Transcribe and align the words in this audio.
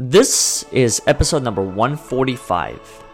This 0.00 0.62
is 0.70 1.02
episode 1.08 1.42
number 1.42 1.60
145 1.60 3.04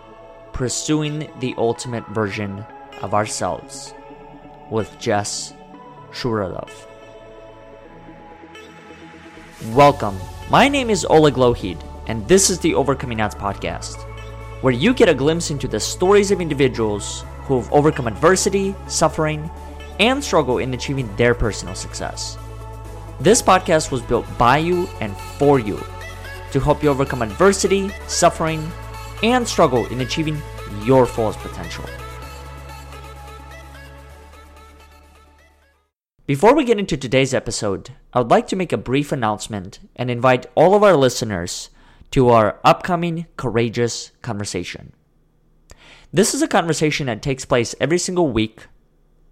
Pursuing 0.52 1.30
the 1.40 1.54
Ultimate 1.56 2.06
Version 2.08 2.62
of 3.00 3.14
Ourselves 3.14 3.94
with 4.70 4.98
Jess 4.98 5.54
Shuraleff. 6.10 6.84
Welcome. 9.72 10.18
My 10.50 10.68
name 10.68 10.90
is 10.90 11.06
Oleg 11.08 11.36
Lohid, 11.36 11.82
and 12.06 12.28
this 12.28 12.50
is 12.50 12.58
the 12.58 12.74
Overcoming 12.74 13.22
Odds 13.22 13.34
podcast, 13.34 14.02
where 14.60 14.74
you 14.74 14.92
get 14.92 15.08
a 15.08 15.14
glimpse 15.14 15.50
into 15.50 15.66
the 15.66 15.80
stories 15.80 16.30
of 16.30 16.42
individuals 16.42 17.24
who 17.44 17.62
have 17.62 17.72
overcome 17.72 18.08
adversity, 18.08 18.74
suffering, 18.88 19.50
and 20.00 20.22
struggle 20.22 20.58
in 20.58 20.74
achieving 20.74 21.08
their 21.16 21.34
personal 21.34 21.74
success. 21.74 22.36
This 23.20 23.40
podcast 23.40 23.90
was 23.90 24.02
built 24.02 24.26
by 24.36 24.58
you 24.58 24.86
and 25.00 25.16
for 25.16 25.58
you 25.58 25.82
to 26.54 26.60
help 26.60 26.84
you 26.84 26.88
overcome 26.88 27.20
adversity, 27.20 27.90
suffering, 28.06 28.70
and 29.24 29.46
struggle 29.46 29.86
in 29.86 30.00
achieving 30.02 30.40
your 30.84 31.04
fullest 31.04 31.40
potential. 31.40 31.84
Before 36.26 36.54
we 36.54 36.64
get 36.64 36.78
into 36.78 36.96
today's 36.96 37.34
episode, 37.34 37.90
I 38.12 38.20
would 38.20 38.30
like 38.30 38.46
to 38.46 38.56
make 38.56 38.72
a 38.72 38.76
brief 38.78 39.10
announcement 39.10 39.80
and 39.96 40.08
invite 40.08 40.46
all 40.54 40.76
of 40.76 40.84
our 40.84 40.96
listeners 40.96 41.70
to 42.12 42.28
our 42.28 42.60
upcoming 42.62 43.26
Courageous 43.36 44.12
Conversation. 44.22 44.92
This 46.12 46.34
is 46.34 46.40
a 46.40 46.46
conversation 46.46 47.08
that 47.08 47.20
takes 47.20 47.44
place 47.44 47.74
every 47.80 47.98
single 47.98 48.30
week, 48.30 48.68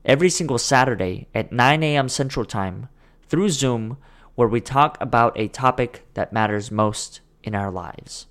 every 0.04 0.28
single 0.28 0.58
Saturday 0.58 1.28
at 1.32 1.52
9 1.52 1.84
a.m. 1.84 2.08
Central 2.08 2.44
Time 2.44 2.88
through 3.28 3.50
Zoom 3.50 3.96
where 4.34 4.48
we 4.48 4.60
talk 4.60 4.96
about 5.00 5.38
a 5.38 5.48
topic 5.48 6.04
that 6.14 6.32
matters 6.32 6.70
most 6.70 7.20
in 7.42 7.54
our 7.54 7.70
lives. 7.70 8.26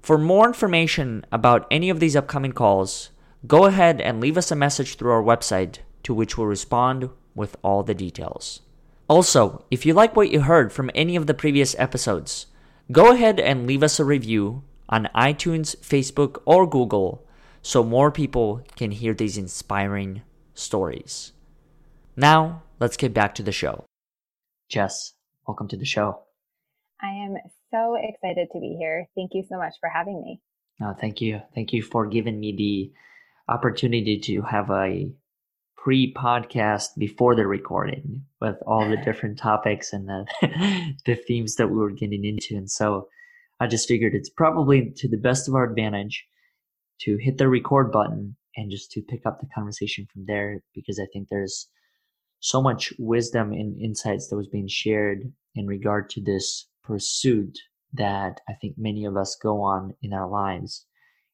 For 0.00 0.18
more 0.18 0.46
information 0.46 1.24
about 1.32 1.66
any 1.70 1.90
of 1.90 2.00
these 2.00 2.16
upcoming 2.16 2.52
calls, 2.52 3.10
go 3.46 3.64
ahead 3.64 4.00
and 4.00 4.20
leave 4.20 4.36
us 4.36 4.50
a 4.50 4.56
message 4.56 4.96
through 4.96 5.12
our 5.12 5.22
website 5.22 5.78
to 6.02 6.12
which 6.14 6.36
we'll 6.36 6.46
respond 6.46 7.08
with 7.34 7.56
all 7.62 7.82
the 7.82 7.94
details. 7.94 8.60
Also, 9.08 9.64
if 9.70 9.84
you 9.84 9.94
like 9.94 10.14
what 10.14 10.30
you 10.30 10.42
heard 10.42 10.72
from 10.72 10.90
any 10.94 11.16
of 11.16 11.26
the 11.26 11.34
previous 11.34 11.74
episodes, 11.78 12.46
go 12.92 13.12
ahead 13.12 13.40
and 13.40 13.66
leave 13.66 13.82
us 13.82 13.98
a 13.98 14.04
review 14.04 14.62
on 14.88 15.08
iTunes, 15.14 15.76
Facebook, 15.78 16.40
or 16.44 16.66
Google 16.66 17.26
so 17.62 17.82
more 17.82 18.10
people 18.10 18.62
can 18.76 18.90
hear 18.90 19.14
these 19.14 19.38
inspiring 19.38 20.20
stories. 20.52 21.32
Now, 22.14 22.62
let's 22.78 22.98
get 22.98 23.14
back 23.14 23.34
to 23.36 23.42
the 23.42 23.52
show. 23.52 23.84
Jess, 24.68 25.13
welcome 25.46 25.68
to 25.68 25.76
the 25.76 25.84
show. 25.84 26.20
I 27.02 27.24
am 27.24 27.36
so 27.70 27.96
excited 28.00 28.48
to 28.52 28.60
be 28.60 28.76
here. 28.78 29.08
Thank 29.14 29.32
you 29.34 29.44
so 29.48 29.58
much 29.58 29.74
for 29.80 29.88
having 29.88 30.20
me. 30.22 30.40
No, 30.80 30.94
thank 30.98 31.20
you. 31.20 31.40
Thank 31.54 31.72
you 31.72 31.82
for 31.82 32.06
giving 32.06 32.40
me 32.40 32.54
the 32.56 33.52
opportunity 33.52 34.18
to 34.20 34.42
have 34.42 34.70
a 34.70 35.12
pre 35.76 36.14
podcast 36.14 36.96
before 36.96 37.34
the 37.34 37.46
recording 37.46 38.24
with 38.40 38.56
all 38.66 38.88
the 38.88 38.96
different 39.04 39.38
topics 39.38 39.92
and 39.92 40.08
the, 40.08 40.26
the 41.06 41.14
themes 41.14 41.56
that 41.56 41.68
we 41.68 41.76
were 41.76 41.90
getting 41.90 42.24
into. 42.24 42.56
And 42.56 42.70
so 42.70 43.08
I 43.60 43.66
just 43.66 43.88
figured 43.88 44.14
it's 44.14 44.30
probably 44.30 44.92
to 44.96 45.08
the 45.08 45.18
best 45.18 45.48
of 45.48 45.54
our 45.54 45.64
advantage 45.64 46.24
to 47.02 47.18
hit 47.20 47.38
the 47.38 47.48
record 47.48 47.92
button 47.92 48.36
and 48.56 48.70
just 48.70 48.90
to 48.92 49.02
pick 49.02 49.26
up 49.26 49.40
the 49.40 49.48
conversation 49.54 50.06
from 50.12 50.24
there 50.26 50.60
because 50.74 50.98
I 50.98 51.06
think 51.12 51.28
there's 51.28 51.68
so 52.44 52.60
much 52.60 52.92
wisdom 52.98 53.52
and 53.52 53.80
insights 53.80 54.28
that 54.28 54.36
was 54.36 54.48
being 54.48 54.68
shared 54.68 55.32
in 55.54 55.66
regard 55.66 56.10
to 56.10 56.20
this 56.20 56.68
pursuit 56.82 57.58
that 57.94 58.38
I 58.46 58.52
think 58.60 58.74
many 58.76 59.06
of 59.06 59.16
us 59.16 59.34
go 59.42 59.62
on 59.62 59.94
in 60.02 60.12
our 60.12 60.28
lives. 60.28 60.84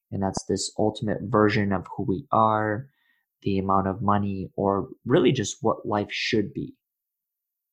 And 0.09 0.23
that's 0.23 0.45
this 0.45 0.71
ultimate 0.79 1.17
version 1.23 1.73
of 1.73 1.85
who 1.93 2.05
we 2.07 2.25
are, 2.31 2.87
the 3.41 3.59
amount 3.59 3.87
of 3.87 4.01
money, 4.01 4.51
or 4.55 4.87
really 5.05 5.33
just 5.33 5.57
what 5.59 5.85
life 5.85 6.07
should 6.11 6.53
be. 6.53 6.75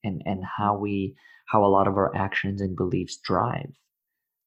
And, 0.03 0.21
and 0.27 0.43
how 0.45 0.77
we, 0.77 1.15
how 1.47 1.65
a 1.65 1.71
lot 1.71 1.87
of 1.87 1.97
our 1.97 2.15
actions 2.17 2.61
and 2.61 2.77
beliefs 2.77 3.19
drive 3.23 3.71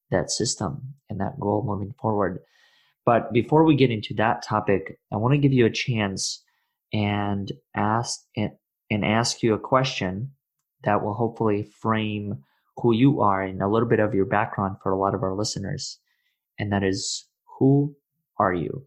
that 0.09 0.31
system 0.31 0.95
and 1.09 1.21
that 1.21 1.39
goal 1.39 1.63
moving 1.65 1.93
forward. 2.01 2.39
But 3.05 3.31
before 3.31 3.63
we 3.63 3.75
get 3.77 3.89
into 3.89 4.13
that 4.15 4.43
topic, 4.43 4.97
I 5.13 5.15
want 5.15 5.33
to 5.33 5.37
give 5.37 5.53
you 5.53 5.65
a 5.65 5.71
chance 5.71 6.43
and 6.91 7.49
ask 7.75 8.19
and 8.35 8.51
and 8.91 9.05
ask 9.05 9.41
you 9.41 9.53
a 9.53 9.59
question 9.59 10.31
that 10.83 11.01
will 11.01 11.13
hopefully 11.13 11.63
frame 11.63 12.43
who 12.77 12.93
you 12.93 13.21
are 13.21 13.41
and 13.41 13.61
a 13.61 13.67
little 13.67 13.87
bit 13.87 13.99
of 13.99 14.13
your 14.13 14.25
background 14.25 14.75
for 14.83 14.91
a 14.91 14.97
lot 14.97 15.15
of 15.15 15.23
our 15.23 15.33
listeners. 15.33 15.97
And 16.59 16.71
that 16.71 16.83
is, 16.83 17.25
who 17.57 17.95
are 18.37 18.53
you? 18.53 18.85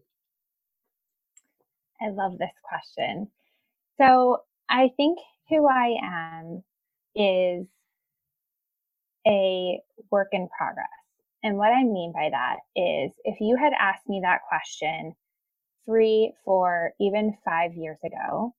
I 2.01 2.09
love 2.09 2.37
this 2.37 2.51
question. 2.63 3.27
So 3.97 4.43
I 4.69 4.91
think 4.95 5.17
who 5.49 5.67
I 5.67 5.95
am 6.03 6.63
is 7.15 7.65
a 9.25 9.79
work 10.11 10.27
in 10.33 10.47
progress. 10.55 10.87
And 11.41 11.57
what 11.57 11.71
I 11.71 11.83
mean 11.83 12.11
by 12.13 12.29
that 12.31 12.57
is 12.75 13.11
if 13.23 13.39
you 13.39 13.55
had 13.55 13.73
asked 13.79 14.07
me 14.07 14.19
that 14.23 14.41
question 14.47 15.15
three, 15.85 16.33
four, 16.43 16.93
even 16.99 17.37
five 17.45 17.73
years 17.73 17.97
ago, 18.03 18.53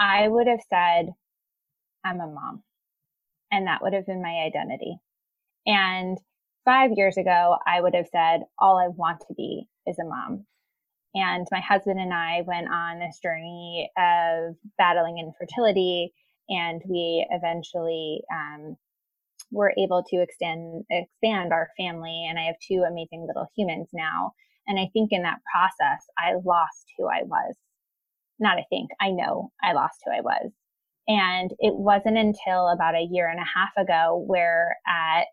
I 0.00 0.26
would 0.26 0.46
have 0.46 0.62
said, 0.70 1.12
I'm 2.04 2.20
a 2.20 2.26
mom. 2.26 2.62
And 3.52 3.66
that 3.66 3.82
would 3.82 3.92
have 3.92 4.06
been 4.06 4.22
my 4.22 4.46
identity. 4.46 4.96
And 5.66 6.16
five 6.64 6.92
years 6.96 7.18
ago, 7.18 7.56
I 7.66 7.82
would 7.82 7.94
have 7.94 8.08
said, 8.10 8.40
all 8.58 8.78
I 8.78 8.88
want 8.88 9.20
to 9.28 9.34
be 9.34 9.68
is 9.86 9.98
a 9.98 10.04
mom. 10.04 10.46
And 11.14 11.46
my 11.50 11.60
husband 11.60 12.00
and 12.00 12.14
I 12.14 12.42
went 12.46 12.68
on 12.72 12.98
this 12.98 13.18
journey 13.22 13.90
of 13.98 14.54
battling 14.78 15.18
infertility, 15.18 16.14
and 16.48 16.80
we 16.88 17.26
eventually 17.30 18.22
um, 18.32 18.76
were 19.50 19.74
able 19.76 20.04
to 20.08 20.22
extend 20.22 20.84
expand 20.88 21.52
our 21.52 21.68
family. 21.76 22.26
And 22.30 22.38
I 22.38 22.44
have 22.44 22.54
two 22.66 22.84
amazing 22.88 23.26
little 23.26 23.48
humans 23.56 23.88
now. 23.92 24.32
And 24.68 24.78
I 24.78 24.88
think 24.92 25.10
in 25.10 25.22
that 25.22 25.40
process, 25.52 26.06
I 26.16 26.34
lost 26.44 26.86
who 26.96 27.06
I 27.06 27.24
was 27.24 27.56
not 28.40 28.58
I 28.58 28.64
think, 28.70 28.90
I 29.00 29.10
know 29.10 29.52
I 29.62 29.72
lost 29.72 30.00
who 30.04 30.12
I 30.12 30.20
was. 30.20 30.50
And 31.06 31.50
it 31.58 31.74
wasn't 31.74 32.18
until 32.18 32.68
about 32.68 32.94
a 32.94 33.08
year 33.10 33.28
and 33.28 33.40
a 33.40 33.44
half 33.44 33.70
ago 33.76 34.22
where 34.26 34.76
at, 34.86 35.24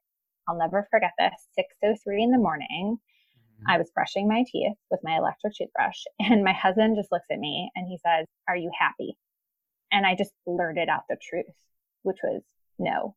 I'll 0.47 0.57
never 0.57 0.87
forget 0.91 1.11
this, 1.17 1.65
6.03 1.83 2.23
in 2.23 2.31
the 2.31 2.37
morning, 2.37 2.97
mm-hmm. 2.97 3.71
I 3.71 3.77
was 3.77 3.91
brushing 3.93 4.27
my 4.27 4.43
teeth 4.51 4.77
with 4.89 5.01
my 5.03 5.17
electric 5.17 5.53
toothbrush 5.55 5.97
and 6.19 6.43
my 6.43 6.53
husband 6.53 6.97
just 6.97 7.11
looks 7.11 7.27
at 7.31 7.39
me 7.39 7.69
and 7.75 7.87
he 7.87 7.97
says, 8.05 8.25
are 8.47 8.57
you 8.57 8.71
happy? 8.77 9.17
And 9.91 10.05
I 10.05 10.15
just 10.15 10.31
blurted 10.45 10.89
out 10.89 11.03
the 11.09 11.17
truth, 11.29 11.45
which 12.03 12.17
was 12.23 12.41
no. 12.77 13.15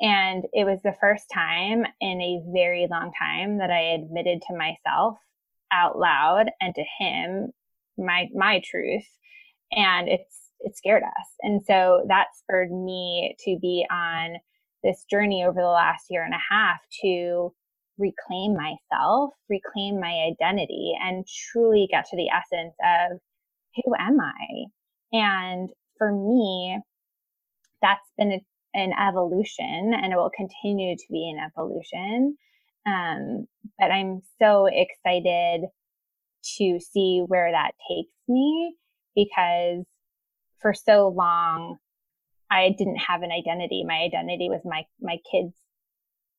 And 0.00 0.44
it 0.52 0.64
was 0.64 0.80
the 0.82 0.96
first 1.00 1.26
time 1.32 1.84
in 2.00 2.20
a 2.20 2.42
very 2.52 2.88
long 2.90 3.12
time 3.18 3.58
that 3.58 3.70
I 3.70 3.94
admitted 3.94 4.42
to 4.48 4.56
myself 4.56 5.16
out 5.72 5.98
loud 5.98 6.50
and 6.60 6.74
to 6.74 6.84
him 6.98 7.52
my 8.04 8.28
my 8.34 8.60
truth 8.64 9.06
and 9.72 10.08
it's 10.08 10.50
it 10.60 10.76
scared 10.76 11.02
us. 11.02 11.28
And 11.40 11.60
so 11.66 12.04
that 12.08 12.26
spurred 12.38 12.70
me 12.70 13.36
to 13.44 13.58
be 13.60 13.84
on 13.90 14.36
this 14.84 15.04
journey 15.10 15.44
over 15.44 15.60
the 15.60 15.66
last 15.66 16.06
year 16.10 16.24
and 16.24 16.34
a 16.34 16.54
half 16.54 16.78
to 17.02 17.52
reclaim 17.98 18.56
myself 18.56 19.30
reclaim 19.50 20.00
my 20.00 20.30
identity 20.32 20.92
and 21.00 21.26
truly 21.52 21.86
get 21.90 22.06
to 22.06 22.16
the 22.16 22.28
essence 22.30 22.74
of 22.82 23.18
who 23.76 23.94
am 23.98 24.18
i. 24.20 24.64
And 25.12 25.68
for 25.98 26.10
me 26.12 26.80
that's 27.82 28.10
been 28.16 28.32
a, 28.32 28.44
an 28.74 28.92
evolution 28.92 29.92
and 29.94 30.12
it 30.12 30.16
will 30.16 30.30
continue 30.34 30.96
to 30.96 31.04
be 31.10 31.30
an 31.36 31.44
evolution. 31.44 32.36
Um, 32.86 33.46
but 33.78 33.92
i'm 33.92 34.22
so 34.40 34.66
excited 34.66 35.62
to 36.58 36.78
see 36.80 37.22
where 37.26 37.50
that 37.52 37.72
takes 37.88 38.12
me 38.28 38.74
because 39.14 39.84
for 40.60 40.74
so 40.74 41.08
long 41.08 41.78
I 42.50 42.74
didn't 42.76 42.98
have 42.98 43.22
an 43.22 43.32
identity. 43.32 43.84
My 43.86 44.02
identity 44.02 44.48
was 44.50 44.60
my 44.64 44.84
my 45.00 45.16
kid's 45.30 45.54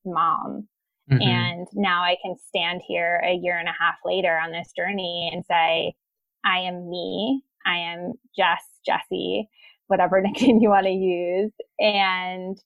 mom. 0.05 0.67
Mm-hmm. 1.11 1.21
And 1.21 1.67
now 1.73 2.03
I 2.03 2.15
can 2.23 2.35
stand 2.47 2.81
here 2.87 3.21
a 3.25 3.33
year 3.33 3.57
and 3.57 3.67
a 3.67 3.73
half 3.77 3.95
later 4.05 4.37
on 4.37 4.51
this 4.51 4.71
journey 4.75 5.29
and 5.33 5.43
say, 5.45 5.95
I 6.45 6.59
am 6.59 6.89
me. 6.89 7.41
I 7.65 7.77
am 7.77 8.13
Jess, 8.37 8.63
Jessi, 8.87 9.47
whatever 9.87 10.21
nickname 10.23 10.59
you 10.59 10.69
want 10.69 10.85
to 10.85 10.91
use. 10.91 11.51
And 11.79 12.57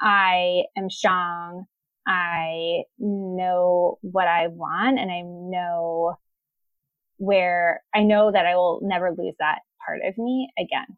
I 0.00 0.64
am 0.76 0.90
strong. 0.90 1.64
I 2.06 2.82
know 2.98 3.98
what 4.02 4.26
I 4.26 4.48
want 4.48 4.98
and 4.98 5.10
I 5.10 5.22
know 5.22 6.16
where 7.22 7.84
I 7.94 8.02
know 8.02 8.32
that 8.32 8.46
I 8.46 8.56
will 8.56 8.80
never 8.82 9.14
lose 9.16 9.36
that 9.38 9.60
part 9.86 10.00
of 10.04 10.18
me 10.18 10.48
again. 10.58 10.96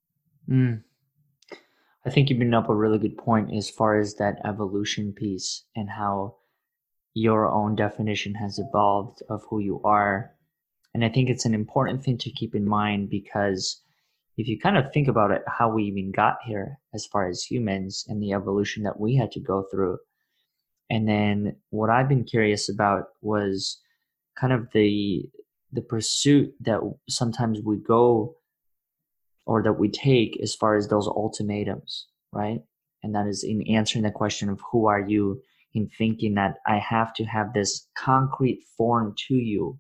Mm. 0.50 0.82
I 2.06 2.11
think 2.11 2.31
you 2.31 2.37
bring 2.37 2.55
up 2.55 2.71
a 2.71 2.75
really 2.75 2.99
good 2.99 3.19
point 3.19 3.55
as 3.55 3.69
far 3.69 3.99
as 3.99 4.15
that 4.15 4.41
evolution 4.43 5.12
piece 5.12 5.65
and 5.76 5.91
how 5.91 6.37
your 7.12 7.47
own 7.47 7.76
definition 7.76 8.35
has 8.37 8.59
evolved 8.59 9.23
of 9.29 9.43
who 9.50 9.59
you 9.59 9.82
are. 9.85 10.35
And 10.94 11.05
I 11.05 11.11
think 11.11 11.29
it's 11.29 11.44
an 11.44 11.53
important 11.53 12.03
thing 12.03 12.17
to 12.19 12.31
keep 12.31 12.55
in 12.55 12.67
mind 12.67 13.11
because 13.11 13.82
if 14.38 14.49
you 14.49 14.59
kind 14.59 14.79
of 14.79 14.91
think 14.94 15.09
about 15.09 15.31
it, 15.31 15.43
how 15.47 15.69
we 15.69 15.85
even 15.85 16.11
got 16.11 16.38
here 16.47 16.79
as 16.94 17.05
far 17.05 17.29
as 17.29 17.43
humans 17.43 18.06
and 18.09 18.23
the 18.23 18.32
evolution 18.32 18.82
that 18.85 18.99
we 18.99 19.15
had 19.15 19.31
to 19.32 19.41
go 19.41 19.67
through. 19.70 19.99
And 20.88 21.06
then 21.06 21.56
what 21.69 21.91
I've 21.91 22.09
been 22.09 22.25
curious 22.25 22.70
about 22.70 23.09
was 23.20 23.79
kind 24.38 24.55
of 24.55 24.69
the 24.73 25.29
the 25.75 25.82
pursuit 25.82 26.55
that 26.61 26.81
sometimes 27.09 27.61
we 27.62 27.76
go 27.76 28.37
or 29.44 29.62
that 29.62 29.79
we 29.79 29.88
take 29.91 30.41
as 30.41 30.55
far 30.55 30.76
as 30.76 30.88
those 30.88 31.06
ultimatums, 31.06 32.06
right? 32.32 32.61
And 33.03 33.15
that 33.15 33.26
is 33.26 33.44
in 33.44 33.67
answering 33.69 34.05
the 34.05 34.11
question 34.11 34.49
of 34.49 34.61
who 34.71 34.87
are 34.87 35.06
you 35.06 35.43
in 35.75 35.91
thinking 35.99 36.35
that 36.35 36.55
I 36.67 36.79
have 36.79 37.12
to 37.15 37.25
have 37.25 37.53
this 37.53 37.88
concrete 37.97 38.62
form 38.76 39.15
to 39.29 39.35
you. 39.35 39.79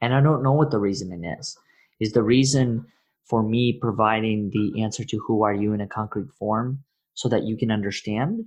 And 0.00 0.14
I 0.14 0.20
don't 0.20 0.42
know 0.42 0.52
what 0.52 0.70
the 0.70 0.80
reasoning 0.80 1.24
is. 1.24 1.56
Is 2.00 2.12
the 2.12 2.22
reason 2.22 2.86
for 3.28 3.42
me 3.42 3.78
providing 3.80 4.50
the 4.50 4.82
answer 4.82 5.04
to 5.04 5.22
who 5.26 5.44
are 5.44 5.54
you 5.54 5.74
in 5.74 5.80
a 5.80 5.86
concrete 5.86 6.32
form 6.38 6.82
so 7.14 7.28
that 7.28 7.44
you 7.44 7.56
can 7.56 7.70
understand? 7.70 8.46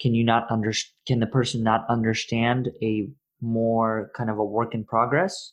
Can 0.00 0.14
you 0.14 0.24
not 0.24 0.46
under, 0.50 0.72
can 1.06 1.18
the 1.18 1.26
person 1.26 1.62
not 1.62 1.84
understand 1.88 2.70
a 2.82 3.08
more 3.42 4.10
kind 4.16 4.30
of 4.30 4.38
a 4.38 4.44
work 4.44 4.74
in 4.74 4.84
progress 4.84 5.52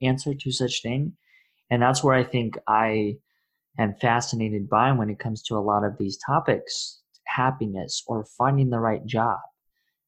answer 0.00 0.32
to 0.34 0.50
such 0.50 0.82
thing? 0.82 1.14
And 1.70 1.82
that's 1.82 2.02
where 2.02 2.14
I 2.14 2.24
think 2.24 2.56
I 2.68 3.16
am 3.78 3.94
fascinated 4.00 4.68
by 4.68 4.92
when 4.92 5.10
it 5.10 5.18
comes 5.18 5.42
to 5.44 5.56
a 5.56 5.60
lot 5.60 5.84
of 5.84 5.98
these 5.98 6.18
topics 6.24 7.00
happiness 7.26 8.02
or 8.06 8.24
finding 8.38 8.70
the 8.70 8.78
right 8.78 9.04
job. 9.04 9.38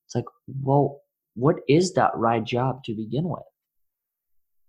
It's 0.06 0.14
like, 0.14 0.26
well, 0.62 1.00
what 1.34 1.56
is 1.69 1.94
that 1.94 2.12
right 2.14 2.44
job 2.44 2.84
to 2.84 2.94
begin 2.94 3.29
with? 3.29 3.43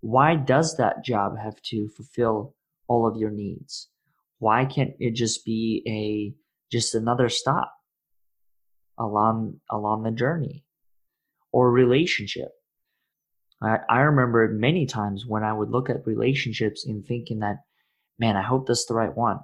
Why 0.01 0.35
does 0.35 0.77
that 0.77 1.03
job 1.03 1.37
have 1.37 1.61
to 1.63 1.89
fulfill 1.89 2.55
all 2.87 3.07
of 3.07 3.17
your 3.17 3.31
needs? 3.31 3.89
Why 4.39 4.65
can't 4.65 4.91
it 4.99 5.15
just 5.15 5.45
be 5.45 5.83
a 5.87 6.33
just 6.71 6.95
another 6.95 7.29
stop 7.29 7.73
along 8.99 9.59
along 9.71 10.03
the 10.03 10.11
journey 10.11 10.63
or 11.57 11.71
relationship? 11.71 12.49
I, 13.63 13.77
I 13.89 13.99
remember 14.01 14.47
many 14.47 14.85
times 14.85 15.25
when 15.25 15.43
I 15.43 15.53
would 15.53 15.71
look 15.71 15.89
at 15.89 16.05
relationships 16.05 16.85
and 16.85 17.03
thinking 17.03 17.39
that, 17.39 17.63
man, 18.19 18.37
I 18.37 18.43
hope 18.43 18.67
this 18.67 18.81
is 18.81 18.85
the 18.85 18.93
right 18.93 19.15
one. 19.15 19.39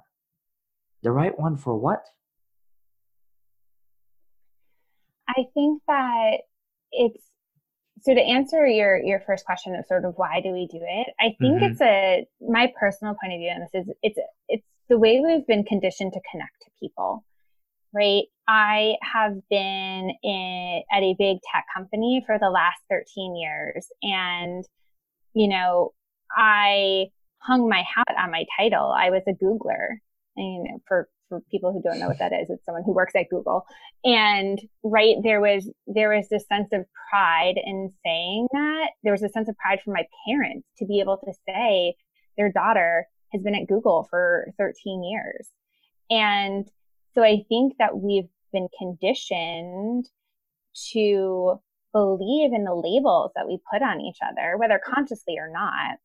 The 1.02 1.10
right 1.10 1.36
one 1.36 1.56
for 1.56 1.76
what? 1.76 2.04
I 5.28 5.42
think 5.54 5.82
that 5.88 6.36
it's 6.92 7.24
so 8.02 8.14
to 8.14 8.20
answer 8.20 8.64
your 8.64 9.02
your 9.02 9.18
first 9.26 9.44
question 9.44 9.74
of 9.74 9.84
sort 9.86 10.04
of 10.04 10.14
why 10.16 10.40
do 10.40 10.50
we 10.52 10.68
do 10.70 10.78
it 10.80 11.08
i 11.18 11.34
think 11.40 11.56
mm-hmm. 11.56 11.64
it's 11.64 11.80
a 11.80 12.26
my 12.40 12.70
personal 12.78 13.14
point 13.20 13.32
of 13.32 13.38
view 13.38 13.48
on 13.48 13.60
this 13.60 13.82
is 13.82 13.94
it's 14.02 14.18
it's 14.48 14.66
the 14.88 14.98
way 14.98 15.20
we've 15.20 15.46
been 15.46 15.64
conditioned 15.64 16.12
to 16.12 16.20
connect 16.30 16.52
to 16.60 16.70
people 16.78 17.24
right 17.92 18.24
i 18.48 18.94
have 19.02 19.32
been 19.50 20.10
in 20.22 20.82
at 20.92 21.02
a 21.02 21.14
big 21.18 21.38
tech 21.52 21.64
company 21.74 22.22
for 22.26 22.38
the 22.38 22.50
last 22.50 22.78
13 22.90 23.36
years 23.36 23.86
and 24.02 24.64
you 25.34 25.48
know 25.48 25.92
i 26.36 27.06
hung 27.38 27.68
my 27.68 27.82
hat 27.82 28.16
on 28.18 28.30
my 28.30 28.44
title 28.58 28.92
i 28.96 29.10
was 29.10 29.22
a 29.28 29.32
googler 29.32 29.98
and, 30.36 30.66
you 30.66 30.72
know 30.72 30.78
for 30.86 31.08
for 31.28 31.40
people 31.50 31.72
who 31.72 31.82
don't 31.82 31.98
know 31.98 32.08
what 32.08 32.18
that 32.18 32.32
is, 32.32 32.50
it's 32.50 32.64
someone 32.64 32.82
who 32.84 32.92
works 32.92 33.14
at 33.14 33.28
Google. 33.30 33.64
And 34.04 34.60
right 34.82 35.16
there 35.22 35.40
was 35.40 35.68
there 35.86 36.14
was 36.14 36.28
this 36.28 36.46
sense 36.46 36.68
of 36.72 36.84
pride 37.10 37.54
in 37.62 37.92
saying 38.04 38.48
that. 38.52 38.88
There 39.02 39.12
was 39.12 39.22
a 39.22 39.28
sense 39.28 39.48
of 39.48 39.56
pride 39.56 39.80
for 39.84 39.92
my 39.92 40.06
parents 40.28 40.66
to 40.78 40.86
be 40.86 41.00
able 41.00 41.18
to 41.18 41.32
say 41.48 41.94
their 42.36 42.52
daughter 42.52 43.06
has 43.32 43.42
been 43.42 43.54
at 43.54 43.68
Google 43.68 44.06
for 44.10 44.46
13 44.58 45.02
years. 45.04 45.48
And 46.10 46.68
so 47.14 47.22
I 47.22 47.44
think 47.48 47.74
that 47.78 47.96
we've 47.96 48.28
been 48.54 48.68
conditioned 48.78 50.06
to 50.92 51.60
believe 51.92 52.52
in 52.52 52.64
the 52.64 52.74
labels 52.74 53.30
that 53.36 53.46
we 53.46 53.58
put 53.70 53.82
on 53.82 54.00
each 54.00 54.18
other, 54.26 54.56
whether 54.56 54.80
consciously 54.84 55.36
or 55.38 55.50
not. 55.50 55.98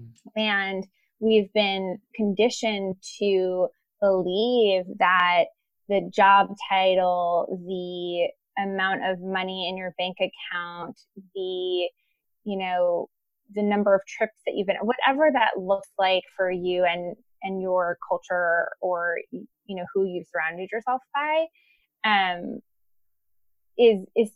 Mm. 0.00 0.10
And 0.36 0.86
we've 1.20 1.52
been 1.52 1.98
conditioned 2.14 2.96
to 3.18 3.68
believe 4.00 4.84
that 4.98 5.46
the 5.88 6.10
job 6.12 6.54
title, 6.70 7.46
the 7.66 8.62
amount 8.62 9.04
of 9.04 9.20
money 9.20 9.68
in 9.68 9.76
your 9.76 9.94
bank 9.98 10.16
account, 10.18 10.98
the, 11.34 11.88
you 12.44 12.56
know, 12.56 13.08
the 13.54 13.62
number 13.62 13.94
of 13.94 14.00
trips 14.06 14.38
that 14.46 14.54
you've 14.54 14.66
been, 14.66 14.76
whatever 14.82 15.30
that 15.32 15.60
looks 15.60 15.88
like 15.98 16.24
for 16.36 16.50
you 16.50 16.84
and, 16.84 17.14
and 17.42 17.62
your 17.62 17.98
culture 18.08 18.68
or, 18.80 19.18
you 19.30 19.76
know, 19.76 19.84
who 19.94 20.04
you've 20.06 20.26
surrounded 20.32 20.70
yourself 20.72 21.02
by, 21.14 21.44
um, 22.06 22.60
is, 23.76 24.06
is 24.16 24.30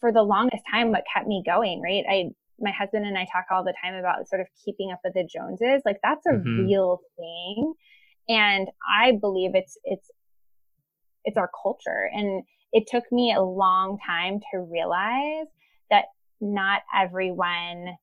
for 0.00 0.12
the 0.12 0.22
longest 0.22 0.64
time 0.70 0.90
what 0.90 1.04
kept 1.12 1.26
me 1.26 1.42
going, 1.46 1.80
right? 1.80 2.04
I, 2.08 2.30
my 2.60 2.72
husband 2.72 3.06
and 3.06 3.16
I 3.16 3.26
talk 3.32 3.46
all 3.50 3.64
the 3.64 3.74
time 3.82 3.94
about 3.94 4.28
sort 4.28 4.40
of 4.40 4.48
keeping 4.64 4.90
up 4.92 5.00
with 5.04 5.14
the 5.14 5.26
Joneses. 5.26 5.82
Like 5.84 5.98
that's 6.02 6.26
a 6.26 6.30
mm-hmm. 6.30 6.66
real 6.66 7.00
thing. 7.16 7.74
And 8.28 8.68
I 8.88 9.12
believe 9.20 9.52
it's, 9.54 9.78
it's, 9.84 10.10
it's 11.24 11.36
our 11.36 11.50
culture. 11.62 12.08
And 12.12 12.42
it 12.72 12.84
took 12.90 13.04
me 13.12 13.34
a 13.36 13.42
long 13.42 13.98
time 14.04 14.40
to 14.52 14.60
realize 14.60 15.46
that 15.90 16.06
not 16.40 16.82
everyone 16.96 17.96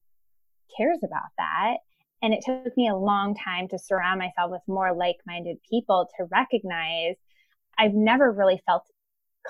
cares 0.75 0.99
about 1.03 1.31
that. 1.37 1.77
And 2.21 2.33
it 2.33 2.43
took 2.45 2.75
me 2.75 2.89
a 2.89 2.95
long 2.95 3.35
time 3.35 3.67
to 3.69 3.79
surround 3.79 4.19
myself 4.19 4.51
with 4.51 4.61
more 4.67 4.93
like 4.93 5.15
minded 5.25 5.57
people 5.69 6.07
to 6.17 6.25
recognize 6.31 7.15
I've 7.79 7.93
never 7.93 8.31
really 8.31 8.61
felt 8.65 8.83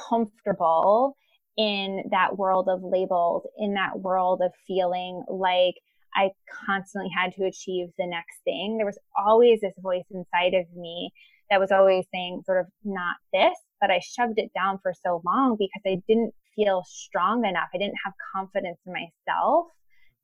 comfortable 0.09 1.17
in 1.57 2.03
that 2.11 2.37
world 2.37 2.69
of 2.69 2.81
labels, 2.83 3.45
in 3.57 3.73
that 3.73 3.99
world 3.99 4.41
of 4.43 4.51
feeling 4.67 5.23
like 5.29 5.75
I 6.15 6.31
constantly 6.65 7.09
had 7.15 7.33
to 7.35 7.45
achieve 7.45 7.89
the 7.97 8.07
next 8.07 8.39
thing. 8.43 8.77
There 8.77 8.85
was 8.85 8.97
always 9.17 9.61
this 9.61 9.73
voice 9.79 10.05
inside 10.11 10.53
of 10.53 10.65
me 10.75 11.11
that 11.49 11.59
was 11.59 11.71
always 11.71 12.05
saying, 12.13 12.43
sort 12.45 12.59
of, 12.59 12.67
not 12.83 13.17
this, 13.33 13.57
but 13.81 13.91
I 13.91 13.99
shoved 13.99 14.37
it 14.37 14.51
down 14.53 14.79
for 14.81 14.93
so 15.03 15.21
long 15.25 15.55
because 15.57 15.81
I 15.85 16.01
didn't 16.07 16.33
feel 16.55 16.83
strong 16.87 17.45
enough. 17.45 17.69
I 17.73 17.77
didn't 17.77 17.97
have 18.05 18.13
confidence 18.35 18.77
in 18.85 18.93
myself 18.93 19.67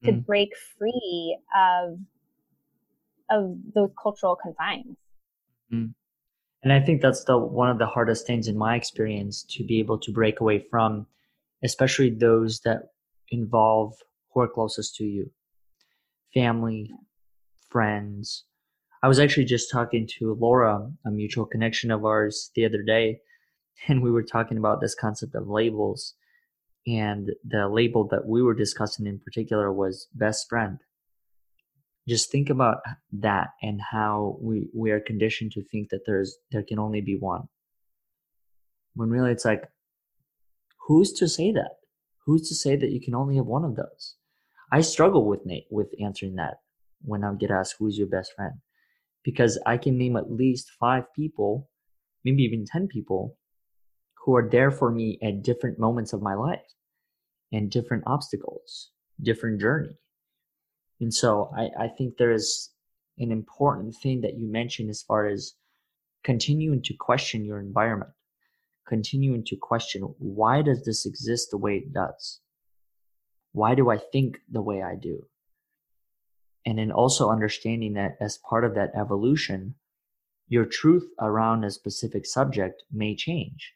to 0.04 0.12
mm. 0.12 0.26
break 0.26 0.50
free 0.78 1.38
of 1.56 1.98
of 3.32 3.58
those 3.74 3.90
cultural 4.02 4.36
confines. 4.36 4.98
Mm. 5.74 5.94
And 6.66 6.74
I 6.74 6.82
think 6.82 7.02
that's 7.02 7.24
the 7.26 7.38
one 7.38 7.70
of 7.70 7.78
the 7.78 7.86
hardest 7.86 8.26
things 8.26 8.48
in 8.48 8.58
my 8.58 8.76
experience 8.76 9.44
to 9.52 9.64
be 9.64 9.78
able 9.80 10.00
to 10.00 10.12
break 10.12 10.40
away 10.40 10.66
from, 10.72 11.06
especially 11.64 12.10
those 12.10 12.60
that 12.62 12.90
involve 13.30 13.94
who 14.34 14.42
are 14.42 14.48
closest 14.48 14.96
to 14.96 15.06
you 15.06 15.30
family, 16.34 16.92
friends. 17.70 18.44
I 19.04 19.08
was 19.08 19.20
actually 19.20 19.46
just 19.46 19.72
talking 19.72 20.08
to 20.18 20.34
Laura, 20.34 20.92
a 21.06 21.12
mutual 21.12 21.46
connection 21.46 21.92
of 21.92 22.04
ours, 22.04 22.52
the 22.56 22.66
other 22.66 22.82
day, 22.82 23.20
and 23.88 24.02
we 24.02 24.12
were 24.12 24.24
talking 24.24 24.58
about 24.58 24.82
this 24.82 24.96
concept 24.96 25.36
of 25.36 25.48
labels. 25.48 26.16
And 26.88 27.30
the 27.48 27.70
label 27.70 28.08
that 28.08 28.28
we 28.28 28.42
were 28.42 28.56
discussing 28.56 29.06
in 29.06 29.20
particular 29.20 29.72
was 29.72 30.08
best 30.16 30.50
friend. 30.50 30.80
Just 32.08 32.32
think 32.32 32.50
about 32.50 32.78
that 33.14 33.50
and 33.62 33.82
how 33.92 34.38
we, 34.40 34.70
we 34.76 34.92
are 34.92 35.00
conditioned 35.00 35.52
to 35.54 35.64
think 35.72 35.90
that 35.90 36.02
there's 36.06 36.38
there 36.52 36.64
can 36.64 36.80
only 36.80 37.02
be 37.02 37.18
one. 37.20 37.48
When 38.94 39.10
really 39.10 39.32
it's 39.32 39.46
like, 39.46 39.64
who's 40.88 41.12
to 41.14 41.28
say 41.28 41.52
that? 41.52 41.72
Who's 42.26 42.48
to 42.50 42.56
say 42.56 42.76
that 42.76 42.92
you 42.92 43.02
can 43.02 43.16
only 43.16 43.36
have 43.38 43.46
one 43.46 43.66
of 43.66 43.76
those? 43.76 44.16
I 44.72 44.82
struggle 44.82 45.26
with 45.26 45.46
Nate 45.46 45.68
with 45.72 45.88
answering 46.02 46.36
that 46.36 46.56
when 47.02 47.24
I 47.24 47.34
get 47.34 47.52
asked 47.52 47.76
who's 47.78 47.98
your 47.98 48.08
best 48.08 48.34
friend 48.36 48.54
because 49.24 49.60
I 49.66 49.78
can 49.78 49.98
name 49.98 50.16
at 50.16 50.32
least 50.32 50.72
five 50.80 51.04
people, 51.16 51.70
maybe 52.24 52.44
even 52.44 52.66
10 52.66 52.88
people 52.88 53.38
who 54.24 54.36
are 54.36 54.48
there 54.50 54.72
for 54.72 54.92
me 54.92 55.20
at 55.22 55.44
different 55.44 55.80
moments 55.80 56.14
of 56.14 56.22
my 56.22 56.36
life 56.36 56.60
and 57.52 57.70
different 57.70 58.04
obstacles, 58.08 58.92
different 59.22 59.60
journey. 59.60 59.98
And 61.00 61.14
so 61.14 61.52
I, 61.56 61.86
I 61.86 61.88
think 61.88 62.18
there 62.18 62.32
is 62.32 62.72
an 63.18 63.32
important 63.32 63.96
thing 63.96 64.22
that 64.22 64.38
you 64.38 64.48
mentioned 64.48 64.90
as 64.90 65.02
far 65.02 65.28
as 65.28 65.56
continuing 66.24 66.82
to 66.84 66.94
question 67.00 67.46
your 67.46 67.60
environment, 67.60 68.12
continuing 68.88 69.44
to 69.46 69.56
question 69.56 70.02
why 70.20 70.62
does 70.62 70.84
this 70.86 71.06
exist 71.06 71.50
the 71.52 71.58
way 71.58 71.78
it 71.78 71.94
does? 71.94 72.40
why 73.56 73.74
do 73.74 73.90
I 73.90 73.98
think 73.98 74.40
the 74.52 74.62
way 74.62 74.84
I 74.84 74.96
do? 74.96 75.26
And 76.66 76.78
then 76.78 76.92
also 76.92 77.30
understanding 77.30 77.94
that 77.94 78.18
as 78.20 78.38
part 78.38 78.66
of 78.66 78.76
that 78.76 78.92
evolution, 79.00 79.76
your 80.50 80.66
truth 80.66 81.08
around 81.22 81.64
a 81.64 81.72
specific 81.72 82.26
subject 82.26 82.84
may 82.92 83.16
change. 83.16 83.74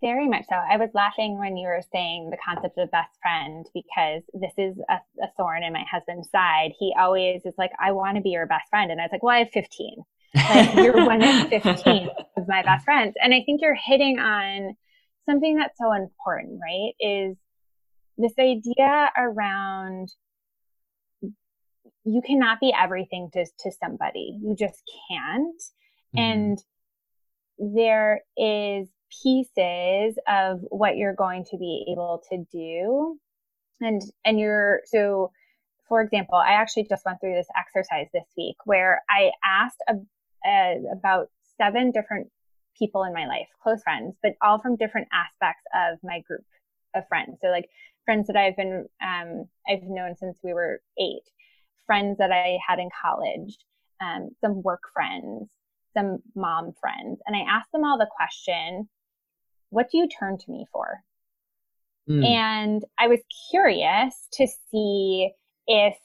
Very 0.00 0.28
much 0.28 0.44
so. 0.48 0.56
I 0.56 0.78
was 0.78 0.88
laughing 0.94 1.38
when 1.38 1.58
you 1.58 1.68
were 1.68 1.82
saying 1.92 2.30
the 2.30 2.38
concept 2.42 2.78
of 2.78 2.90
best 2.90 3.10
friend 3.20 3.66
because 3.74 4.22
this 4.32 4.52
is 4.56 4.78
a, 4.88 4.94
a 5.22 5.28
thorn 5.36 5.62
in 5.62 5.74
my 5.74 5.84
husband's 5.90 6.30
side. 6.30 6.72
He 6.78 6.94
always 6.98 7.42
is 7.44 7.54
like, 7.58 7.70
I 7.78 7.92
want 7.92 8.16
to 8.16 8.22
be 8.22 8.30
your 8.30 8.46
best 8.46 8.70
friend. 8.70 8.90
And 8.90 9.00
I 9.00 9.04
was 9.04 9.10
like, 9.12 9.22
well, 9.22 9.34
I 9.34 9.40
have 9.40 9.50
15. 9.50 9.96
Like, 10.34 10.74
you're 10.76 11.04
one 11.04 11.22
of 11.22 11.48
15 11.48 12.08
of 12.36 12.48
my 12.48 12.62
best 12.62 12.84
friends. 12.84 13.14
And 13.22 13.34
I 13.34 13.42
think 13.44 13.60
you're 13.60 13.74
hitting 13.74 14.18
on 14.18 14.74
something 15.28 15.56
that's 15.56 15.76
so 15.78 15.92
important, 15.92 16.60
right? 16.62 16.92
Is 16.98 17.36
this 18.16 18.32
idea 18.38 19.10
around 19.18 20.10
you 22.04 22.22
cannot 22.22 22.60
be 22.60 22.72
everything 22.76 23.30
to, 23.32 23.44
to 23.44 23.70
somebody. 23.80 24.38
You 24.42 24.56
just 24.56 24.82
can't. 25.08 25.60
Mm-hmm. 26.16 26.18
And 26.18 26.58
there 27.58 28.22
is 28.36 28.88
pieces 29.22 30.18
of 30.28 30.60
what 30.70 30.96
you're 30.96 31.14
going 31.14 31.44
to 31.50 31.56
be 31.56 31.86
able 31.90 32.22
to 32.30 32.44
do. 32.52 33.18
And, 33.80 34.02
and 34.24 34.38
you're, 34.38 34.82
so 34.86 35.32
for 35.88 36.00
example, 36.00 36.36
I 36.36 36.52
actually 36.52 36.86
just 36.88 37.04
went 37.04 37.20
through 37.20 37.34
this 37.34 37.48
exercise 37.58 38.06
this 38.14 38.26
week 38.36 38.56
where 38.64 39.02
I 39.10 39.32
asked 39.44 39.82
a, 39.88 39.94
a, 40.46 40.76
about 40.92 41.28
seven 41.58 41.90
different 41.90 42.30
people 42.78 43.02
in 43.04 43.12
my 43.12 43.26
life, 43.26 43.48
close 43.62 43.82
friends, 43.82 44.16
but 44.22 44.32
all 44.40 44.60
from 44.60 44.76
different 44.76 45.08
aspects 45.12 45.64
of 45.74 45.98
my 46.02 46.20
group 46.20 46.44
of 46.94 47.06
friends. 47.08 47.38
So 47.42 47.48
like 47.48 47.68
friends 48.04 48.28
that 48.28 48.36
I've 48.36 48.56
been, 48.56 48.86
um, 49.02 49.46
I've 49.68 49.82
known 49.82 50.14
since 50.16 50.38
we 50.42 50.54
were 50.54 50.80
eight, 50.98 51.24
friends 51.86 52.18
that 52.18 52.30
I 52.30 52.58
had 52.66 52.78
in 52.78 52.88
college, 53.02 53.58
um, 54.00 54.30
some 54.40 54.62
work 54.62 54.82
friends, 54.94 55.50
some 55.92 56.18
mom 56.34 56.72
friends. 56.80 57.20
And 57.26 57.36
I 57.36 57.40
asked 57.40 57.72
them 57.72 57.84
all 57.84 57.98
the 57.98 58.08
question, 58.16 58.88
what 59.70 59.90
do 59.90 59.98
you 59.98 60.08
turn 60.08 60.38
to 60.38 60.50
me 60.50 60.66
for? 60.72 61.02
Mm. 62.08 62.24
And 62.24 62.84
I 62.98 63.08
was 63.08 63.20
curious 63.50 64.14
to 64.34 64.46
see 64.70 65.30
if 65.66 65.96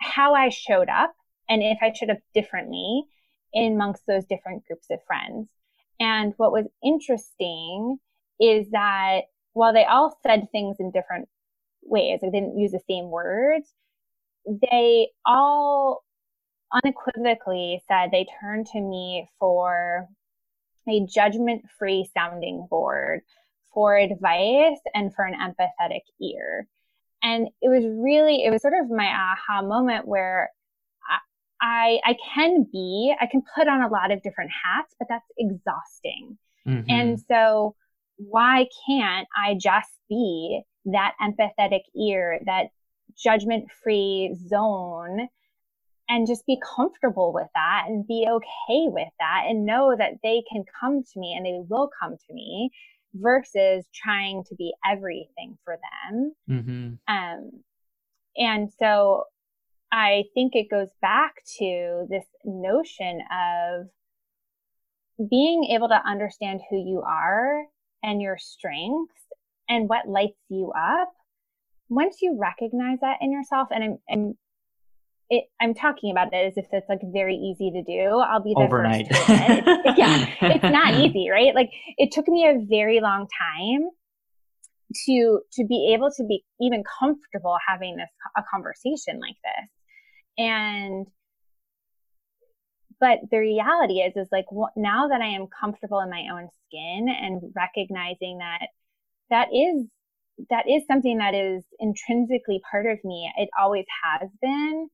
how 0.00 0.34
I 0.34 0.48
showed 0.48 0.88
up 0.88 1.14
and 1.48 1.62
if 1.62 1.78
I 1.82 1.92
showed 1.92 2.10
up 2.10 2.18
differently 2.34 3.04
in 3.52 3.74
amongst 3.74 4.06
those 4.06 4.24
different 4.24 4.64
groups 4.66 4.86
of 4.90 4.98
friends. 5.06 5.48
And 5.98 6.32
what 6.36 6.52
was 6.52 6.66
interesting 6.82 7.98
is 8.40 8.70
that 8.70 9.22
while 9.52 9.72
they 9.72 9.84
all 9.84 10.16
said 10.22 10.48
things 10.50 10.76
in 10.78 10.90
different 10.90 11.28
ways, 11.82 12.20
they 12.22 12.30
didn't 12.30 12.58
use 12.58 12.72
the 12.72 12.80
same 12.88 13.10
words, 13.10 13.68
they 14.46 15.08
all 15.26 16.04
unequivocally 16.72 17.82
said 17.88 18.10
they 18.10 18.26
turned 18.40 18.66
to 18.68 18.80
me 18.80 19.28
for 19.38 20.08
a 20.88 21.06
judgment 21.06 21.62
free 21.78 22.08
sounding 22.14 22.66
board 22.68 23.20
for 23.72 23.96
advice 23.96 24.80
and 24.94 25.14
for 25.14 25.24
an 25.24 25.34
empathetic 25.34 26.02
ear. 26.20 26.66
And 27.22 27.48
it 27.60 27.68
was 27.68 27.84
really, 27.86 28.44
it 28.44 28.50
was 28.50 28.62
sort 28.62 28.74
of 28.74 28.90
my 28.90 29.06
aha 29.06 29.62
moment 29.62 30.08
where 30.08 30.50
I, 31.60 32.00
I 32.04 32.16
can 32.34 32.66
be, 32.72 33.14
I 33.20 33.26
can 33.26 33.42
put 33.54 33.68
on 33.68 33.82
a 33.82 33.88
lot 33.88 34.10
of 34.10 34.22
different 34.22 34.50
hats, 34.64 34.94
but 34.98 35.08
that's 35.08 35.26
exhausting. 35.38 36.38
Mm-hmm. 36.66 36.90
And 36.90 37.20
so 37.20 37.74
why 38.16 38.66
can't 38.86 39.28
I 39.36 39.54
just 39.60 39.90
be 40.08 40.62
that 40.86 41.12
empathetic 41.22 41.82
ear, 41.94 42.40
that 42.46 42.68
judgment 43.22 43.70
free 43.82 44.34
zone 44.48 45.28
and 46.10 46.26
just 46.26 46.44
be 46.44 46.58
comfortable 46.76 47.32
with 47.32 47.46
that 47.54 47.84
and 47.86 48.06
be 48.06 48.26
okay 48.28 48.88
with 48.88 49.08
that 49.20 49.44
and 49.48 49.64
know 49.64 49.94
that 49.96 50.14
they 50.24 50.42
can 50.52 50.64
come 50.78 51.04
to 51.04 51.20
me 51.20 51.34
and 51.36 51.46
they 51.46 51.60
will 51.68 51.88
come 52.02 52.16
to 52.26 52.34
me 52.34 52.68
versus 53.14 53.86
trying 53.94 54.42
to 54.48 54.56
be 54.56 54.72
everything 54.90 55.56
for 55.64 55.78
them. 56.10 56.34
Mm-hmm. 56.50 57.14
Um, 57.14 57.50
and 58.36 58.70
so 58.76 59.24
I 59.92 60.24
think 60.34 60.56
it 60.56 60.68
goes 60.68 60.88
back 61.00 61.34
to 61.58 62.06
this 62.10 62.24
notion 62.44 63.20
of 63.30 63.86
being 65.30 65.64
able 65.72 65.88
to 65.88 66.02
understand 66.04 66.60
who 66.68 66.76
you 66.76 67.02
are 67.06 67.66
and 68.02 68.20
your 68.20 68.36
strengths 68.36 69.22
and 69.68 69.88
what 69.88 70.08
lights 70.08 70.40
you 70.48 70.72
up. 70.76 71.12
Once 71.88 72.18
you 72.20 72.36
recognize 72.40 72.98
that 73.00 73.18
in 73.20 73.30
yourself, 73.30 73.68
and 73.70 73.84
I'm, 73.84 73.98
I'm 74.10 74.34
it, 75.30 75.44
I'm 75.60 75.74
talking 75.74 76.10
about 76.10 76.32
it 76.32 76.36
as 76.36 76.56
if 76.56 76.66
it's 76.72 76.88
like 76.88 76.98
very 77.12 77.36
easy 77.36 77.70
to 77.70 77.82
do. 77.82 78.18
I'll 78.18 78.42
be 78.42 78.52
the 78.54 78.62
overnight. 78.62 79.06
first. 79.08 79.30
It's, 79.30 79.66
yeah, 79.98 80.26
it's 80.42 80.64
not 80.64 80.94
easy, 80.94 81.30
right? 81.30 81.54
Like 81.54 81.70
it 81.96 82.10
took 82.10 82.26
me 82.26 82.46
a 82.46 82.58
very 82.68 83.00
long 83.00 83.28
time 83.38 83.88
to 85.06 85.40
to 85.52 85.64
be 85.64 85.94
able 85.94 86.10
to 86.16 86.24
be 86.24 86.44
even 86.60 86.82
comfortable 86.98 87.56
having 87.66 87.96
this 87.96 88.08
a 88.36 88.42
conversation 88.52 89.20
like 89.20 89.36
this, 89.44 89.70
and 90.36 91.06
but 92.98 93.20
the 93.30 93.38
reality 93.38 94.00
is 94.00 94.12
is 94.16 94.28
like 94.32 94.46
now 94.76 95.06
that 95.08 95.20
I 95.20 95.28
am 95.28 95.46
comfortable 95.60 96.00
in 96.00 96.10
my 96.10 96.24
own 96.32 96.48
skin 96.66 97.06
and 97.08 97.40
recognizing 97.54 98.38
that 98.38 98.66
that 99.30 99.48
is 99.54 99.86
that 100.48 100.68
is 100.68 100.82
something 100.88 101.18
that 101.18 101.34
is 101.34 101.62
intrinsically 101.78 102.60
part 102.68 102.86
of 102.86 102.98
me. 103.04 103.30
It 103.36 103.48
always 103.56 103.84
has 104.02 104.28
been 104.42 104.88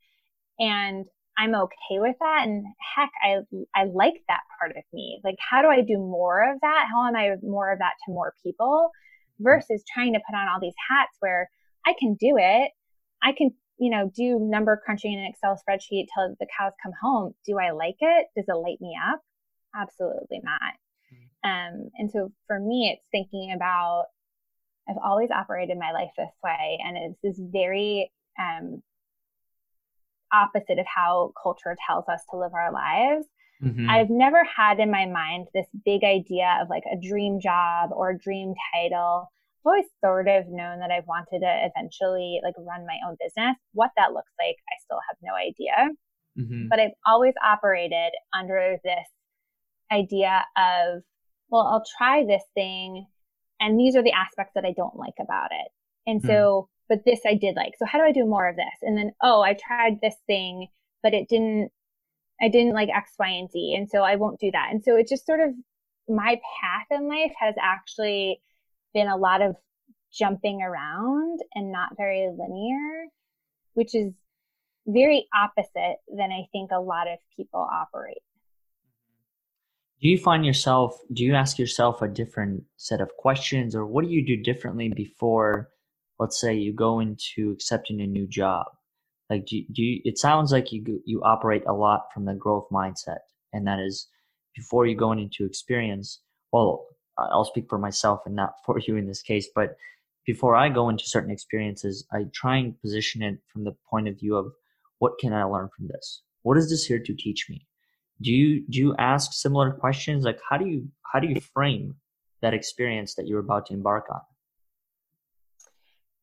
and 0.58 1.06
I'm 1.38 1.54
okay 1.54 1.98
with 1.98 2.16
that. 2.20 2.44
And 2.44 2.64
heck, 2.96 3.10
I, 3.22 3.36
I 3.74 3.84
like 3.84 4.14
that 4.28 4.40
part 4.58 4.72
of 4.76 4.84
me. 4.92 5.20
Like, 5.22 5.36
how 5.38 5.62
do 5.62 5.68
I 5.68 5.82
do 5.82 5.98
more 5.98 6.50
of 6.50 6.58
that? 6.62 6.86
How 6.90 7.06
am 7.06 7.16
I 7.16 7.34
more 7.42 7.72
of 7.72 7.78
that 7.78 7.92
to 8.06 8.12
more 8.12 8.32
people 8.42 8.90
versus 9.40 9.84
trying 9.92 10.14
to 10.14 10.20
put 10.26 10.36
on 10.36 10.48
all 10.48 10.60
these 10.60 10.74
hats 10.90 11.16
where 11.20 11.50
I 11.86 11.94
can 11.98 12.14
do 12.14 12.36
it. 12.38 12.70
I 13.22 13.32
can, 13.32 13.50
you 13.78 13.90
know, 13.90 14.10
do 14.14 14.38
number 14.40 14.80
crunching 14.84 15.12
in 15.12 15.18
an 15.18 15.26
Excel 15.26 15.54
spreadsheet 15.54 16.06
till 16.14 16.34
the 16.40 16.46
cows 16.58 16.72
come 16.82 16.92
home. 17.00 17.34
Do 17.44 17.58
I 17.58 17.72
like 17.72 17.96
it? 18.00 18.26
Does 18.36 18.46
it 18.48 18.52
light 18.52 18.80
me 18.80 18.96
up? 19.12 19.20
Absolutely 19.74 20.40
not. 20.42 20.72
Hmm. 21.10 21.50
Um, 21.50 21.90
and 21.98 22.10
so 22.10 22.32
for 22.46 22.58
me, 22.58 22.90
it's 22.92 23.06
thinking 23.12 23.52
about, 23.54 24.06
I've 24.88 24.96
always 25.04 25.30
operated 25.30 25.76
my 25.78 25.92
life 25.92 26.10
this 26.16 26.32
way. 26.42 26.78
And 26.82 26.96
it's 26.96 27.20
this 27.22 27.40
very, 27.52 28.10
um, 28.38 28.82
opposite 30.32 30.78
of 30.78 30.86
how 30.86 31.32
culture 31.40 31.76
tells 31.86 32.04
us 32.08 32.20
to 32.30 32.38
live 32.38 32.52
our 32.54 32.72
lives. 32.72 33.26
Mm-hmm. 33.62 33.88
I've 33.88 34.10
never 34.10 34.44
had 34.44 34.80
in 34.80 34.90
my 34.90 35.06
mind 35.06 35.48
this 35.54 35.66
big 35.84 36.04
idea 36.04 36.58
of 36.60 36.68
like 36.68 36.84
a 36.92 37.00
dream 37.00 37.40
job 37.40 37.90
or 37.92 38.10
a 38.10 38.18
dream 38.18 38.54
title. 38.74 39.30
I've 39.60 39.66
always 39.66 39.86
sort 40.04 40.28
of 40.28 40.44
known 40.48 40.80
that 40.80 40.90
I've 40.90 41.06
wanted 41.06 41.40
to 41.40 41.70
eventually 41.74 42.40
like 42.44 42.54
run 42.58 42.86
my 42.86 42.98
own 43.08 43.16
business. 43.20 43.56
What 43.72 43.90
that 43.96 44.12
looks 44.12 44.32
like, 44.38 44.56
I 44.68 44.76
still 44.84 44.98
have 45.08 45.16
no 45.22 45.34
idea. 45.34 45.94
Mm-hmm. 46.38 46.68
But 46.68 46.80
I've 46.80 46.96
always 47.06 47.34
operated 47.42 48.12
under 48.38 48.76
this 48.84 49.06
idea 49.90 50.44
of, 50.56 51.02
well, 51.48 51.66
I'll 51.66 51.84
try 51.96 52.24
this 52.24 52.42
thing 52.54 53.06
and 53.60 53.78
these 53.78 53.96
are 53.96 54.02
the 54.02 54.12
aspects 54.12 54.52
that 54.54 54.64
I 54.64 54.74
don't 54.76 54.96
like 54.96 55.14
about 55.20 55.50
it. 55.50 55.68
And 56.06 56.20
mm-hmm. 56.20 56.28
so 56.28 56.68
but 56.88 57.04
this 57.04 57.20
I 57.26 57.34
did 57.34 57.56
like. 57.56 57.74
So 57.78 57.86
how 57.86 57.98
do 57.98 58.04
I 58.04 58.12
do 58.12 58.24
more 58.24 58.48
of 58.48 58.56
this? 58.56 58.66
And 58.82 58.96
then, 58.96 59.12
oh, 59.22 59.42
I 59.42 59.54
tried 59.54 60.00
this 60.00 60.16
thing, 60.26 60.68
but 61.02 61.14
it 61.14 61.28
didn't, 61.28 61.70
I 62.40 62.48
didn't 62.48 62.74
like 62.74 62.88
X, 62.94 63.12
Y, 63.18 63.28
and 63.28 63.50
Z. 63.50 63.74
And 63.76 63.88
so 63.88 64.02
I 64.02 64.16
won't 64.16 64.40
do 64.40 64.50
that. 64.52 64.68
And 64.70 64.82
so 64.82 64.96
it 64.96 65.08
just 65.08 65.26
sort 65.26 65.40
of, 65.40 65.50
my 66.08 66.40
path 66.60 66.86
in 66.90 67.08
life 67.08 67.32
has 67.38 67.54
actually 67.60 68.40
been 68.94 69.08
a 69.08 69.16
lot 69.16 69.42
of 69.42 69.56
jumping 70.12 70.62
around 70.62 71.40
and 71.54 71.72
not 71.72 71.96
very 71.96 72.28
linear, 72.38 73.06
which 73.74 73.94
is 73.94 74.12
very 74.86 75.26
opposite 75.34 75.96
than 76.08 76.30
I 76.30 76.46
think 76.52 76.70
a 76.70 76.80
lot 76.80 77.08
of 77.08 77.18
people 77.36 77.60
operate. 77.60 78.18
Mm-hmm. 78.18 80.02
Do 80.02 80.08
you 80.08 80.18
find 80.18 80.46
yourself, 80.46 81.00
do 81.12 81.24
you 81.24 81.34
ask 81.34 81.58
yourself 81.58 82.02
a 82.02 82.08
different 82.08 82.62
set 82.76 83.00
of 83.00 83.10
questions 83.16 83.74
or 83.74 83.84
what 83.86 84.04
do 84.04 84.10
you 84.10 84.24
do 84.24 84.36
differently 84.36 84.88
before 84.88 85.70
let's 86.18 86.40
say 86.40 86.54
you 86.54 86.72
go 86.72 87.00
into 87.00 87.50
accepting 87.52 88.00
a 88.00 88.06
new 88.06 88.26
job 88.26 88.66
like 89.30 89.46
do, 89.46 89.62
do 89.72 89.82
you, 89.82 90.00
it 90.04 90.18
sounds 90.18 90.52
like 90.52 90.72
you 90.72 91.02
you 91.04 91.22
operate 91.22 91.64
a 91.66 91.72
lot 91.72 92.06
from 92.12 92.24
the 92.24 92.34
growth 92.34 92.66
mindset 92.72 93.18
and 93.52 93.66
that 93.66 93.78
is 93.80 94.08
before 94.54 94.86
you 94.86 94.96
go 94.96 95.12
into 95.12 95.44
experience 95.44 96.20
well 96.52 96.86
i'll 97.18 97.44
speak 97.44 97.66
for 97.68 97.78
myself 97.78 98.20
and 98.26 98.34
not 98.34 98.54
for 98.66 98.78
you 98.80 98.96
in 98.96 99.06
this 99.06 99.22
case 99.22 99.48
but 99.54 99.76
before 100.26 100.56
i 100.56 100.68
go 100.68 100.88
into 100.88 101.04
certain 101.06 101.30
experiences 101.30 102.06
i 102.12 102.24
try 102.32 102.56
and 102.56 102.80
position 102.80 103.22
it 103.22 103.38
from 103.52 103.64
the 103.64 103.76
point 103.90 104.08
of 104.08 104.18
view 104.18 104.36
of 104.36 104.52
what 104.98 105.18
can 105.18 105.32
i 105.32 105.42
learn 105.44 105.68
from 105.76 105.88
this? 105.88 106.22
What 106.42 106.56
is 106.56 106.70
this 106.70 106.84
here 106.84 106.98
to 107.00 107.14
teach 107.14 107.46
me? 107.50 107.66
Do 108.22 108.32
you 108.32 108.64
do 108.68 108.78
you 108.78 108.94
ask 108.98 109.32
similar 109.32 109.72
questions? 109.72 110.24
Like 110.24 110.38
how 110.48 110.56
do 110.56 110.66
you 110.66 110.88
how 111.12 111.20
do 111.20 111.28
you 111.28 111.40
frame 111.40 111.94
that 112.42 112.54
experience 112.54 113.14
that 113.14 113.26
you're 113.26 113.40
about 113.40 113.66
to 113.66 113.74
embark 113.74 114.06
on 114.10 114.20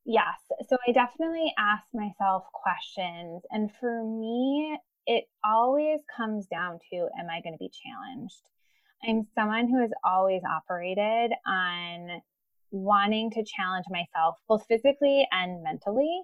Yes. 0.06 0.38
So 0.68 0.78
I 0.88 0.92
definitely 0.92 1.54
ask 1.58 1.84
myself 1.94 2.44
questions. 2.52 3.44
And 3.52 3.72
for 3.80 4.04
me, 4.04 4.78
it 5.06 5.26
always 5.46 6.02
comes 6.16 6.48
down 6.48 6.80
to 6.92 6.98
am 7.20 7.30
I 7.30 7.42
going 7.42 7.54
to 7.54 7.60
be 7.60 7.72
challenged? 7.72 8.42
I'm 9.08 9.28
someone 9.36 9.68
who 9.68 9.82
has 9.82 9.92
always 10.04 10.42
operated 10.44 11.32
on 11.46 12.22
wanting 12.72 13.32
to 13.32 13.44
challenge 13.44 13.86
myself, 13.90 14.38
both 14.48 14.66
physically 14.68 15.28
and 15.32 15.64
mentally. 15.64 16.22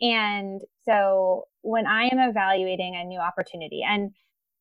And 0.00 0.60
so 0.84 1.44
when 1.62 1.86
I 1.86 2.04
am 2.04 2.18
evaluating 2.18 2.96
a 2.96 3.04
new 3.04 3.18
opportunity, 3.18 3.82
and 3.86 4.12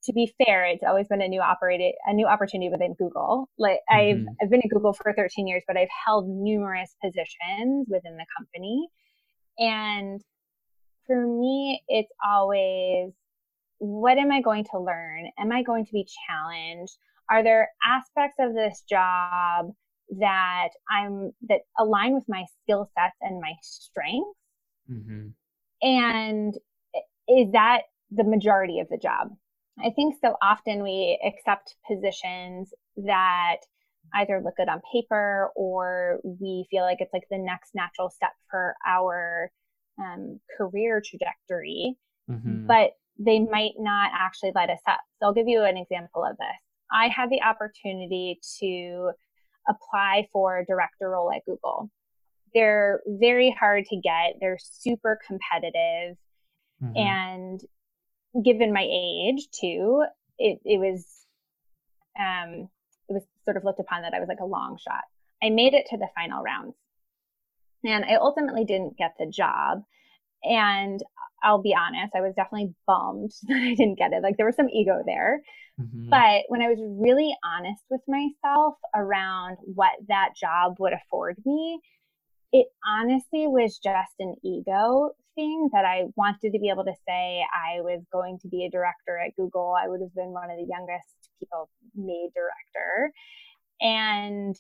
to 0.04 0.14
be 0.14 0.34
fair, 0.44 0.66
it's 0.66 0.84
always 0.84 1.08
been 1.08 1.22
a 1.22 1.28
new 1.28 1.42
operated 1.42 1.94
a 2.06 2.14
new 2.14 2.26
opportunity 2.26 2.70
within 2.70 2.94
Google. 2.94 3.50
Like 3.58 3.80
mm-hmm. 3.92 4.28
I've 4.30 4.36
I've 4.42 4.50
been 4.50 4.62
at 4.64 4.70
Google 4.70 4.94
for 4.94 5.14
13 5.14 5.48
years, 5.48 5.64
but 5.68 5.78
I've 5.78 5.90
held 6.06 6.28
numerous 6.28 6.96
positions 7.04 7.88
within 7.90 8.18
the 8.18 8.26
company. 8.38 8.88
And 9.58 10.22
for 11.06 11.26
me, 11.28 11.82
it's 11.88 12.12
always 12.26 13.12
what 13.80 14.18
am 14.18 14.32
I 14.32 14.42
going 14.42 14.66
to 14.72 14.80
learn? 14.80 15.30
Am 15.38 15.52
I 15.52 15.64
going 15.64 15.86
to 15.86 15.92
be 15.92 16.06
challenged? 16.28 16.98
Are 17.30 17.44
there 17.44 17.70
aspects 17.86 18.38
of 18.40 18.54
this 18.54 18.84
job 18.90 19.72
that 20.20 20.70
I'm 20.90 21.32
that 21.48 21.62
align 21.78 22.14
with 22.14 22.26
my 22.28 22.46
skill 22.64 22.90
sets 22.98 23.16
and 23.22 23.40
my 23.40 23.54
strengths? 23.62 24.40
Mm-hmm. 24.92 25.28
And 25.82 26.54
is 27.28 27.52
that 27.52 27.84
the 28.12 28.24
majority 28.24 28.80
of 28.80 28.88
the 28.90 28.98
job? 28.98 29.30
I 29.84 29.92
think 29.92 30.16
so 30.22 30.36
often 30.42 30.84
we 30.84 31.20
accept 31.26 31.76
positions 31.88 32.74
that 32.98 33.58
either 34.16 34.42
look 34.44 34.56
good 34.58 34.70
on 34.70 34.82
paper 34.92 35.50
or 35.56 36.20
we 36.24 36.66
feel 36.70 36.84
like 36.84 36.98
it's 37.00 37.14
like 37.14 37.28
the 37.30 37.38
next 37.38 37.76
natural 37.76 38.10
step 38.10 38.32
for 38.50 38.76
our 38.88 39.52
um, 40.00 40.40
career 40.58 41.02
trajectory, 41.06 41.96
mm-hmm. 42.30 42.66
but 42.66 42.92
they 43.20 43.40
might 43.40 43.74
not 43.78 44.12
actually 44.18 44.52
light 44.56 44.70
us 44.70 44.80
up. 44.88 45.00
So 45.20 45.28
I'll 45.28 45.34
give 45.34 45.48
you 45.48 45.64
an 45.64 45.78
example 45.78 46.24
of 46.24 46.38
this. 46.38 46.48
I 46.92 47.10
had 47.10 47.30
the 47.30 47.42
opportunity 47.44 48.40
to 48.60 49.12
apply 49.68 50.28
for 50.32 50.60
a 50.60 50.66
director 50.66 51.10
role 51.10 51.32
at 51.32 51.46
Google. 51.46 51.90
They're 52.54 53.02
very 53.06 53.56
hard 53.60 53.86
to 53.86 53.98
get. 53.98 54.38
They're 54.40 54.58
super 54.60 55.20
competitive. 55.28 56.18
Mm-hmm. 56.82 56.98
And 56.98 57.62
given 58.44 58.74
my 58.74 58.86
age 58.90 59.48
too, 59.52 60.04
it, 60.38 60.60
it 60.64 60.80
was, 60.80 61.06
um, 62.20 62.70
it 63.08 63.14
was 63.14 63.24
sort 63.46 63.58
of 63.58 63.64
looked 63.64 63.80
upon 63.80 64.04
that 64.04 64.14
I 64.14 64.20
was 64.20 64.30
like 64.30 64.40
a 64.42 64.46
long 64.46 64.78
shot. 64.78 65.04
I 65.42 65.50
made 65.50 65.74
it 65.74 65.88
to 65.90 65.98
the 65.98 66.08
final 66.16 66.44
rounds 66.44 66.76
and 67.84 68.06
I 68.06 68.16
ultimately 68.16 68.66
didn't 68.66 68.98
get 68.98 69.14
the 69.18 69.26
job. 69.26 69.84
And 70.44 71.00
I'll 71.44 71.62
be 71.62 71.76
honest, 71.76 72.14
I 72.16 72.22
was 72.22 72.34
definitely 72.36 72.74
bummed 72.88 73.32
that 73.48 73.58
I 73.58 73.76
didn't 73.76 73.98
get 73.98 74.14
it. 74.14 74.24
Like 74.24 74.38
there 74.38 74.46
was 74.46 74.56
some 74.56 74.70
ego 74.70 75.02
there. 75.06 75.42
Mm-hmm. 75.80 76.10
But 76.10 76.44
when 76.50 76.62
I 76.62 76.68
was 76.68 76.80
really 76.82 77.34
honest 77.44 77.84
with 77.90 78.02
myself 78.08 78.76
around 78.94 79.58
what 79.64 79.94
that 80.08 80.30
job 80.40 80.76
would 80.80 80.94
afford 80.94 81.38
me, 81.46 81.80
it 82.52 82.68
honestly 82.86 83.48
was 83.48 83.78
just 83.78 84.14
an 84.20 84.36
ego 84.44 85.12
thing 85.36 85.70
that 85.74 85.86
I 85.86 86.06
wanted 86.16 86.52
to 86.52 86.60
be 86.60 86.70
able 86.70 86.84
to 86.86 86.94
say 87.08 87.44
I 87.54 87.82
was 87.82 88.02
going 88.12 88.40
to 88.40 88.48
be 88.48 88.66
a 88.66 88.70
director 88.70 89.18
at 89.18 89.36
Google. 89.36 89.76
I 89.80 89.88
would 89.88 90.02
have 90.02 90.14
been 90.16 90.32
one 90.32 90.50
of 90.50 90.58
the 90.58 90.68
youngest 90.68 91.30
people 91.40 91.70
made 91.96 92.30
director. 92.36 93.14
And, 93.82 94.56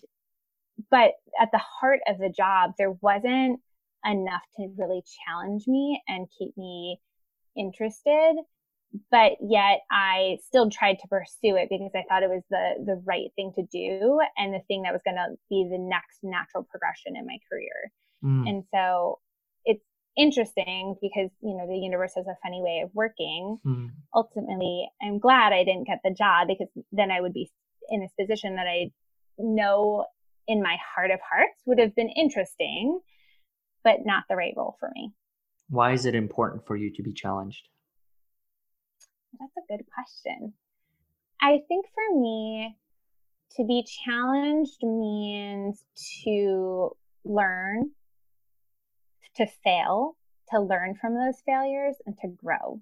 but 0.89 1.13
at 1.41 1.49
the 1.51 1.59
heart 1.59 1.99
of 2.07 2.19
the 2.19 2.29
job, 2.29 2.71
there 2.77 2.95
wasn't 3.01 3.59
enough 4.05 4.43
to 4.57 4.67
really 4.77 5.03
challenge 5.27 5.67
me 5.67 6.01
and 6.07 6.27
keep 6.37 6.57
me 6.57 6.99
interested 7.57 8.35
but 9.11 9.33
yet 9.41 9.81
I 9.91 10.37
still 10.45 10.69
tried 10.69 10.99
to 10.99 11.07
pursue 11.07 11.55
it 11.55 11.69
because 11.69 11.91
I 11.95 12.03
thought 12.09 12.23
it 12.23 12.29
was 12.29 12.43
the 12.49 12.83
the 12.85 13.01
right 13.05 13.29
thing 13.35 13.53
to 13.55 13.63
do 13.71 14.19
and 14.37 14.53
the 14.53 14.61
thing 14.67 14.83
that 14.83 14.93
was 14.93 15.01
going 15.05 15.17
to 15.17 15.35
be 15.49 15.67
the 15.69 15.77
next 15.77 16.19
natural 16.23 16.67
progression 16.69 17.15
in 17.15 17.25
my 17.25 17.37
career. 17.49 17.91
Mm. 18.23 18.49
And 18.49 18.63
so 18.73 19.19
it's 19.65 19.83
interesting 20.17 20.95
because 21.01 21.29
you 21.41 21.55
know 21.55 21.67
the 21.67 21.77
universe 21.77 22.13
has 22.15 22.25
a 22.25 22.37
funny 22.43 22.61
way 22.61 22.81
of 22.83 22.89
working. 22.93 23.59
Mm. 23.65 23.89
Ultimately, 24.13 24.89
I'm 25.01 25.19
glad 25.19 25.53
I 25.53 25.63
didn't 25.63 25.87
get 25.87 25.99
the 26.03 26.13
job 26.13 26.47
because 26.47 26.67
then 26.91 27.11
I 27.11 27.21
would 27.21 27.33
be 27.33 27.51
in 27.89 28.01
this 28.01 28.11
position 28.19 28.55
that 28.55 28.67
I 28.67 28.91
know 29.37 30.05
in 30.47 30.63
my 30.63 30.77
heart 30.95 31.11
of 31.11 31.19
hearts 31.27 31.61
would 31.65 31.79
have 31.79 31.95
been 31.95 32.09
interesting, 32.09 32.99
but 33.83 33.97
not 34.03 34.23
the 34.27 34.35
right 34.35 34.53
role 34.57 34.75
for 34.79 34.89
me. 34.95 35.13
Why 35.69 35.93
is 35.93 36.07
it 36.07 36.15
important 36.15 36.65
for 36.65 36.75
you 36.75 36.91
to 36.95 37.03
be 37.03 37.13
challenged? 37.13 37.69
That's 39.37 39.57
a 39.57 39.77
good 39.77 39.85
question. 39.93 40.53
I 41.41 41.59
think 41.67 41.85
for 41.93 42.19
me, 42.19 42.75
to 43.57 43.63
be 43.65 43.85
challenged 44.05 44.83
means 44.83 45.83
to 46.23 46.95
learn, 47.25 47.91
to 49.35 49.47
fail, 49.63 50.15
to 50.51 50.59
learn 50.59 50.95
from 50.95 51.15
those 51.15 51.41
failures 51.45 51.95
and 52.05 52.17
to 52.21 52.27
grow. 52.27 52.81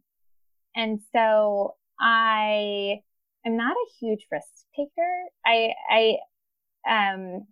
And 0.76 1.00
so 1.14 1.76
I 2.00 3.02
am 3.46 3.58
not 3.58 3.76
a 3.76 3.92
huge 4.00 4.28
risk 4.32 4.48
taker. 4.76 5.12
I, 5.46 5.74
I, 5.90 6.18
um, 6.88 7.48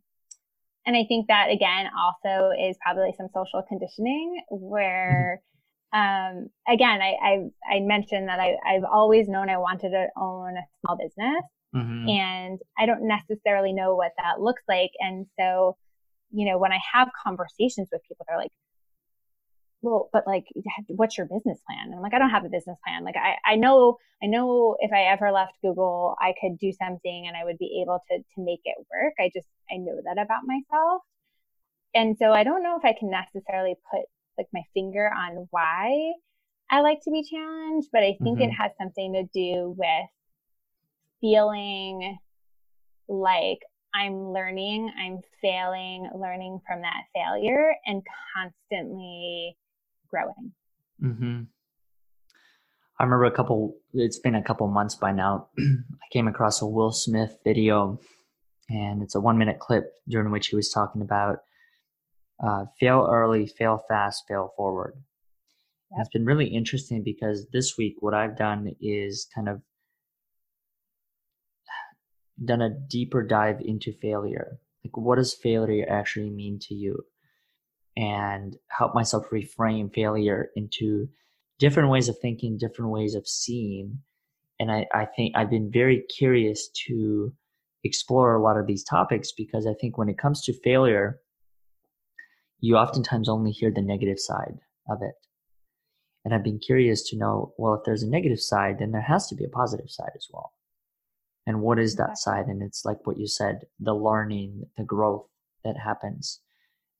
and 0.85 0.95
I 0.95 1.05
think 1.07 1.27
that 1.27 1.49
again 1.49 1.87
also 1.97 2.51
is 2.51 2.77
probably 2.81 3.13
some 3.17 3.27
social 3.33 3.63
conditioning 3.67 4.43
where 4.49 5.41
um, 5.95 6.49
again, 6.67 7.01
I, 7.01 7.15
I, 7.23 7.75
I 7.77 7.79
mentioned 7.79 8.27
that 8.27 8.39
I, 8.39 8.55
I've 8.67 8.83
always 8.83 9.29
known 9.29 9.49
I 9.49 9.57
wanted 9.57 9.91
to 9.91 10.07
own 10.17 10.57
a 10.57 10.63
small 10.81 10.97
business 10.97 11.43
mm-hmm. 11.73 12.09
and 12.09 12.59
I 12.77 12.85
don't 12.85 13.07
necessarily 13.07 13.71
know 13.71 13.95
what 13.95 14.11
that 14.17 14.41
looks 14.41 14.63
like. 14.67 14.91
And 14.99 15.25
so, 15.39 15.77
you 16.31 16.45
know, 16.45 16.57
when 16.57 16.73
I 16.73 16.79
have 16.93 17.07
conversations 17.23 17.87
with 17.93 18.01
people, 18.09 18.25
they're 18.27 18.37
like, 18.37 18.51
well, 19.81 20.09
but 20.11 20.27
like, 20.27 20.43
what's 20.87 21.17
your 21.17 21.27
business 21.27 21.59
plan? 21.65 21.85
And 21.85 21.95
I'm 21.95 22.01
like, 22.01 22.13
I 22.13 22.19
don't 22.19 22.29
have 22.29 22.43
a 22.43 22.49
business 22.49 22.77
plan. 22.85 23.05
Like, 23.05 23.15
I, 23.15 23.35
I 23.45 23.55
know, 23.55 23.97
I 24.21 24.25
know 24.25 24.75
if 24.79 24.91
I 24.91 25.03
ever 25.13 25.31
left 25.31 25.53
Google, 25.61 26.17
I 26.19 26.33
could 26.41 26.59
do 26.59 26.73
something 26.73 27.25
and 27.25 27.37
I 27.37 27.45
would 27.45 27.57
be 27.57 27.81
able 27.81 27.99
to, 28.11 28.17
to 28.17 28.43
make 28.43 28.61
it 28.65 28.75
work. 28.91 29.13
I 29.17 29.31
just, 29.33 29.47
I 29.71 29.77
know 29.77 29.95
that 30.03 30.21
about 30.21 30.41
myself. 30.43 31.03
And 31.93 32.17
so 32.17 32.33
I 32.33 32.43
don't 32.43 32.63
know 32.63 32.77
if 32.77 32.83
I 32.83 32.95
can 32.99 33.09
necessarily 33.09 33.75
put 33.89 34.01
like 34.37 34.47
my 34.53 34.63
finger 34.73 35.09
on 35.09 35.47
why 35.51 36.13
I 36.69 36.81
like 36.81 37.01
to 37.03 37.11
be 37.11 37.23
challenged, 37.23 37.89
but 37.91 38.01
I 38.01 38.17
think 38.23 38.39
mm-hmm. 38.39 38.49
it 38.49 38.51
has 38.51 38.71
something 38.79 39.13
to 39.13 39.23
do 39.33 39.75
with 39.77 40.09
feeling 41.21 42.17
like 43.07 43.59
I'm 43.93 44.33
learning, 44.33 44.91
I'm 44.99 45.19
failing, 45.41 46.09
learning 46.15 46.59
from 46.67 46.81
that 46.81 47.03
failure 47.13 47.75
and 47.85 48.01
constantly 48.35 49.55
growing. 50.09 50.51
Mm-hmm. 51.01 51.43
I 52.99 53.03
remember 53.03 53.25
a 53.25 53.31
couple, 53.31 53.75
it's 53.93 54.19
been 54.19 54.35
a 54.35 54.43
couple 54.43 54.67
months 54.67 54.95
by 54.95 55.11
now. 55.11 55.47
I 55.59 56.07
came 56.11 56.27
across 56.27 56.61
a 56.61 56.65
Will 56.65 56.91
Smith 56.91 57.37
video 57.43 57.99
and 58.69 59.03
it's 59.03 59.15
a 59.15 59.19
one 59.19 59.37
minute 59.37 59.59
clip 59.59 59.93
during 60.07 60.31
which 60.31 60.47
he 60.47 60.55
was 60.55 60.69
talking 60.69 61.01
about 61.01 61.39
uh, 62.43 62.65
fail 62.79 63.07
early, 63.09 63.47
fail 63.47 63.81
fast, 63.87 64.23
fail 64.27 64.53
forward. 64.55 64.95
Yep. 65.91 65.99
It's 66.01 66.09
been 66.09 66.25
really 66.25 66.47
interesting 66.47 67.03
because 67.03 67.47
this 67.53 67.77
week 67.77 67.95
what 67.99 68.13
I've 68.13 68.37
done 68.37 68.75
is 68.81 69.27
kind 69.33 69.47
of 69.49 69.61
done 72.43 72.61
a 72.61 72.69
deeper 72.69 73.23
dive 73.23 73.61
into 73.63 73.93
failure. 73.93 74.59
Like, 74.83 74.97
what 74.97 75.15
does 75.15 75.33
failure 75.33 75.85
actually 75.89 76.29
mean 76.29 76.59
to 76.63 76.73
you? 76.73 77.03
And 77.95 78.57
help 78.67 78.93
myself 78.93 79.29
reframe 79.31 79.93
failure 79.93 80.49
into 80.55 81.07
different 81.59 81.89
ways 81.89 82.09
of 82.09 82.19
thinking, 82.19 82.57
different 82.57 82.91
ways 82.91 83.15
of 83.15 83.25
seeing. 83.25 83.99
And 84.59 84.69
I, 84.69 84.85
I 84.93 85.05
think 85.05 85.33
I've 85.35 85.49
been 85.49 85.71
very 85.71 86.03
curious 86.17 86.69
to 86.87 87.33
explore 87.85 88.35
a 88.35 88.43
lot 88.43 88.57
of 88.57 88.67
these 88.67 88.83
topics 88.83 89.31
because 89.31 89.65
I 89.65 89.73
think 89.79 89.97
when 89.97 90.09
it 90.09 90.17
comes 90.17 90.41
to 90.43 90.61
failure, 90.61 91.19
you 92.65 92.77
oftentimes 92.77 93.29
only 93.29 93.51
hear 93.51 93.69
the 93.69 93.81
negative 93.81 94.19
side 94.19 94.57
of 94.89 95.03
it. 95.03 95.13
And 96.23 96.33
I've 96.33 96.43
been 96.43 96.57
curious 96.57 97.07
to 97.09 97.17
know, 97.17 97.53
well, 97.59 97.75
if 97.75 97.81
there's 97.85 98.01
a 98.01 98.09
negative 98.09 98.39
side, 98.39 98.79
then 98.79 98.91
there 98.91 99.01
has 99.01 99.27
to 99.27 99.35
be 99.35 99.45
a 99.45 99.49
positive 99.49 99.91
side 99.91 100.13
as 100.15 100.27
well. 100.33 100.51
And 101.45 101.61
what 101.61 101.77
is 101.77 101.95
that 101.97 102.17
side? 102.17 102.47
And 102.47 102.63
it's 102.63 102.83
like 102.83 103.05
what 103.05 103.19
you 103.19 103.27
said, 103.27 103.65
the 103.79 103.93
learning, 103.93 104.63
the 104.77 104.83
growth 104.83 105.27
that 105.63 105.77
happens, 105.77 106.39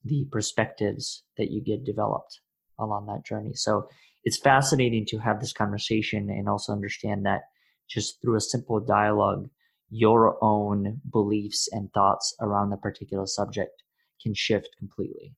the 0.04 0.28
perspectives 0.30 1.24
that 1.36 1.50
you 1.50 1.60
get 1.60 1.84
developed 1.84 2.40
along 2.78 3.06
that 3.06 3.26
journey. 3.26 3.54
So 3.54 3.88
it's 4.22 4.38
fascinating 4.38 5.04
to 5.06 5.18
have 5.18 5.40
this 5.40 5.52
conversation 5.52 6.30
and 6.30 6.48
also 6.48 6.72
understand 6.72 7.26
that 7.26 7.42
just 7.88 8.22
through 8.22 8.36
a 8.36 8.40
simple 8.40 8.78
dialogue, 8.78 9.48
your 9.90 10.38
own 10.44 11.00
beliefs 11.10 11.68
and 11.72 11.92
thoughts 11.92 12.36
around 12.40 12.70
the 12.70 12.76
particular 12.76 13.26
subject 13.26 13.82
can 14.22 14.32
shift 14.32 14.68
completely. 14.78 15.34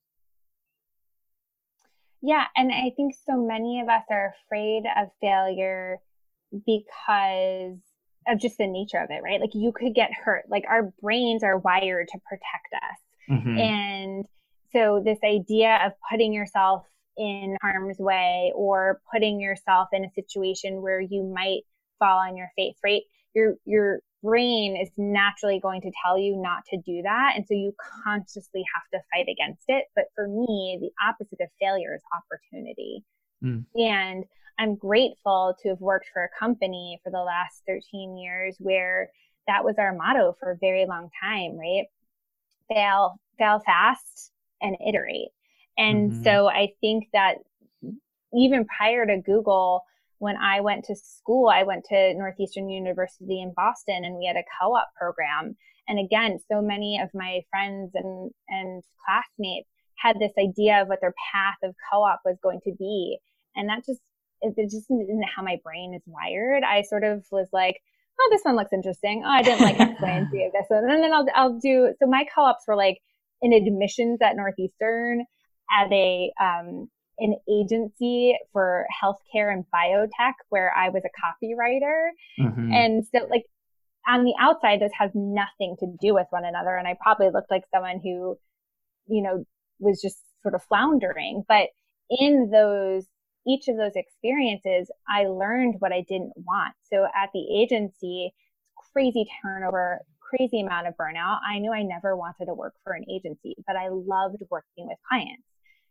Yeah. 2.23 2.45
And 2.57 2.73
I 2.73 2.91
think 2.97 3.15
so 3.27 3.37
many 3.37 3.81
of 3.81 3.89
us 3.89 4.03
are 4.11 4.35
afraid 4.47 4.85
of 4.97 5.09
failure 5.21 5.99
because 6.53 7.79
of 8.27 8.41
just 8.41 8.59
the 8.59 8.67
nature 8.67 8.99
of 8.99 9.11
it, 9.11 9.23
right? 9.23 9.41
Like 9.41 9.55
you 9.55 9.73
could 9.73 9.95
get 9.95 10.11
hurt. 10.13 10.45
Like 10.49 10.65
our 10.69 10.93
brains 11.01 11.43
are 11.43 11.59
wired 11.59 12.09
to 12.09 12.19
protect 12.29 12.75
us. 12.75 12.99
Mm-hmm. 13.31 13.59
And 13.59 14.25
so 14.73 15.03
this 15.05 15.19
idea 15.25 15.79
of 15.85 15.93
putting 16.11 16.33
yourself 16.33 16.85
in 17.17 17.57
harm's 17.63 17.99
way 17.99 18.53
or 18.55 19.01
putting 19.13 19.41
yourself 19.41 19.89
in 19.93 20.05
a 20.05 20.11
situation 20.15 20.83
where 20.83 21.01
you 21.01 21.25
might 21.25 21.63
fall 21.99 22.19
on 22.19 22.37
your 22.37 22.51
face, 22.57 22.77
right? 22.85 23.03
Your 23.35 23.55
your 23.65 24.01
brain 24.23 24.77
is 24.77 24.91
naturally 24.97 25.61
going 25.61 25.81
to 25.83 25.93
tell 26.05 26.19
you 26.19 26.37
not 26.37 26.65
to 26.71 26.77
do 26.79 27.03
that. 27.03 27.33
And 27.37 27.45
so 27.47 27.55
you 27.55 27.73
consciously 28.05 28.65
have 28.75 28.83
to 28.93 29.05
fight 29.13 29.27
against 29.31 29.65
it. 29.69 29.85
But 29.95 30.07
for 30.15 30.29
me, 30.29 30.79
the 30.81 30.91
opposite 31.07 31.41
of 31.41 31.49
failure 31.61 31.95
is 31.95 32.03
opportunity. 32.17 33.05
Mm. 33.43 33.65
And 33.77 34.25
I'm 34.59 34.75
grateful 34.75 35.55
to 35.63 35.69
have 35.71 35.81
worked 35.81 36.07
for 36.13 36.25
a 36.25 36.39
company 36.39 37.01
for 37.05 37.11
the 37.11 37.19
last 37.19 37.63
13 37.67 38.17
years 38.17 38.57
where 38.59 39.11
that 39.47 39.65
was 39.65 39.77
our 39.79 39.95
motto 39.95 40.37
for 40.41 40.51
a 40.51 40.57
very 40.57 40.87
long 40.87 41.11
time, 41.23 41.57
right? 41.57 41.87
Fail, 42.69 43.21
fail 43.39 43.61
fast 43.65 44.33
and 44.61 44.77
iterate. 44.87 45.29
And 45.77 46.11
mm-hmm. 46.11 46.25
so 46.25 46.49
I 46.49 46.73
think 46.81 47.09
that 47.13 47.37
even 48.35 48.67
prior 48.67 49.07
to 49.07 49.23
Google, 49.23 49.85
when 50.19 50.37
I 50.37 50.61
went 50.61 50.85
to 50.87 50.97
school, 50.97 51.49
I 51.49 51.63
went 51.63 51.85
to 51.91 52.15
Northeastern 52.15 52.69
University 52.69 53.41
in 53.41 53.53
Boston 53.55 54.05
and 54.05 54.17
we 54.17 54.27
had 54.27 54.37
a 54.37 54.45
co-op 54.61 54.89
program. 54.99 55.57
And 55.87 55.99
again, 55.99 56.39
so 56.51 56.61
many 56.61 57.01
of 57.03 57.09
my 57.15 57.41
friends 57.51 57.93
and, 57.95 58.31
and 58.49 58.83
classmates 59.07 59.69
had 59.97 60.17
this 60.21 60.33
idea 60.39 60.83
of 60.83 60.89
what 60.89 61.01
their 61.01 61.15
path 61.33 61.57
of 61.63 61.75
co-op 61.91 62.21
was 62.25 62.37
going 62.43 62.61
to 62.65 62.73
be. 62.79 63.19
And 63.57 63.69
that 63.69 63.87
just, 63.87 64.01
it, 64.43 64.55
it 64.57 64.71
just 64.71 64.91
isn't 64.91 65.25
how 65.35 65.43
my 65.43 65.59
brain 65.65 65.95
is 65.95 66.03
wired. 66.07 66.63
I 66.63 66.83
sort 66.83 67.05
of 67.05 67.25
was 67.31 67.49
like, 67.53 67.77
oh, 68.21 68.29
this 68.31 68.43
one 68.43 68.57
looks 68.57 68.73
interesting. 68.73 69.23
Oh, 69.25 69.31
I 69.31 69.43
didn't 69.43 69.61
like 69.61 69.81
X, 69.81 70.01
Y, 70.01 70.11
and 70.11 70.31
Z 70.31 70.45
of 70.45 70.53
this 70.53 70.67
one. 70.69 70.91
And 70.91 71.03
then 71.03 71.13
I'll, 71.13 71.27
I'll 71.35 71.59
do, 71.59 71.95
so 71.99 72.07
my 72.07 72.25
co-ops 72.35 72.65
were 72.67 72.77
like 72.77 72.99
in 73.41 73.53
admissions 73.53 74.19
at 74.21 74.37
Northeastern 74.37 75.25
at 75.71 75.93
a, 75.93 76.33
um, 76.41 76.89
an 77.19 77.37
agency 77.51 78.37
for 78.53 78.87
healthcare 79.03 79.53
and 79.53 79.65
biotech 79.75 80.35
where 80.49 80.73
I 80.77 80.89
was 80.89 81.03
a 81.05 81.09
copywriter. 81.09 82.11
Mm-hmm. 82.41 82.73
And 82.73 83.05
so 83.07 83.27
like 83.29 83.45
on 84.07 84.25
the 84.25 84.35
outside, 84.41 84.81
those 84.81 84.91
have 84.99 85.11
nothing 85.15 85.77
to 85.81 85.87
do 86.01 86.15
with 86.15 86.27
one 86.31 86.45
another. 86.45 86.77
And 86.77 86.87
I 86.87 86.97
probably 87.01 87.31
looked 87.33 87.51
like 87.51 87.65
someone 87.73 88.01
who, 88.03 88.39
you 89.09 89.23
know, 89.23 89.45
was 89.81 90.01
just 90.01 90.19
sort 90.43 90.55
of 90.55 90.63
floundering. 90.65 91.45
But 91.49 91.69
in 92.11 92.51
those, 92.51 93.07
each 93.47 93.69
of 93.69 93.77
those 93.77 93.93
experiences, 93.97 94.91
I 95.09 95.25
learned 95.25 95.77
what 95.81 95.93
I 95.93 96.05
didn't 96.09 96.33
want. 96.37 96.75
So 96.93 97.05
at 97.05 97.31
the 97.35 97.63
agency, 97.63 98.33
crazy 98.93 99.27
turnover, 99.43 100.01
crazy 100.21 100.61
amount 100.61 100.87
of 100.87 100.95
burnout. 100.95 101.39
I 101.47 101.59
knew 101.59 101.73
I 101.73 101.83
never 101.83 102.17
wanted 102.17 102.47
to 102.47 102.55
work 102.55 102.75
for 102.85 102.93
an 102.93 103.05
agency, 103.11 103.57
but 103.67 103.77
I 103.77 103.89
loved 103.89 104.43
working 104.51 104.87
with 104.87 104.99
clients 105.09 105.43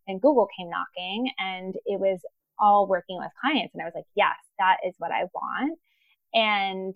and 0.08 0.22
Google 0.22 0.48
came 0.58 0.70
knocking 0.70 1.32
and 1.40 1.76
it 1.86 2.00
was 2.00 2.20
all 2.60 2.88
working 2.88 3.18
with 3.18 3.32
clients. 3.40 3.74
And 3.74 3.82
I 3.82 3.86
was 3.86 3.94
like, 3.96 4.06
yes, 4.16 4.36
that 4.60 4.78
is 4.86 4.96
what 4.98 5.12
I 5.12 5.26
want. 5.34 5.78
And 6.34 6.96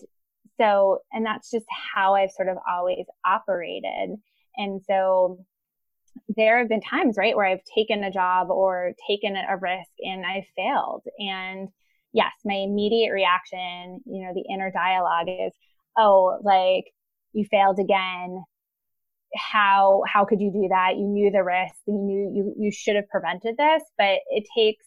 so, 0.58 1.00
and 1.12 1.26
that's 1.26 1.52
just 1.52 1.66
how 1.94 2.16
I've 2.16 2.32
sort 2.32 2.50
of 2.50 2.58
always 2.70 3.06
operated. 3.26 4.16
And 4.58 4.82
so 4.86 5.46
there 6.36 6.60
have 6.60 6.70
been 6.70 6.82
times, 6.82 7.16
right, 7.18 7.36
where 7.36 7.46
I've 7.46 7.64
taken 7.76 8.04
a 8.04 8.12
job 8.12 8.50
or 8.50 8.94
taken 9.08 9.36
a 9.36 9.58
risk 9.58 9.92
and 10.00 10.26
I 10.26 10.46
failed. 10.56 11.04
And 11.20 11.70
yes, 12.14 12.32
my 12.44 12.56
immediate 12.56 13.12
reaction, 13.12 14.02
you 14.06 14.24
know, 14.24 14.34
the 14.34 14.46
inner 14.54 14.72
dialogue 14.72 15.28
is, 15.28 15.54
oh, 15.98 16.40
like 16.44 16.86
you 17.34 17.46
failed 17.50 17.80
again 17.80 18.44
how 19.36 20.04
how 20.12 20.26
could 20.26 20.42
you 20.42 20.52
do 20.52 20.68
that 20.70 20.98
you 20.98 21.08
knew 21.08 21.32
the 21.32 21.44
risk 21.44 21.76
you 21.88 21.98
knew 21.98 22.32
you 22.34 22.54
you 22.58 22.72
should 22.72 22.96
have 22.96 23.08
prevented 23.10 23.56
this 23.58 23.82
but 23.98 24.20
it 24.30 24.44
takes 24.56 24.86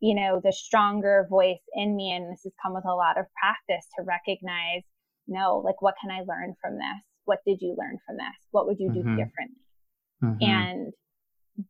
you 0.00 0.14
know 0.14 0.40
the 0.42 0.52
stronger 0.52 1.26
voice 1.28 1.62
in 1.74 1.96
me 1.96 2.12
and 2.12 2.30
this 2.30 2.42
has 2.44 2.52
come 2.62 2.74
with 2.74 2.84
a 2.84 2.94
lot 2.94 3.18
of 3.18 3.26
practice 3.40 3.86
to 3.96 4.04
recognize 4.04 4.82
no 5.26 5.60
like 5.64 5.80
what 5.82 5.94
can 6.00 6.10
i 6.10 6.20
learn 6.20 6.54
from 6.60 6.74
this 6.74 7.02
what 7.24 7.40
did 7.46 7.58
you 7.60 7.74
learn 7.78 7.98
from 8.06 8.16
this 8.16 8.46
what 8.52 8.66
would 8.66 8.78
you 8.78 8.92
do 8.92 9.00
mm-hmm. 9.00 9.16
differently 9.16 9.66
mm-hmm. 10.22 10.42
and 10.42 10.92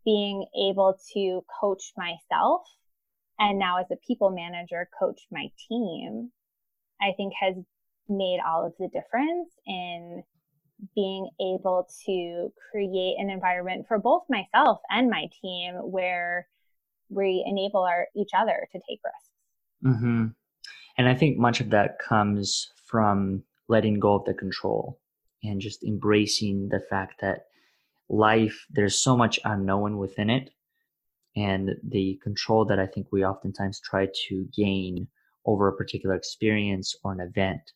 being 0.05 0.45
able 0.71 0.99
to 1.15 1.43
coach 1.61 1.93
myself 1.97 2.61
and 3.39 3.59
now 3.59 3.79
as 3.79 3.87
a 3.91 3.97
people 4.07 4.31
manager 4.31 4.89
coach 4.99 5.23
my 5.33 5.47
team 5.69 6.31
i 7.01 7.13
think 7.17 7.33
has 7.41 7.55
made 8.11 8.41
all 8.47 8.67
of 8.67 8.73
the 8.79 8.89
difference 8.89 9.49
in 9.67 10.23
being 10.95 11.29
able 11.41 11.89
to 12.07 12.53
create 12.71 13.17
an 13.19 13.31
environment 13.31 13.87
for 13.89 13.99
both 13.99 14.23
myself 14.29 14.81
and 14.91 15.11
my 15.11 15.27
team 15.43 15.75
where 15.75 16.47
we 17.09 17.45
enable 17.47 17.83
our 17.83 18.07
each 18.15 18.31
other 18.37 18.69
to 18.73 18.79
take 18.89 19.01
risks. 19.05 19.97
Mm-hmm. 19.97 20.27
And 20.99 21.09
I 21.09 21.15
think 21.15 21.39
much 21.39 21.61
of 21.61 21.71
that 21.71 21.99
comes 21.99 22.71
from 22.85 23.43
letting 23.69 23.99
go 23.99 24.15
of 24.15 24.25
the 24.25 24.35
control 24.35 24.99
and 25.43 25.61
just 25.61 25.85
embracing 25.85 26.69
the 26.69 26.81
fact 26.91 27.21
that 27.21 27.47
life 28.09 28.67
there's 28.71 29.01
so 29.01 29.17
much 29.17 29.39
unknown 29.45 29.99
within 29.99 30.31
it 30.31 30.51
and 31.37 31.71
the 31.87 32.19
control 32.23 32.65
that 32.65 32.79
I 32.79 32.87
think 32.87 33.09
we 33.13 33.25
oftentimes 33.25 33.81
try 33.81 34.09
to 34.29 34.49
gain 34.57 35.07
over 35.47 35.69
a 35.69 35.77
particular 35.77 36.15
experience 36.15 36.97
or 37.05 37.13
an 37.13 37.21
event 37.21 37.73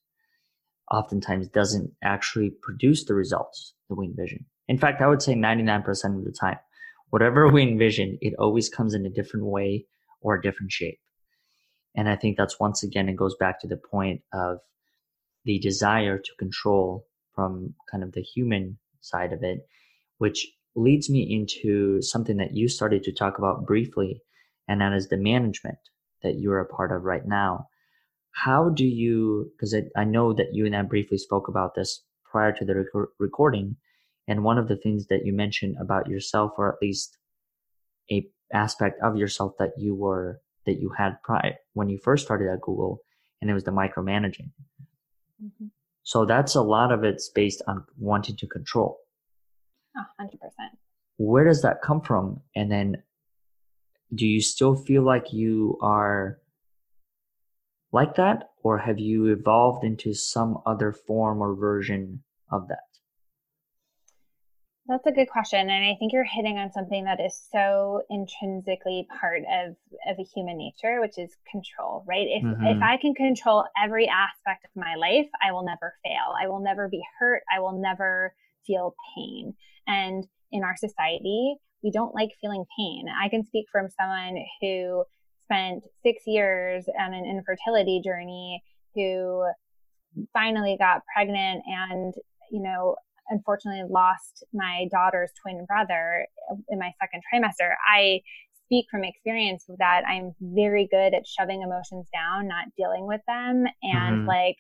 oftentimes 0.91 1.49
doesn't 1.49 1.91
actually 2.03 2.51
produce 2.63 3.05
the 3.05 3.15
results 3.15 3.75
that 3.89 3.97
we 3.97 4.07
envision. 4.07 4.45
In 4.69 4.79
fact, 4.79 5.01
I 5.03 5.09
would 5.09 5.23
say 5.23 5.35
99% 5.35 5.89
of 6.17 6.25
the 6.25 6.33
time, 6.33 6.59
whatever 7.11 7.49
we 7.49 7.63
envision, 7.63 8.19
it 8.21 8.35
always 8.39 8.69
comes 8.69 8.95
in 8.95 9.07
a 9.07 9.11
different 9.11 9.47
way 9.47 9.87
or 10.21 10.35
a 10.35 10.43
different 10.43 10.73
shape. 10.73 10.99
And 11.95 12.09
I 12.09 12.17
think 12.17 12.37
that's 12.37 12.61
once 12.61 12.83
again, 12.83 13.09
it 13.09 13.17
goes 13.17 13.37
back 13.39 13.61
to 13.61 13.69
the 13.69 13.77
point 13.77 14.23
of 14.33 14.59
the 15.45 15.59
desire 15.59 16.19
to 16.19 16.31
control 16.39 17.07
from 17.35 17.75
kind 17.91 18.03
of 18.03 18.13
the 18.13 18.23
human 18.23 18.79
side 19.01 19.33
of 19.33 19.43
it, 19.43 19.67
which 20.19 20.47
leads 20.75 21.11
me 21.11 21.23
into 21.23 22.01
something 22.01 22.39
that 22.39 22.55
you 22.55 22.69
started 22.69 23.03
to 23.05 23.13
talk 23.13 23.39
about 23.39 23.67
briefly, 23.67 24.23
and 24.69 24.81
that 24.81 24.93
is 24.93 25.09
the 25.09 25.17
management 25.17 25.79
that 26.23 26.39
you're 26.39 26.61
a 26.61 26.67
part 26.67 26.93
of 26.93 27.03
right 27.03 27.27
now 27.27 27.69
how 28.33 28.71
do 28.71 28.85
you 28.85 29.51
because 29.57 29.75
I, 29.75 29.83
I, 30.01 30.05
know 30.05 30.33
that 30.33 30.55
you 30.55 30.67
and 30.67 30.75
i 30.75 30.83
briefly 30.83 31.19
spoke 31.19 31.49
about 31.49 31.75
this 31.75 32.03
prior 32.25 32.53
to 32.53 32.65
the 32.65 32.75
rec- 32.77 33.09
recording 33.19 33.77
and 34.29 34.45
one 34.45 34.59
of 34.59 34.69
the 34.69 34.77
things 34.77 35.07
that 35.09 35.25
you 35.25 35.33
mentioned 35.33 35.77
about 35.81 36.09
yourself 36.09 36.53
or 36.57 36.73
at 36.73 36.81
least 36.81 37.19
a 38.11 38.27
aspect 38.53 39.01
of 39.03 39.17
yourself 39.17 39.55
that 39.59 39.73
you 39.79 39.95
were 39.95 40.41
that 40.67 40.81
you 40.81 40.91
had 40.97 41.23
prior 41.23 41.55
when 41.75 41.89
you 41.89 41.99
first 41.99 42.25
started 42.25 42.51
at 42.51 42.61
google 42.61 43.03
and 43.41 43.51
it 43.51 43.55
was 43.55 43.65
the 43.65 43.73
micromanaging. 43.73 44.51
Mm-hmm. 45.43 45.67
so 46.05 46.25
that's 46.25 46.55
a 46.55 46.63
lot 46.63 46.93
of 46.93 47.03
it's 47.03 47.29
based 47.29 47.63
on 47.67 47.85
wanting 47.99 48.37
to 48.37 48.47
control. 48.47 48.99
Oh, 49.97 50.05
100% 50.21 50.29
where 51.23 51.45
does 51.45 51.63
that 51.63 51.83
come 51.83 52.01
from? 52.01 52.41
And 52.57 52.71
then 52.71 53.03
do 54.15 54.27
you 54.27 54.41
still 54.41 54.75
feel 54.75 55.03
like 55.03 55.33
you 55.33 55.79
are 55.81 56.39
like 57.93 58.17
that, 58.17 58.51
or 58.63 58.79
have 58.79 58.99
you 58.99 59.27
evolved 59.27 59.85
into 59.85 60.15
some 60.15 60.59
other 60.67 60.93
form 60.93 61.43
or 61.43 61.55
version 61.55 62.23
of 62.51 62.69
that? 62.69 62.79
That's 64.89 65.07
a 65.07 65.13
good 65.13 65.29
question. 65.29 65.61
And 65.71 65.85
I 65.85 65.95
think 65.99 66.13
you're 66.13 66.25
hitting 66.25 66.59
on 66.59 66.73
something 66.73 67.05
that 67.05 67.21
is 67.21 67.41
so 67.53 68.03
intrinsically 68.11 69.07
part 69.21 69.43
of, 69.43 69.77
of 70.09 70.19
a 70.19 70.25
human 70.35 70.59
nature, 70.59 71.01
which 71.01 71.19
is 71.19 71.37
control, 71.51 72.05
right? 72.07 72.27
If, 72.29 72.43
mm-hmm. 72.43 72.67
if 72.67 72.83
I 72.83 72.97
can 72.97 73.15
control 73.15 73.65
every 73.83 74.09
aspect 74.09 74.65
of 74.65 74.71
my 74.75 74.97
life, 74.97 75.29
I 75.41 75.53
will 75.53 75.65
never 75.65 75.95
fail. 76.05 76.35
I 76.41 76.49
will 76.49 76.61
never 76.61 76.89
be 76.89 77.03
hurt. 77.19 77.43
I 77.55 77.61
will 77.61 77.81
never 77.81 78.35
feel 78.67 78.95
pain. 79.15 79.55
And 79.87 80.27
in 80.51 80.65
our 80.65 80.77
society, 80.77 81.57
we 81.85 81.91
don't 81.93 82.15
like 82.15 82.31
feeling 82.41 82.65
pain. 82.77 83.07
I 83.09 83.29
can 83.29 83.47
speak 83.47 83.67
from 83.71 83.89
someone 83.89 84.37
who 84.61 85.05
spent 85.45 85.85
six 86.03 86.23
years 86.27 86.85
on 86.99 87.15
an 87.15 87.25
infertility 87.25 88.01
journey 88.05 88.63
who 88.95 89.45
finally 90.33 90.77
got 90.79 91.03
pregnant 91.15 91.63
and, 91.67 92.15
you 92.51 92.63
know, 92.63 92.97
unfortunately 93.29 93.89
lost 93.89 94.45
my 94.53 94.87
daughter's 94.91 95.31
twin 95.41 95.65
brother 95.67 96.27
in 96.69 96.79
my 96.79 96.93
second 97.01 97.23
trimester. 97.33 97.73
I 97.89 98.21
speak 98.67 98.87
from 98.91 99.05
experience 99.05 99.65
that 99.79 100.03
I'm 100.07 100.33
very 100.41 100.89
good 100.91 101.15
at 101.15 101.27
shoving 101.27 101.63
emotions 101.63 102.07
down, 102.13 102.49
not 102.49 102.67
dealing 102.77 103.07
with 103.07 103.21
them, 103.27 103.67
and 103.83 104.19
mm-hmm. 104.19 104.29
like 104.29 104.57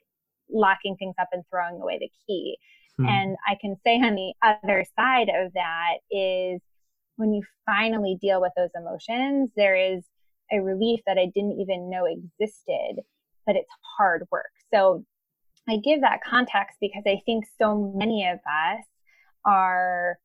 locking 0.50 0.96
things 0.96 1.14
up 1.20 1.28
and 1.32 1.42
throwing 1.50 1.80
away 1.80 1.98
the 1.98 2.10
key. 2.26 2.56
Hmm. 2.98 3.06
And 3.06 3.36
I 3.48 3.56
can 3.60 3.76
say 3.84 3.96
on 3.96 4.14
the 4.14 4.34
other 4.42 4.84
side 4.98 5.28
of 5.34 5.52
that 5.54 5.94
is 6.10 6.60
when 7.16 7.32
you 7.32 7.42
finally 7.66 8.18
deal 8.20 8.40
with 8.40 8.52
those 8.56 8.70
emotions, 8.74 9.50
there 9.56 9.76
is 9.76 10.02
a 10.50 10.60
relief 10.60 11.00
that 11.06 11.18
I 11.18 11.26
didn't 11.34 11.60
even 11.60 11.90
know 11.90 12.06
existed. 12.06 13.02
but 13.46 13.56
it's 13.56 13.70
hard 13.98 14.26
work. 14.30 14.52
So 14.72 15.04
I 15.68 15.76
give 15.76 16.00
that 16.00 16.20
context 16.28 16.78
because 16.80 17.02
I 17.06 17.20
think 17.26 17.44
so 17.60 17.92
many 17.96 18.26
of 18.26 18.38
us 18.38 18.84
are 19.44 20.18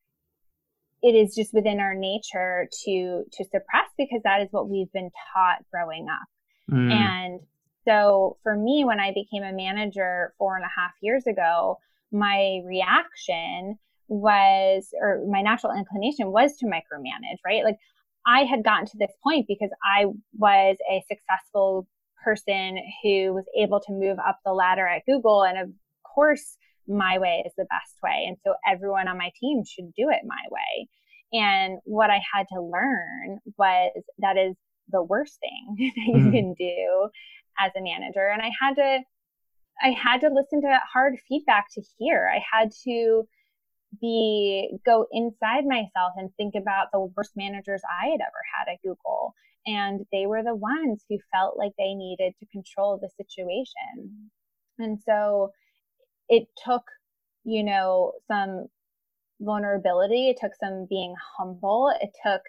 it 1.04 1.14
is 1.16 1.36
just 1.36 1.54
within 1.54 1.80
our 1.80 1.94
nature 1.94 2.68
to 2.86 3.24
to 3.32 3.44
suppress 3.44 3.90
because 3.98 4.22
that 4.24 4.42
is 4.42 4.48
what 4.52 4.70
we've 4.70 4.92
been 4.92 5.12
taught 5.34 5.64
growing 5.72 6.08
up. 6.10 6.28
Mm. 6.72 6.92
And 6.92 7.40
so 7.88 8.38
for 8.44 8.56
me, 8.56 8.84
when 8.84 9.00
I 9.00 9.14
became 9.14 9.44
a 9.44 9.54
manager 9.54 10.34
four 10.38 10.56
and 10.56 10.66
a 10.66 10.80
half 10.80 10.92
years 11.02 11.26
ago, 11.26 11.80
my 12.12 12.62
reaction 12.66 13.78
was, 14.10 14.90
or 15.00 15.24
my 15.30 15.42
natural 15.42 15.74
inclination 15.78 16.32
was 16.32 16.58
to 16.58 16.66
micromanage, 16.66 17.40
right? 17.46 17.64
Like 17.64 17.78
I 18.28 18.44
had 18.44 18.64
gotten 18.64 18.86
to 18.88 18.98
this 19.00 19.14
point 19.24 19.46
because 19.48 19.70
I 19.84 20.06
was 20.38 20.76
a 20.92 21.04
successful 21.08 21.88
person 22.24 22.78
who 23.02 23.34
was 23.34 23.46
able 23.58 23.80
to 23.80 23.94
move 23.94 24.18
up 24.20 24.40
the 24.46 24.54
ladder 24.54 24.86
at 24.86 25.06
Google. 25.06 25.44
And 25.44 25.58
of 25.58 25.70
course, 26.04 26.58
my 26.88 27.18
way 27.20 27.44
is 27.46 27.54
the 27.58 27.66
best 27.70 27.96
way. 28.04 28.26
And 28.28 28.38
so 28.46 28.54
everyone 28.70 29.08
on 29.08 29.18
my 29.18 29.32
team 29.40 29.64
should 29.66 29.94
do 29.96 30.10
it 30.10 30.22
my 30.26 30.44
way. 30.52 30.88
And 31.32 31.80
what 31.86 32.10
I 32.10 32.20
had 32.34 32.48
to 32.54 32.62
learn 32.62 33.40
was 33.58 33.92
that 34.20 34.38
is 34.38 34.56
the 34.90 35.04
worst 35.04 35.40
thing 35.40 35.92
that 35.96 36.20
you 36.20 36.26
mm. 36.26 36.32
can 36.32 36.54
do 36.54 37.10
as 37.60 37.72
a 37.78 37.82
manager. 37.82 38.28
And 38.28 38.42
I 38.42 38.52
had 38.62 38.76
to, 38.76 39.00
I 39.82 39.90
had 39.92 40.22
to 40.22 40.30
listen 40.34 40.62
to 40.62 40.80
hard 40.92 41.16
feedback 41.30 41.68
to 41.74 41.84
hear. 41.98 42.30
I 42.34 42.42
had 42.52 42.72
to 42.84 43.28
be 44.00 44.78
go 44.86 45.08
inside 45.12 45.66
myself 45.66 46.14
and 46.18 46.30
think 46.36 46.56
about 46.56 46.88
the 46.92 47.00
worst 47.16 47.32
managers 47.36 47.82
I 47.90 48.08
had 48.08 48.20
ever 48.22 48.44
had 48.58 48.72
at 48.72 48.82
Google. 48.84 49.34
And 49.66 50.06
they 50.12 50.26
were 50.26 50.44
the 50.44 50.56
ones 50.56 51.04
who 51.10 51.18
felt 51.34 51.58
like 51.58 51.74
they 51.78 51.94
needed 51.94 52.34
to 52.40 52.46
control 52.48 53.00
the 53.02 53.10
situation. 53.10 54.30
And 54.80 55.00
so 55.06 55.52
it 56.30 56.48
took, 56.64 56.84
you 57.44 57.64
know, 57.64 58.14
some 58.28 58.68
vulnerability. 59.42 60.30
It 60.30 60.38
took 60.40 60.54
some 60.60 60.88
being 60.90 61.16
humble. 61.38 61.94
It 62.02 62.12
took 62.26 62.42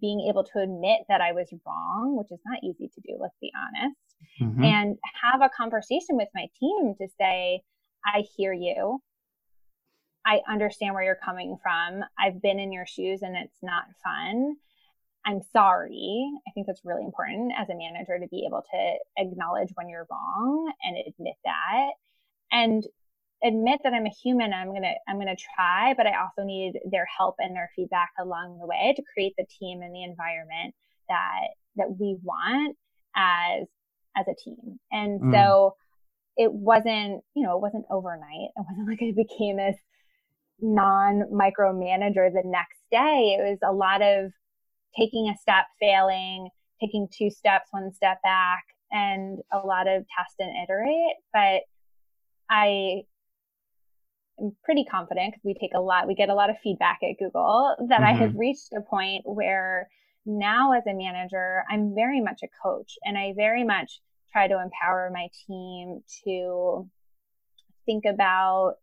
being 0.00 0.28
able 0.28 0.44
to 0.44 0.60
admit 0.60 1.00
that 1.08 1.20
I 1.20 1.32
was 1.32 1.48
wrong, 1.66 2.16
which 2.16 2.30
is 2.30 2.40
not 2.44 2.62
easy 2.62 2.88
to 2.94 3.00
do, 3.00 3.16
let's 3.18 3.38
be 3.40 3.50
honest, 3.56 3.96
mm-hmm. 4.40 4.62
and 4.62 4.98
have 5.22 5.40
a 5.40 5.50
conversation 5.56 6.16
with 6.16 6.28
my 6.34 6.46
team 6.60 6.94
to 7.00 7.08
say, 7.18 7.62
I 8.04 8.24
hear 8.36 8.52
you. 8.52 9.00
I 10.26 10.40
understand 10.48 10.94
where 10.94 11.04
you're 11.04 11.18
coming 11.24 11.56
from. 11.62 12.02
I've 12.18 12.42
been 12.42 12.58
in 12.58 12.72
your 12.72 12.86
shoes 12.86 13.22
and 13.22 13.36
it's 13.36 13.62
not 13.62 13.84
fun. 14.04 14.56
I'm 15.24 15.40
sorry. 15.52 16.30
I 16.46 16.50
think 16.52 16.66
that's 16.66 16.84
really 16.84 17.04
important 17.04 17.52
as 17.58 17.68
a 17.68 17.74
manager 17.74 18.18
to 18.18 18.28
be 18.28 18.46
able 18.46 18.62
to 18.70 18.94
acknowledge 19.16 19.70
when 19.74 19.88
you're 19.88 20.06
wrong 20.10 20.72
and 20.84 20.96
admit 20.96 21.34
that. 21.44 21.90
And 22.50 22.84
admit 23.42 23.80
that 23.84 23.92
I'm 23.92 24.06
a 24.06 24.10
human. 24.22 24.52
I'm 24.52 24.72
gonna 24.72 24.94
I'm 25.08 25.18
gonna 25.18 25.36
try, 25.36 25.94
but 25.96 26.06
I 26.06 26.20
also 26.20 26.44
need 26.44 26.74
their 26.90 27.06
help 27.16 27.36
and 27.38 27.54
their 27.54 27.70
feedback 27.76 28.10
along 28.18 28.58
the 28.58 28.66
way 28.66 28.94
to 28.96 29.02
create 29.12 29.34
the 29.36 29.46
team 29.58 29.82
and 29.82 29.94
the 29.94 30.02
environment 30.02 30.74
that 31.08 31.48
that 31.76 31.96
we 31.98 32.16
want 32.22 32.76
as 33.16 33.66
as 34.16 34.26
a 34.28 34.34
team. 34.42 34.78
And 34.90 35.20
mm. 35.20 35.32
so 35.32 35.76
it 36.36 36.52
wasn't, 36.52 37.22
you 37.34 37.42
know, 37.42 37.56
it 37.56 37.60
wasn't 37.60 37.84
overnight. 37.90 38.50
It 38.56 38.64
wasn't 38.68 38.88
like 38.88 39.02
I 39.02 39.12
became 39.14 39.56
this 39.56 39.76
non 40.60 41.24
micromanager 41.32 42.32
the 42.32 42.42
next 42.44 42.80
day. 42.90 43.36
It 43.38 43.42
was 43.42 43.58
a 43.64 43.72
lot 43.72 44.02
of 44.02 44.32
taking 44.98 45.28
a 45.28 45.38
step, 45.38 45.66
failing, 45.80 46.48
taking 46.80 47.08
two 47.16 47.30
steps, 47.30 47.68
one 47.70 47.92
step 47.92 48.18
back, 48.22 48.64
and 48.90 49.38
a 49.52 49.58
lot 49.58 49.86
of 49.86 50.04
test 50.16 50.34
and 50.38 50.50
iterate. 50.64 51.16
But 51.32 51.62
I 52.50 53.02
am 54.40 54.56
pretty 54.64 54.84
confident 54.84 55.34
because 55.34 55.44
we 55.44 55.54
take 55.54 55.74
a 55.74 55.80
lot, 55.80 56.06
we 56.06 56.14
get 56.14 56.30
a 56.30 56.34
lot 56.34 56.50
of 56.50 56.56
feedback 56.62 56.98
at 57.02 57.18
Google 57.18 57.76
that 57.88 58.00
mm-hmm. 58.00 58.04
I 58.04 58.12
have 58.12 58.30
mm-hmm. 58.30 58.38
reached 58.38 58.72
a 58.76 58.80
point 58.80 59.22
where 59.24 59.88
now 60.26 60.72
as 60.72 60.84
a 60.86 60.94
manager, 60.94 61.64
I'm 61.70 61.94
very 61.94 62.20
much 62.20 62.40
a 62.42 62.48
coach 62.62 62.98
and 63.04 63.16
I 63.16 63.32
very 63.36 63.64
much 63.64 64.00
try 64.32 64.46
to 64.46 64.60
empower 64.60 65.10
my 65.12 65.28
team 65.46 66.02
to 66.24 66.88
think 67.86 68.04
about 68.04 68.74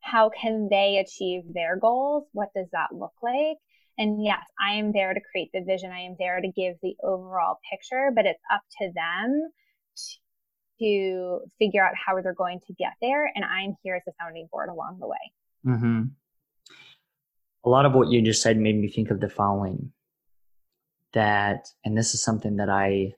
how 0.00 0.30
can 0.30 0.68
they 0.70 0.98
achieve 0.98 1.42
their 1.52 1.76
goals? 1.76 2.24
What 2.32 2.48
does 2.54 2.68
that 2.72 2.88
look 2.92 3.14
like? 3.22 3.58
And 3.98 4.22
yes, 4.24 4.44
I 4.60 4.74
am 4.74 4.92
there 4.92 5.12
to 5.12 5.20
create 5.32 5.50
the 5.52 5.62
vision. 5.66 5.90
I 5.90 6.02
am 6.02 6.14
there 6.18 6.40
to 6.40 6.48
give 6.48 6.76
the 6.82 6.94
overall 7.02 7.58
picture, 7.70 8.10
but 8.14 8.26
it's 8.26 8.42
up 8.52 8.62
to 8.80 8.92
them 8.94 9.50
to 10.80 11.40
figure 11.58 11.84
out 11.84 11.94
how 11.96 12.20
they're 12.22 12.32
going 12.32 12.60
to 12.68 12.74
get 12.74 12.92
there. 13.02 13.30
And 13.34 13.44
I'm 13.44 13.74
here 13.82 13.96
as 13.96 14.02
a 14.08 14.12
sounding 14.22 14.48
board 14.52 14.68
along 14.68 14.98
the 15.00 15.08
way. 15.08 15.16
Mm-hmm. 15.66 16.02
A 17.64 17.68
lot 17.68 17.86
of 17.86 17.94
what 17.94 18.08
you 18.08 18.22
just 18.22 18.40
said 18.40 18.56
made 18.56 18.76
me 18.76 18.88
think 18.88 19.10
of 19.10 19.18
the 19.18 19.28
following 19.28 19.92
that, 21.12 21.66
and 21.84 21.98
this 21.98 22.14
is 22.14 22.22
something 22.22 22.56
that 22.56 22.70
I 22.70 23.14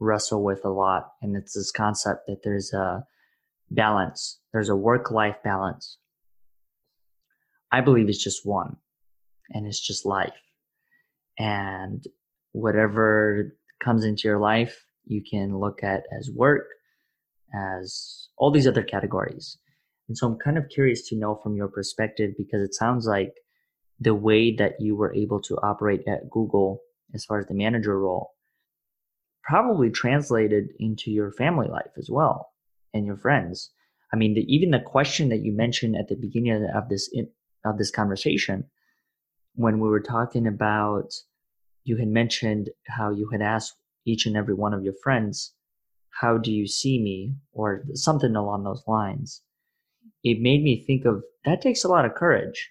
wrestle 0.00 0.42
with 0.42 0.64
a 0.64 0.70
lot. 0.70 1.12
And 1.20 1.36
it's 1.36 1.52
this 1.52 1.70
concept 1.70 2.26
that 2.28 2.42
there's 2.42 2.72
a 2.72 3.04
balance, 3.70 4.40
there's 4.52 4.68
a 4.68 4.76
work 4.76 5.10
life 5.10 5.36
balance. 5.44 5.98
I 7.70 7.80
believe 7.80 8.08
it's 8.08 8.22
just 8.22 8.46
one, 8.46 8.76
and 9.50 9.66
it's 9.66 9.80
just 9.80 10.06
life. 10.06 10.40
And 11.38 12.02
whatever 12.52 13.54
comes 13.82 14.04
into 14.04 14.26
your 14.26 14.38
life, 14.38 14.84
you 15.04 15.22
can 15.28 15.58
look 15.58 15.82
at 15.82 16.04
as 16.16 16.30
work, 16.34 16.66
as 17.54 18.28
all 18.36 18.50
these 18.50 18.66
other 18.66 18.82
categories. 18.82 19.58
And 20.08 20.16
so 20.16 20.26
I'm 20.26 20.38
kind 20.38 20.56
of 20.56 20.68
curious 20.70 21.08
to 21.08 21.16
know 21.16 21.38
from 21.42 21.54
your 21.54 21.68
perspective 21.68 22.32
because 22.36 22.62
it 22.62 22.74
sounds 22.74 23.06
like 23.06 23.34
the 24.00 24.14
way 24.14 24.54
that 24.56 24.80
you 24.80 24.96
were 24.96 25.14
able 25.14 25.40
to 25.42 25.56
operate 25.62 26.02
at 26.08 26.30
Google 26.30 26.80
as 27.14 27.24
far 27.24 27.38
as 27.38 27.46
the 27.46 27.54
manager 27.54 27.98
role 27.98 28.32
probably 29.42 29.90
translated 29.90 30.68
into 30.78 31.10
your 31.10 31.32
family 31.32 31.68
life 31.68 31.90
as 31.96 32.10
well 32.10 32.50
and 32.94 33.06
your 33.06 33.16
friends. 33.16 33.70
I 34.12 34.16
mean, 34.16 34.34
the, 34.34 34.40
even 34.52 34.70
the 34.70 34.80
question 34.80 35.28
that 35.28 35.42
you 35.42 35.52
mentioned 35.52 35.96
at 35.96 36.08
the 36.08 36.16
beginning 36.16 36.66
of 36.74 36.88
this 36.88 37.10
of 37.64 37.76
this 37.76 37.90
conversation, 37.90 38.64
when 39.54 39.80
we 39.80 39.88
were 39.88 40.00
talking 40.00 40.46
about, 40.46 41.12
you 41.84 41.96
had 41.96 42.08
mentioned 42.08 42.70
how 42.86 43.10
you 43.10 43.28
had 43.30 43.42
asked 43.42 43.76
each 44.06 44.26
and 44.26 44.36
every 44.36 44.54
one 44.54 44.72
of 44.72 44.82
your 44.82 44.94
friends 45.02 45.54
how 46.20 46.36
do 46.36 46.52
you 46.52 46.66
see 46.66 47.00
me? 47.02 47.36
or 47.52 47.84
something 47.94 48.34
along 48.34 48.64
those 48.64 48.82
lines. 48.86 49.42
It 50.24 50.40
made 50.40 50.62
me 50.62 50.84
think 50.84 51.04
of 51.04 51.22
that 51.44 51.60
takes 51.60 51.84
a 51.84 51.88
lot 51.88 52.04
of 52.04 52.14
courage. 52.14 52.70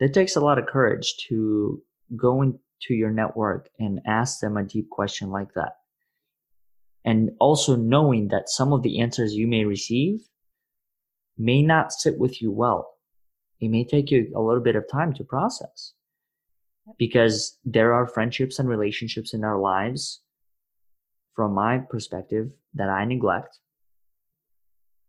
That 0.00 0.12
takes 0.12 0.36
a 0.36 0.40
lot 0.40 0.58
of 0.58 0.66
courage 0.66 1.14
to 1.28 1.82
go 2.16 2.42
into 2.42 2.60
your 2.90 3.10
network 3.10 3.68
and 3.78 4.00
ask 4.06 4.40
them 4.40 4.56
a 4.56 4.64
deep 4.64 4.90
question 4.90 5.30
like 5.30 5.54
that 5.54 5.72
and 7.04 7.30
also 7.38 7.76
knowing 7.76 8.28
that 8.28 8.48
some 8.48 8.72
of 8.72 8.82
the 8.82 9.00
answers 9.00 9.34
you 9.34 9.46
may 9.46 9.64
receive 9.64 10.20
may 11.36 11.62
not 11.62 11.92
sit 11.92 12.18
with 12.18 12.40
you 12.40 12.50
well. 12.50 12.94
It 13.60 13.68
may 13.68 13.84
take 13.84 14.10
you 14.10 14.32
a 14.34 14.40
little 14.40 14.62
bit 14.62 14.76
of 14.76 14.90
time 14.90 15.12
to 15.14 15.24
process. 15.24 15.92
Because 16.98 17.58
there 17.64 17.94
are 17.94 18.06
friendships 18.06 18.58
and 18.58 18.68
relationships 18.68 19.32
in 19.32 19.42
our 19.42 19.58
lives 19.58 20.20
from 21.34 21.54
my 21.54 21.78
perspective 21.78 22.50
that 22.74 22.90
I 22.90 23.04
neglect 23.04 23.58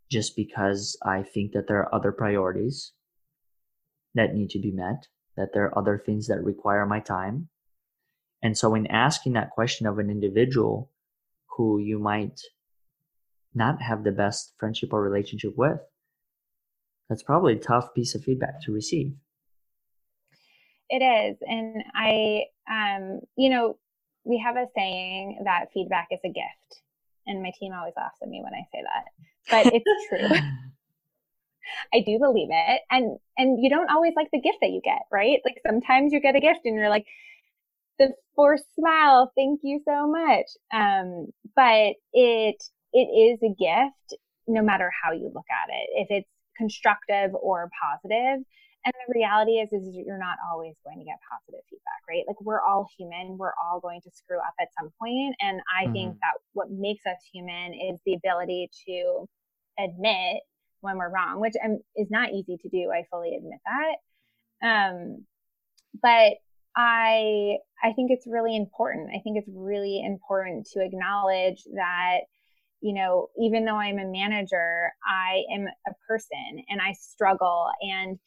just 0.09 0.35
because 0.35 0.97
I 1.03 1.23
think 1.23 1.53
that 1.53 1.67
there 1.67 1.79
are 1.79 1.93
other 1.93 2.11
priorities 2.11 2.93
that 4.13 4.33
need 4.33 4.49
to 4.51 4.59
be 4.59 4.71
met, 4.71 5.07
that 5.35 5.49
there 5.53 5.65
are 5.65 5.77
other 5.77 6.01
things 6.03 6.27
that 6.27 6.43
require 6.43 6.85
my 6.85 6.99
time. 6.99 7.49
And 8.41 8.57
so, 8.57 8.75
in 8.75 8.87
asking 8.87 9.33
that 9.33 9.49
question 9.49 9.87
of 9.87 9.97
an 9.99 10.09
individual 10.09 10.91
who 11.55 11.79
you 11.79 11.99
might 11.99 12.39
not 13.53 13.81
have 13.81 14.03
the 14.03 14.11
best 14.11 14.53
friendship 14.57 14.91
or 14.91 15.01
relationship 15.01 15.53
with, 15.55 15.79
that's 17.09 17.23
probably 17.23 17.53
a 17.53 17.59
tough 17.59 17.93
piece 17.93 18.15
of 18.15 18.23
feedback 18.23 18.61
to 18.63 18.71
receive. 18.71 19.13
It 20.89 21.01
is. 21.01 21.37
And 21.41 21.83
I, 21.95 22.43
um, 22.69 23.21
you 23.37 23.49
know, 23.49 23.77
we 24.23 24.41
have 24.43 24.55
a 24.55 24.65
saying 24.75 25.41
that 25.45 25.71
feedback 25.73 26.07
is 26.11 26.19
a 26.23 26.29
gift. 26.29 26.81
And 27.27 27.41
my 27.41 27.51
team 27.59 27.73
always 27.73 27.93
laughs 27.97 28.17
at 28.21 28.27
me 28.27 28.43
when 28.43 28.53
I 28.53 28.67
say 28.71 28.83
that, 28.83 29.05
but 29.49 29.73
it's 29.73 30.09
true. 30.09 30.37
I 31.93 32.03
do 32.05 32.19
believe 32.19 32.49
it. 32.51 32.81
And, 32.91 33.17
and 33.37 33.63
you 33.63 33.69
don't 33.69 33.89
always 33.89 34.13
like 34.15 34.29
the 34.31 34.41
gift 34.41 34.57
that 34.61 34.69
you 34.69 34.81
get, 34.83 35.01
right? 35.11 35.39
Like 35.43 35.59
sometimes 35.65 36.13
you 36.13 36.19
get 36.19 36.35
a 36.35 36.39
gift 36.39 36.61
and 36.65 36.75
you're 36.75 36.89
like, 36.89 37.07
the 37.99 38.13
forced 38.35 38.65
smile, 38.77 39.31
thank 39.35 39.61
you 39.63 39.81
so 39.85 40.07
much. 40.07 40.45
Um, 40.73 41.27
but 41.55 41.93
it, 42.13 42.63
it 42.93 42.97
is 42.97 43.39
a 43.43 43.49
gift 43.49 44.21
no 44.47 44.61
matter 44.61 44.91
how 45.03 45.11
you 45.11 45.31
look 45.33 45.45
at 45.49 45.69
it. 45.69 45.89
If 46.01 46.07
it's 46.09 46.29
constructive 46.57 47.33
or 47.33 47.69
positive, 47.81 48.45
and 48.85 48.93
the 49.07 49.13
reality 49.13 49.53
is 49.53 49.69
is 49.73 49.89
you're 49.91 50.19
not 50.19 50.37
always 50.51 50.75
going 50.85 50.99
to 50.99 51.05
get 51.05 51.17
positive 51.29 51.61
feedback 51.69 52.01
right 52.07 52.23
like 52.27 52.39
we're 52.41 52.61
all 52.61 52.87
human 52.97 53.37
we're 53.37 53.57
all 53.63 53.79
going 53.79 53.99
to 54.01 54.11
screw 54.13 54.37
up 54.37 54.53
at 54.61 54.69
some 54.79 54.91
point. 54.99 55.35
and 55.41 55.59
i 55.75 55.83
mm-hmm. 55.85 55.93
think 55.93 56.13
that 56.21 56.39
what 56.53 56.69
makes 56.71 57.05
us 57.05 57.17
human 57.33 57.73
is 57.73 57.99
the 58.05 58.13
ability 58.13 58.69
to 58.87 59.27
admit 59.79 60.41
when 60.81 60.97
we're 60.97 61.09
wrong 61.09 61.41
which 61.41 61.55
um, 61.63 61.79
is 61.95 62.07
not 62.09 62.31
easy 62.31 62.57
to 62.57 62.69
do 62.69 62.91
i 62.93 63.03
fully 63.11 63.35
admit 63.35 63.59
that 63.65 63.95
um 64.65 65.25
but 66.01 66.33
i 66.75 67.57
i 67.83 67.93
think 67.93 68.11
it's 68.11 68.27
really 68.27 68.55
important 68.55 69.09
i 69.15 69.19
think 69.23 69.37
it's 69.37 69.49
really 69.53 70.03
important 70.05 70.67
to 70.71 70.83
acknowledge 70.83 71.63
that 71.75 72.19
you 72.81 72.93
know 72.93 73.27
even 73.41 73.65
though 73.65 73.77
i'm 73.77 73.99
a 73.99 74.05
manager 74.05 74.91
i 75.07 75.43
am 75.53 75.67
a 75.87 75.91
person 76.07 76.63
and 76.69 76.81
i 76.81 76.91
struggle 76.93 77.69
and 77.81 78.19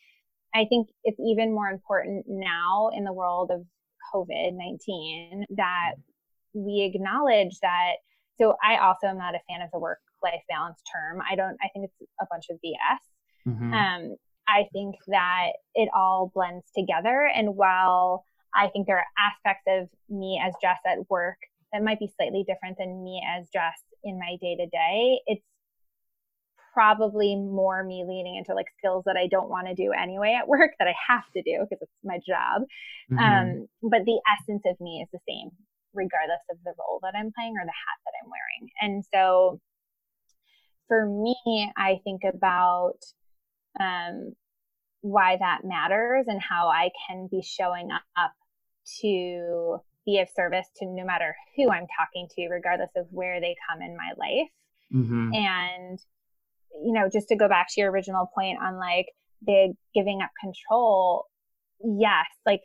I 0.55 0.65
think 0.65 0.89
it's 1.05 1.21
even 1.21 1.53
more 1.53 1.69
important 1.69 2.25
now 2.27 2.91
in 2.95 3.05
the 3.05 3.13
world 3.13 3.51
of 3.53 3.65
COVID 4.15 4.53
19 4.55 5.47
that 5.57 5.93
we 6.55 6.91
acknowledge 6.93 7.59
that. 7.61 7.95
So, 8.39 8.55
I 8.63 8.77
also 8.79 9.09
am 9.09 9.19
not 9.19 9.35
a 9.35 9.41
fan 9.49 9.63
of 9.63 9.71
the 9.73 9.79
work 9.79 9.99
life 10.23 10.41
balance 10.49 10.81
term. 10.93 11.21
I 11.29 11.37
don't, 11.37 11.57
I 11.63 11.69
think 11.73 11.87
it's 11.87 12.11
a 12.21 12.27
bunch 12.31 12.47
of 12.51 12.57
BS. 12.57 13.53
Mm-hmm. 13.53 13.73
Um, 13.73 14.17
I 14.49 14.67
think 14.73 14.97
that 15.09 15.53
it 15.75 15.89
all 15.95 16.33
blends 16.35 16.65
together. 16.77 17.31
And 17.35 17.55
while 17.57 18.25
I 18.55 18.69
think 18.69 18.87
there 18.87 18.99
are 18.99 19.07
aspects 19.19 19.65
of 19.69 19.89
me 20.09 20.41
as 20.45 20.55
Jess 20.63 20.79
at 20.87 21.09
work 21.11 21.39
that 21.73 21.83
might 21.83 21.99
be 21.99 22.11
slightly 22.17 22.45
different 22.47 22.79
than 22.79 23.05
me 23.05 23.23
as 23.27 23.49
Jess 23.53 23.83
in 24.05 24.19
my 24.19 24.37
day 24.41 24.57
to 24.57 24.67
day, 24.67 25.21
it's 25.27 25.45
probably 26.73 27.35
more 27.35 27.83
me 27.83 28.05
leaning 28.07 28.37
into 28.37 28.55
like 28.55 28.67
skills 28.79 29.03
that 29.05 29.17
I 29.17 29.27
don't 29.27 29.51
want 29.51 29.67
to 29.67 29.75
do 29.75 29.93
anyway 29.93 30.37
at 30.39 30.49
work 30.49 30.73
that 30.79 30.89
I 30.89 30.95
have 31.09 31.25
to 31.35 31.43
do 31.43 31.67
because 31.69 31.83
it's 31.83 32.05
my 32.05 32.19
job. 32.27 32.63
Mm-hmm. 33.11 33.19
Um, 33.19 33.67
but 33.83 34.05
the 34.05 34.21
essence 34.31 34.63
of 34.65 34.81
me 34.81 35.03
is 35.03 35.09
the 35.13 35.19
same, 35.29 35.51
regardless 35.93 36.41
of 36.51 36.59
the 36.65 36.75
role 36.79 37.01
that 37.03 37.15
I'm 37.17 37.33
playing 37.37 37.55
or 37.55 37.67
the 37.67 37.73
hat 37.73 37.99
that 38.05 38.13
I'm 38.23 38.31
wearing. 38.31 38.71
And 38.81 39.05
so 39.13 39.61
for 40.87 41.07
me, 41.07 41.73
I 41.77 42.01
think 42.05 42.23
about 42.25 42.99
um, 43.81 44.35
why 45.01 45.37
that 45.39 45.61
matters 45.65 46.27
and 46.29 46.41
how 46.41 46.69
I 46.69 46.91
can 47.09 47.29
be 47.31 47.43
showing 47.43 47.91
up 47.93 48.33
to 49.01 49.79
be 50.05 50.19
of 50.21 50.29
service 50.35 50.67
to 50.77 50.87
no 50.87 51.05
matter 51.05 51.37
who 51.57 51.71
I'm 51.71 51.87
talking 51.99 52.29
to, 52.37 52.49
regardless 52.49 52.91
of 52.97 53.07
where 53.11 53.41
they 53.41 53.55
come 53.69 53.83
in 53.83 53.97
my 53.97 54.13
life. 54.17 54.49
Mm-hmm. 54.95 55.35
And 55.35 55.99
you 56.85 56.93
know, 56.93 57.09
just 57.13 57.29
to 57.29 57.37
go 57.37 57.49
back 57.49 57.69
to 57.71 57.81
your 57.81 57.91
original 57.91 58.31
point 58.35 58.59
on 58.63 58.79
like 58.79 59.07
the 59.47 59.75
giving 59.95 60.21
up 60.23 60.31
control, 60.41 61.25
yes, 61.83 62.27
like 62.47 62.61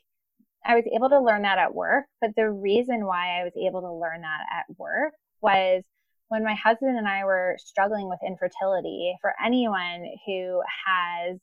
I 0.65 0.76
was 0.76 0.86
able 0.96 1.10
to 1.10 1.22
learn 1.22 1.41
that 1.43 1.58
at 1.58 1.74
work. 1.74 2.06
But 2.22 2.32
the 2.36 2.50
reason 2.50 3.06
why 3.06 3.39
I 3.39 3.43
was 3.43 3.54
able 3.56 3.82
to 3.82 3.93
learn 3.93 4.22
that 4.22 4.41
at 4.52 4.65
work 4.78 5.13
was 5.41 5.84
when 6.30 6.43
my 6.43 6.56
husband 6.56 6.98
and 6.98 7.08
I 7.08 7.26
were 7.26 7.58
struggling 7.60 8.10
with 8.10 8.19
infertility. 8.26 9.15
For 9.22 9.34
anyone 9.43 10.06
who 10.26 10.62
has 10.88 11.39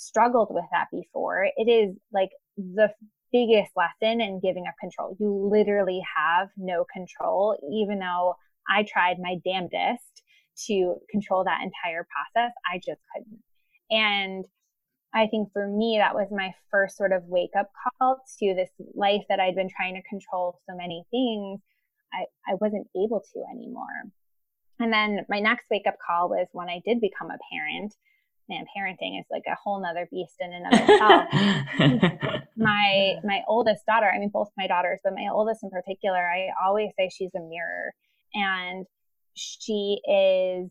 struggled 0.00 0.48
with 0.50 0.64
that 0.72 0.86
before, 0.90 1.44
it 1.56 1.68
is 1.68 1.96
like 2.12 2.30
the 2.56 2.88
biggest 3.32 3.70
lesson 3.76 4.20
in 4.20 4.40
giving 4.40 4.64
up 4.66 4.74
control. 4.80 5.16
You 5.20 5.48
literally 5.50 6.00
have 6.16 6.48
no 6.56 6.84
control, 6.92 7.56
even 7.72 7.98
though 7.98 8.34
I 8.68 8.84
tried 8.84 9.18
my 9.20 9.36
damnedest 9.44 10.22
to 10.66 10.96
control 11.10 11.44
that 11.44 11.62
entire 11.62 12.06
process. 12.10 12.52
I 12.70 12.78
just 12.78 13.00
couldn't. 13.14 13.42
And 13.90 14.44
I 15.12 15.26
think 15.26 15.52
for 15.52 15.66
me, 15.68 15.98
that 15.98 16.14
was 16.14 16.28
my 16.30 16.52
first 16.70 16.96
sort 16.96 17.12
of 17.12 17.24
wake 17.24 17.50
up 17.58 17.70
call 17.98 18.22
to 18.38 18.54
this 18.54 18.70
life 18.94 19.22
that 19.28 19.40
I'd 19.40 19.56
been 19.56 19.70
trying 19.74 19.94
to 19.94 20.08
control 20.08 20.60
so 20.68 20.76
many 20.76 21.04
things. 21.10 21.60
I, 22.12 22.24
I 22.50 22.54
wasn't 22.60 22.86
able 22.96 23.20
to 23.20 23.40
anymore. 23.52 24.10
And 24.78 24.92
then 24.92 25.26
my 25.28 25.40
next 25.40 25.66
wake 25.70 25.86
up 25.86 25.96
call 26.04 26.28
was 26.28 26.46
when 26.52 26.68
I 26.68 26.80
did 26.84 27.00
become 27.00 27.30
a 27.30 27.38
parent. 27.52 27.94
Man, 28.50 28.64
parenting 28.76 29.18
is 29.20 29.26
like 29.30 29.44
a 29.46 29.54
whole 29.54 29.80
nother 29.80 30.08
beast 30.10 30.34
in 30.40 30.52
and 30.52 30.66
of 30.66 30.80
itself. 30.82 32.42
my 32.56 33.14
my 33.24 33.42
oldest 33.48 33.86
daughter, 33.86 34.10
I 34.12 34.18
mean 34.18 34.30
both 34.32 34.50
my 34.58 34.66
daughters, 34.66 34.98
but 35.04 35.14
my 35.14 35.28
oldest 35.32 35.62
in 35.62 35.70
particular, 35.70 36.18
I 36.18 36.48
always 36.66 36.90
say 36.98 37.08
she's 37.08 37.34
a 37.34 37.40
mirror. 37.40 37.94
And 38.34 38.86
she 39.34 40.00
is 40.04 40.70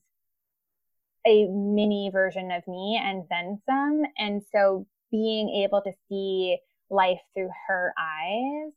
a 1.25 1.47
mini 1.47 2.09
version 2.11 2.51
of 2.51 2.67
me 2.67 2.99
and 3.01 3.23
then 3.29 3.61
some. 3.65 4.01
And 4.17 4.41
so 4.53 4.85
being 5.11 5.63
able 5.63 5.81
to 5.81 5.91
see 6.07 6.57
life 6.89 7.19
through 7.33 7.49
her 7.67 7.93
eyes 7.99 8.71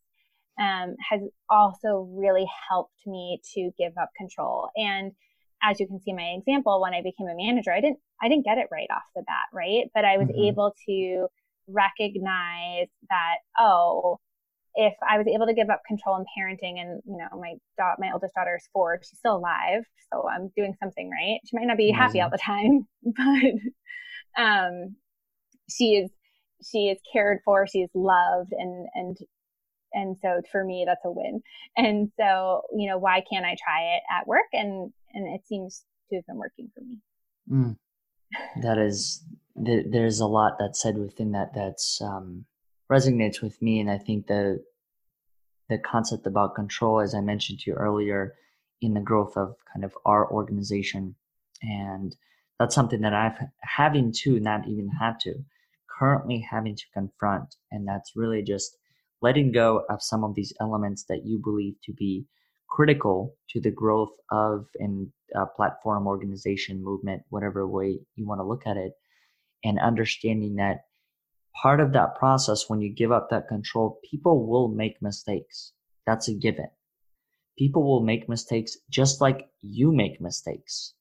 um, 0.60 0.96
has 1.10 1.20
also 1.48 2.08
really 2.10 2.46
helped 2.68 3.06
me 3.06 3.40
to 3.54 3.70
give 3.78 3.92
up 4.00 4.10
control. 4.16 4.70
And 4.76 5.12
as 5.62 5.78
you 5.78 5.86
can 5.86 6.00
see 6.00 6.12
my 6.12 6.34
example, 6.36 6.80
when 6.80 6.94
I 6.94 7.02
became 7.02 7.28
a 7.28 7.36
manager, 7.36 7.72
I 7.72 7.80
didn't 7.80 7.98
I 8.20 8.28
didn't 8.28 8.44
get 8.44 8.58
it 8.58 8.68
right 8.70 8.88
off 8.90 9.02
the 9.14 9.22
bat, 9.22 9.46
right? 9.52 9.84
But 9.94 10.04
I 10.04 10.18
was 10.18 10.28
mm-hmm. 10.28 10.44
able 10.44 10.74
to 10.88 11.26
recognize 11.68 12.88
that, 13.08 13.36
oh, 13.58 14.18
if 14.74 14.94
I 15.08 15.18
was 15.18 15.26
able 15.26 15.46
to 15.46 15.54
give 15.54 15.68
up 15.70 15.82
control 15.86 16.16
in 16.16 16.24
parenting 16.36 16.80
and, 16.80 17.02
you 17.04 17.16
know, 17.18 17.38
my 17.38 17.54
daughter, 17.76 17.96
my 17.98 18.10
oldest 18.12 18.34
daughter 18.34 18.56
is 18.56 18.68
four, 18.72 18.98
she's 19.02 19.18
still 19.18 19.36
alive. 19.36 19.82
So 20.12 20.26
I'm 20.28 20.50
doing 20.56 20.74
something 20.80 21.10
right. 21.10 21.40
She 21.46 21.56
might 21.56 21.66
not 21.66 21.76
be 21.76 21.90
happy 21.90 22.20
all 22.20 22.30
the 22.30 22.38
time, 22.38 22.86
but, 23.02 24.42
um, 24.42 24.96
she 25.68 25.96
is, 25.96 26.10
she 26.64 26.88
is 26.88 26.98
cared 27.12 27.40
for, 27.44 27.66
she's 27.66 27.88
loved 27.94 28.52
and, 28.52 28.86
and, 28.94 29.16
and 29.92 30.16
so 30.22 30.40
for 30.50 30.64
me, 30.64 30.84
that's 30.86 31.04
a 31.04 31.10
win. 31.10 31.42
And 31.76 32.10
so, 32.18 32.62
you 32.74 32.88
know, 32.88 32.96
why 32.96 33.22
can't 33.30 33.44
I 33.44 33.56
try 33.62 33.96
it 33.96 34.02
at 34.10 34.26
work? 34.26 34.46
And, 34.54 34.92
and 35.14 35.34
it 35.34 35.46
seems 35.46 35.84
to 36.10 36.16
have 36.16 36.26
been 36.26 36.38
working 36.38 36.70
for 36.74 36.82
me. 36.82 36.98
Mm. 37.50 37.76
That 38.62 38.78
is, 38.78 39.22
there's 39.54 40.20
a 40.20 40.26
lot 40.26 40.54
that's 40.58 40.80
said 40.80 40.96
within 40.96 41.32
that 41.32 41.52
that's, 41.54 42.00
um, 42.00 42.46
resonates 42.92 43.40
with 43.40 43.60
me. 43.62 43.80
And 43.80 43.90
I 43.90 43.98
think 43.98 44.26
the 44.26 44.62
the 45.68 45.78
concept 45.78 46.26
about 46.26 46.54
control, 46.54 47.00
as 47.00 47.14
I 47.14 47.20
mentioned 47.20 47.60
to 47.60 47.70
you 47.70 47.76
earlier, 47.76 48.34
in 48.82 48.92
the 48.94 49.00
growth 49.00 49.36
of 49.36 49.56
kind 49.72 49.84
of 49.84 49.96
our 50.04 50.30
organization, 50.30 51.14
and 51.62 52.14
that's 52.58 52.74
something 52.74 53.00
that 53.00 53.14
I've 53.14 53.38
having 53.60 54.12
to 54.22 54.38
not 54.40 54.68
even 54.68 54.88
had 54.88 55.18
to 55.20 55.34
currently 55.98 56.40
having 56.40 56.76
to 56.76 56.84
confront, 56.92 57.56
and 57.70 57.88
that's 57.88 58.12
really 58.16 58.42
just 58.42 58.76
letting 59.22 59.52
go 59.52 59.84
of 59.88 60.02
some 60.02 60.24
of 60.24 60.34
these 60.34 60.52
elements 60.60 61.04
that 61.08 61.24
you 61.24 61.38
believe 61.38 61.76
to 61.84 61.92
be 61.92 62.26
critical 62.74 63.36
to 63.50 63.60
the 63.60 63.70
growth 63.70 64.12
of 64.30 64.66
an 64.78 65.12
uh, 65.38 65.44
platform 65.56 66.06
organization 66.06 66.82
movement 66.82 67.22
whatever 67.28 67.68
way 67.68 67.98
you 68.16 68.26
want 68.26 68.38
to 68.38 68.44
look 68.44 68.66
at 68.66 68.76
it 68.76 68.92
and 69.64 69.78
understanding 69.78 70.56
that 70.56 70.84
part 71.60 71.80
of 71.80 71.92
that 71.92 72.14
process 72.16 72.68
when 72.68 72.80
you 72.80 72.94
give 72.94 73.12
up 73.12 73.28
that 73.30 73.48
control 73.48 74.00
people 74.10 74.46
will 74.46 74.68
make 74.68 75.00
mistakes. 75.02 75.72
That's 76.06 76.28
a 76.28 76.34
given. 76.34 76.68
People 77.58 77.84
will 77.84 78.02
make 78.02 78.28
mistakes 78.28 78.76
just 78.90 79.20
like 79.20 79.48
you 79.60 79.92
make 79.92 80.20
mistakes. 80.20 80.94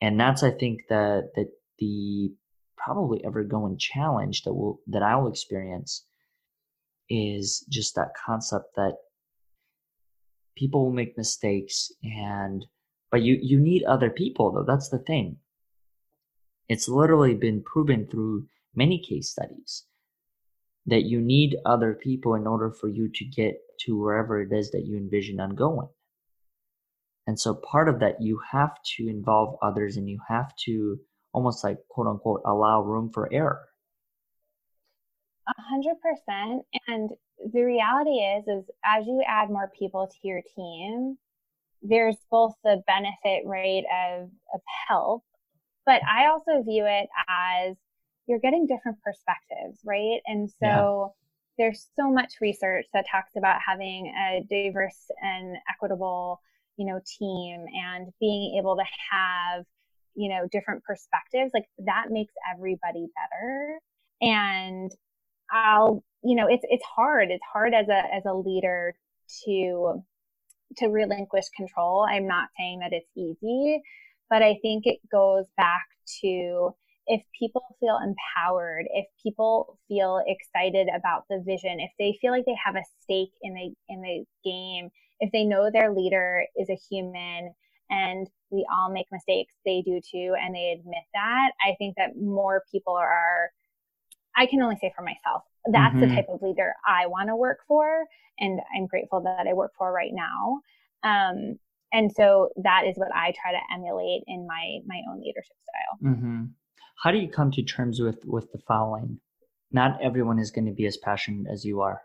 And 0.00 0.18
that's 0.18 0.42
i 0.42 0.50
think 0.50 0.80
the 0.88 1.30
the, 1.34 1.50
the 1.78 2.32
probably 2.76 3.24
ever 3.24 3.44
going 3.44 3.78
challenge 3.78 4.42
that 4.42 4.52
will 4.52 4.80
that 4.88 5.02
i'll 5.02 5.26
experience 5.26 6.04
is 7.08 7.64
just 7.70 7.94
that 7.94 8.12
concept 8.26 8.66
that 8.76 8.96
people 10.56 10.84
will 10.84 10.92
make 10.92 11.16
mistakes 11.16 11.92
and 12.02 12.64
but 13.10 13.22
you 13.22 13.38
you 13.40 13.58
need 13.58 13.84
other 13.84 14.10
people 14.10 14.52
though 14.52 14.64
that's 14.66 14.88
the 14.88 14.98
thing 14.98 15.36
it's 16.68 16.88
literally 16.88 17.34
been 17.34 17.62
proven 17.62 18.06
through 18.06 18.46
many 18.74 18.98
case 18.98 19.30
studies 19.30 19.84
that 20.86 21.02
you 21.02 21.20
need 21.20 21.56
other 21.64 21.94
people 21.94 22.34
in 22.34 22.46
order 22.46 22.70
for 22.70 22.88
you 22.88 23.08
to 23.12 23.24
get 23.24 23.60
to 23.80 23.98
wherever 23.98 24.40
it 24.40 24.52
is 24.52 24.70
that 24.70 24.84
you 24.86 24.96
envision 24.96 25.40
on 25.40 25.54
going. 25.54 25.88
And 27.26 27.38
so 27.38 27.54
part 27.54 27.88
of 27.88 27.98
that, 28.00 28.22
you 28.22 28.40
have 28.52 28.76
to 28.96 29.08
involve 29.08 29.58
others 29.60 29.96
and 29.96 30.08
you 30.08 30.20
have 30.28 30.54
to 30.64 30.98
almost 31.32 31.64
like 31.64 31.78
quote 31.88 32.06
unquote 32.06 32.42
allow 32.46 32.82
room 32.82 33.10
for 33.12 33.32
error. 33.32 33.62
A 35.48 35.62
hundred 35.62 35.96
percent. 36.00 36.64
And 36.86 37.10
the 37.52 37.62
reality 37.62 38.10
is, 38.10 38.46
is 38.48 38.64
as 38.84 39.06
you 39.06 39.22
add 39.26 39.50
more 39.50 39.70
people 39.78 40.06
to 40.06 40.28
your 40.28 40.42
team, 40.54 41.18
there's 41.82 42.16
both 42.30 42.54
the 42.64 42.82
benefit 42.86 43.46
rate 43.46 43.84
of, 43.92 44.30
of 44.54 44.60
help, 44.88 45.22
but 45.84 46.00
I 46.04 46.26
also 46.26 46.62
view 46.62 46.84
it 46.86 47.08
as 47.28 47.76
you're 48.26 48.40
getting 48.40 48.66
different 48.66 48.98
perspectives, 49.02 49.80
right? 49.84 50.20
And 50.26 50.50
so 50.50 50.56
yeah. 50.66 51.06
there's 51.58 51.86
so 51.94 52.10
much 52.10 52.34
research 52.40 52.86
that 52.92 53.06
talks 53.10 53.32
about 53.36 53.60
having 53.64 54.06
a 54.08 54.44
diverse 54.50 55.10
and 55.22 55.56
equitable, 55.70 56.40
you 56.76 56.86
know, 56.86 57.00
team 57.18 57.64
and 57.84 58.08
being 58.18 58.56
able 58.58 58.76
to 58.76 58.84
have, 59.12 59.64
you 60.14 60.28
know, 60.28 60.48
different 60.50 60.82
perspectives. 60.82 61.52
Like 61.54 61.66
that 61.84 62.06
makes 62.10 62.34
everybody 62.52 63.06
better. 63.14 63.78
and 64.20 64.90
I'll, 65.50 66.02
you 66.22 66.36
know, 66.36 66.46
it's 66.48 66.64
it's 66.68 66.84
hard. 66.84 67.30
It's 67.30 67.44
hard 67.52 67.74
as 67.74 67.88
a 67.88 68.02
as 68.14 68.24
a 68.26 68.34
leader 68.34 68.94
to 69.44 70.02
to 70.78 70.86
relinquish 70.88 71.46
control. 71.56 72.06
I'm 72.08 72.26
not 72.26 72.48
saying 72.58 72.80
that 72.80 72.92
it's 72.92 73.10
easy, 73.16 73.82
but 74.30 74.42
I 74.42 74.56
think 74.62 74.86
it 74.86 74.98
goes 75.10 75.46
back 75.56 75.86
to 76.22 76.74
if 77.06 77.22
people 77.38 77.62
feel 77.80 77.98
empowered, 78.02 78.86
if 78.92 79.06
people 79.22 79.78
feel 79.88 80.22
excited 80.26 80.88
about 80.94 81.24
the 81.30 81.42
vision, 81.46 81.78
if 81.80 81.90
they 81.98 82.18
feel 82.20 82.32
like 82.32 82.44
they 82.46 82.56
have 82.64 82.74
a 82.76 82.82
stake 83.02 83.32
in 83.42 83.54
the 83.54 83.72
in 83.88 84.02
the 84.02 84.24
game, 84.44 84.90
if 85.20 85.30
they 85.32 85.44
know 85.44 85.70
their 85.70 85.92
leader 85.92 86.44
is 86.56 86.68
a 86.68 86.78
human 86.90 87.54
and 87.90 88.28
we 88.50 88.66
all 88.72 88.90
make 88.92 89.06
mistakes, 89.12 89.54
they 89.64 89.82
do 89.82 90.00
too, 90.00 90.34
and 90.40 90.54
they 90.54 90.72
admit 90.78 91.04
that, 91.14 91.52
I 91.64 91.74
think 91.78 91.94
that 91.96 92.16
more 92.16 92.64
people 92.72 92.94
are 92.94 93.50
I 94.36 94.46
can 94.46 94.60
only 94.62 94.76
say 94.76 94.92
for 94.94 95.02
myself, 95.02 95.42
that's 95.72 95.94
mm-hmm. 95.94 96.08
the 96.08 96.14
type 96.14 96.26
of 96.28 96.42
leader 96.42 96.74
I 96.86 97.06
want 97.06 97.28
to 97.28 97.36
work 97.36 97.60
for. 97.66 98.04
And 98.38 98.60
I'm 98.76 98.86
grateful 98.86 99.22
that 99.22 99.46
I 99.48 99.54
work 99.54 99.72
for 99.78 99.92
right 99.92 100.12
now. 100.12 100.60
Um, 101.02 101.58
and 101.92 102.12
so 102.12 102.50
that 102.62 102.84
is 102.86 102.96
what 102.96 103.14
I 103.14 103.32
try 103.40 103.52
to 103.52 103.74
emulate 103.74 104.22
in 104.26 104.46
my, 104.46 104.78
my 104.86 105.00
own 105.10 105.20
leadership 105.20 105.56
style. 105.62 106.12
Mm-hmm. 106.12 106.44
How 107.02 107.10
do 107.10 107.18
you 107.18 107.28
come 107.28 107.50
to 107.52 107.62
terms 107.62 108.00
with, 108.00 108.18
with 108.24 108.50
the 108.52 108.58
following? 108.66 109.20
Not 109.72 110.02
everyone 110.02 110.38
is 110.38 110.50
going 110.50 110.66
to 110.66 110.72
be 110.72 110.86
as 110.86 110.96
passionate 110.96 111.46
as 111.50 111.64
you 111.64 111.80
are. 111.80 112.02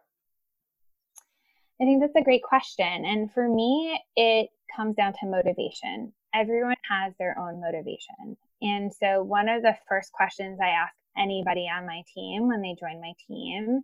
I 1.82 1.86
think 1.86 2.02
that's 2.02 2.16
a 2.16 2.24
great 2.24 2.44
question. 2.44 3.06
And 3.06 3.32
for 3.34 3.50
me, 3.50 4.00
it 4.16 4.50
comes 4.76 4.96
down 4.96 5.14
to 5.14 5.26
motivation. 5.26 6.14
Everyone 6.34 6.76
has 6.90 7.14
their 7.18 7.38
own 7.40 7.60
motivation. 7.60 8.38
And 8.62 8.94
so 8.94 9.24
one 9.24 9.50
of 9.50 9.64
the 9.64 9.76
first 9.90 10.12
questions 10.14 10.60
I 10.62 10.70
ask 10.70 10.94
anybody 11.18 11.68
on 11.68 11.86
my 11.86 12.04
team 12.14 12.48
when 12.48 12.62
they 12.62 12.76
join 12.80 13.02
my 13.02 13.14
team 13.28 13.82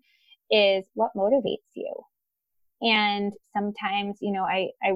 is 0.49 0.86
what 0.93 1.15
motivates 1.15 1.57
you? 1.73 1.93
And 2.82 3.34
sometimes, 3.53 4.17
you 4.21 4.32
know, 4.32 4.43
I, 4.43 4.69
I, 4.84 4.93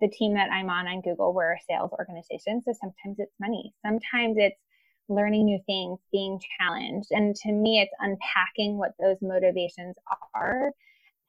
the 0.00 0.08
team 0.08 0.34
that 0.34 0.50
I'm 0.50 0.70
on 0.70 0.86
on 0.86 1.00
Google, 1.02 1.34
we're 1.34 1.52
a 1.52 1.60
sales 1.68 1.90
organization. 1.92 2.62
So 2.62 2.72
sometimes 2.80 3.16
it's 3.18 3.34
money. 3.40 3.74
Sometimes 3.84 4.36
it's 4.38 4.60
learning 5.08 5.46
new 5.46 5.60
things, 5.66 5.98
being 6.12 6.40
challenged. 6.58 7.08
And 7.10 7.34
to 7.36 7.52
me, 7.52 7.80
it's 7.80 7.92
unpacking 8.00 8.78
what 8.78 8.92
those 9.00 9.16
motivations 9.20 9.96
are. 10.34 10.72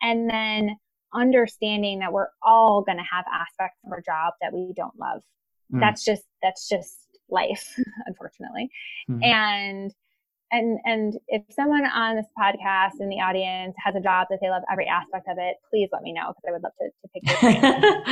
And 0.02 0.30
then 0.30 0.78
understanding 1.14 2.00
that 2.00 2.14
we're 2.14 2.30
all 2.44 2.84
going 2.84 2.98
to 2.98 3.04
have 3.12 3.26
aspects 3.32 3.80
of 3.86 3.92
our 3.92 4.02
job 4.02 4.34
that 4.42 4.54
we 4.54 4.74
don't 4.76 4.98
love. 5.00 5.22
Mm. 5.74 5.80
That's 5.80 6.06
just, 6.06 6.24
that's 6.42 6.68
just 6.70 7.09
life, 7.32 7.76
unfortunately. 8.06 8.70
Mm-hmm. 9.10 9.24
And 9.24 9.94
and 10.52 10.80
and 10.84 11.14
if 11.28 11.44
someone 11.52 11.86
on 11.86 12.16
this 12.16 12.26
podcast 12.38 13.00
in 13.00 13.10
the 13.10 13.18
audience 13.22 13.76
has 13.84 13.96
a 13.96 14.00
job 14.00 14.28
that 14.30 14.40
they 14.42 14.50
love 14.50 14.64
every 14.72 14.88
aspect 14.88 15.28
of 15.30 15.38
it, 15.38 15.58
please 15.70 15.90
let 15.94 16.02
me 16.02 16.14
know 16.14 16.34
because 16.34 16.44
I 16.48 16.52
would 16.52 16.64
love 16.64 16.74
to, 16.80 16.90
to 16.90 17.08
pick 17.14 17.24
your 17.30 17.40
brain. 17.42 17.62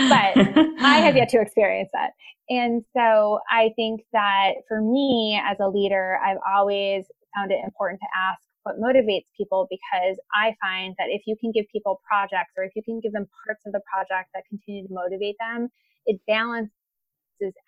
but 0.10 0.86
I 0.86 0.98
have 0.98 1.16
yet 1.16 1.30
to 1.30 1.42
experience 1.42 1.90
that. 1.94 2.12
And 2.50 2.84
so 2.96 3.40
I 3.50 3.72
think 3.76 4.02
that 4.14 4.62
for 4.68 4.82
me 4.82 5.42
as 5.44 5.58
a 5.60 5.68
leader, 5.68 6.20
I've 6.24 6.38
always 6.48 7.06
found 7.36 7.52
it 7.52 7.60
important 7.64 8.00
to 8.02 8.08
ask 8.16 8.40
what 8.64 8.80
motivates 8.80 9.26
people 9.38 9.68
because 9.70 10.20
I 10.36 10.56
find 10.62 10.94
that 11.00 11.08
if 11.10 11.22
you 11.26 11.36
can 11.40 11.52
give 11.52 11.66
people 11.72 12.02
projects 12.08 12.52
or 12.58 12.66
if 12.66 12.72
you 12.76 12.84
can 12.84 13.00
give 13.00 13.14
them 13.14 13.28
parts 13.46 13.64
of 13.66 13.72
the 13.72 13.82
project 13.92 14.30
that 14.34 14.44
continue 14.50 14.88
to 14.88 14.94
motivate 14.94 15.36
them, 15.40 15.70
it 16.06 16.20
balances 16.28 16.70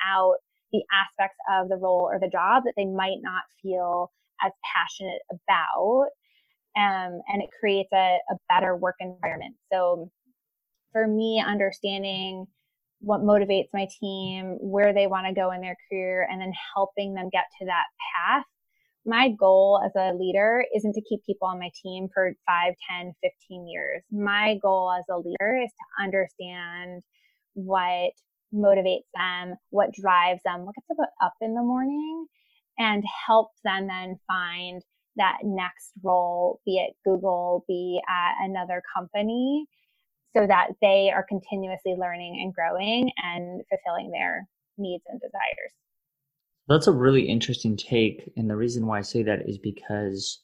out 0.05 0.37
the 0.71 0.83
aspects 0.93 1.37
of 1.51 1.69
the 1.69 1.77
role 1.77 2.09
or 2.11 2.19
the 2.19 2.29
job 2.29 2.63
that 2.65 2.73
they 2.77 2.85
might 2.85 3.19
not 3.21 3.43
feel 3.61 4.11
as 4.43 4.51
passionate 4.75 5.21
about. 5.31 6.07
Um, 6.77 7.21
and 7.27 7.41
it 7.41 7.49
creates 7.59 7.89
a, 7.93 8.17
a 8.29 8.35
better 8.47 8.75
work 8.75 8.95
environment. 8.99 9.55
So 9.71 10.11
for 10.91 11.07
me, 11.07 11.43
understanding 11.45 12.45
what 13.01 13.21
motivates 13.21 13.69
my 13.73 13.87
team, 13.99 14.57
where 14.59 14.93
they 14.93 15.07
want 15.07 15.25
to 15.27 15.33
go 15.33 15.51
in 15.51 15.61
their 15.61 15.77
career, 15.89 16.27
and 16.29 16.41
then 16.41 16.51
helping 16.75 17.13
them 17.13 17.29
get 17.31 17.45
to 17.59 17.65
that 17.65 17.85
path. 18.15 18.43
My 19.05 19.29
goal 19.29 19.81
as 19.83 19.91
a 19.95 20.13
leader 20.15 20.63
isn't 20.75 20.93
to 20.93 21.01
keep 21.01 21.23
people 21.25 21.47
on 21.47 21.59
my 21.59 21.71
team 21.81 22.09
for 22.13 22.33
5, 22.45 22.73
10, 22.89 23.13
15 23.23 23.67
years. 23.67 24.03
My 24.11 24.57
goal 24.61 24.91
as 24.91 25.05
a 25.09 25.17
leader 25.17 25.61
is 25.63 25.71
to 25.71 26.03
understand 26.03 27.01
what 27.53 28.11
motivates 28.53 29.07
them, 29.15 29.55
what 29.69 29.93
drives 29.93 30.41
them, 30.43 30.65
what 30.65 30.75
gets 30.75 30.87
them 30.87 31.05
up 31.21 31.33
in 31.41 31.53
the 31.53 31.61
morning, 31.61 32.25
and 32.77 33.03
help 33.27 33.49
them 33.63 33.87
then 33.87 34.19
find 34.27 34.81
that 35.17 35.39
next 35.43 35.91
role, 36.03 36.61
be 36.65 36.77
it 36.77 36.95
Google, 37.03 37.65
be 37.67 38.01
at 38.07 38.33
another 38.43 38.81
company, 38.95 39.65
so 40.35 40.47
that 40.47 40.69
they 40.81 41.11
are 41.13 41.25
continuously 41.27 41.95
learning 41.97 42.39
and 42.41 42.53
growing 42.53 43.11
and 43.17 43.61
fulfilling 43.69 44.11
their 44.11 44.47
needs 44.77 45.03
and 45.07 45.19
desires. 45.19 45.73
That's 46.67 46.87
a 46.87 46.91
really 46.91 47.23
interesting 47.23 47.75
take. 47.75 48.31
And 48.37 48.49
the 48.49 48.55
reason 48.55 48.85
why 48.85 48.99
I 48.99 49.01
say 49.01 49.23
that 49.23 49.49
is 49.49 49.57
because 49.57 50.41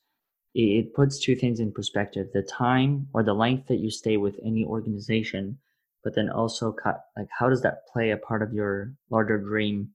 it 0.56 0.94
puts 0.94 1.20
two 1.20 1.36
things 1.36 1.60
in 1.60 1.72
perspective 1.72 2.28
the 2.34 2.42
time 2.42 3.08
or 3.14 3.24
the 3.24 3.34
length 3.34 3.68
that 3.68 3.80
you 3.80 3.92
stay 3.92 4.18
with 4.18 4.40
any 4.44 4.66
organization 4.66 5.60
but 6.06 6.14
then 6.14 6.30
also 6.30 6.74
like 7.18 7.28
how 7.38 7.50
does 7.50 7.64
that 7.64 7.88
play 7.92 8.12
a 8.12 8.18
part 8.18 8.44
of 8.44 8.54
your 8.54 8.94
larger 9.10 9.40
dream? 9.40 9.90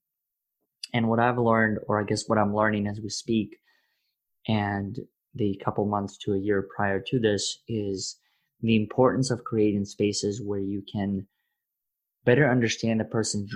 And 0.92 1.08
what 1.08 1.20
i've 1.20 1.38
learned 1.38 1.78
or 1.86 2.00
i 2.00 2.04
guess 2.04 2.24
what 2.26 2.36
i'm 2.36 2.54
learning 2.54 2.88
as 2.88 3.00
we 3.00 3.08
speak 3.08 3.56
and 4.48 4.98
the 5.36 5.56
couple 5.64 5.86
months 5.86 6.18
to 6.18 6.34
a 6.34 6.38
year 6.38 6.66
prior 6.76 7.00
to 7.06 7.20
this 7.20 7.62
is 7.68 8.18
the 8.60 8.74
importance 8.74 9.30
of 9.30 9.44
creating 9.44 9.84
spaces 9.84 10.42
where 10.44 10.58
you 10.58 10.82
can 10.92 11.28
better 12.24 12.50
understand 12.50 13.00
a 13.00 13.04
person's 13.04 13.54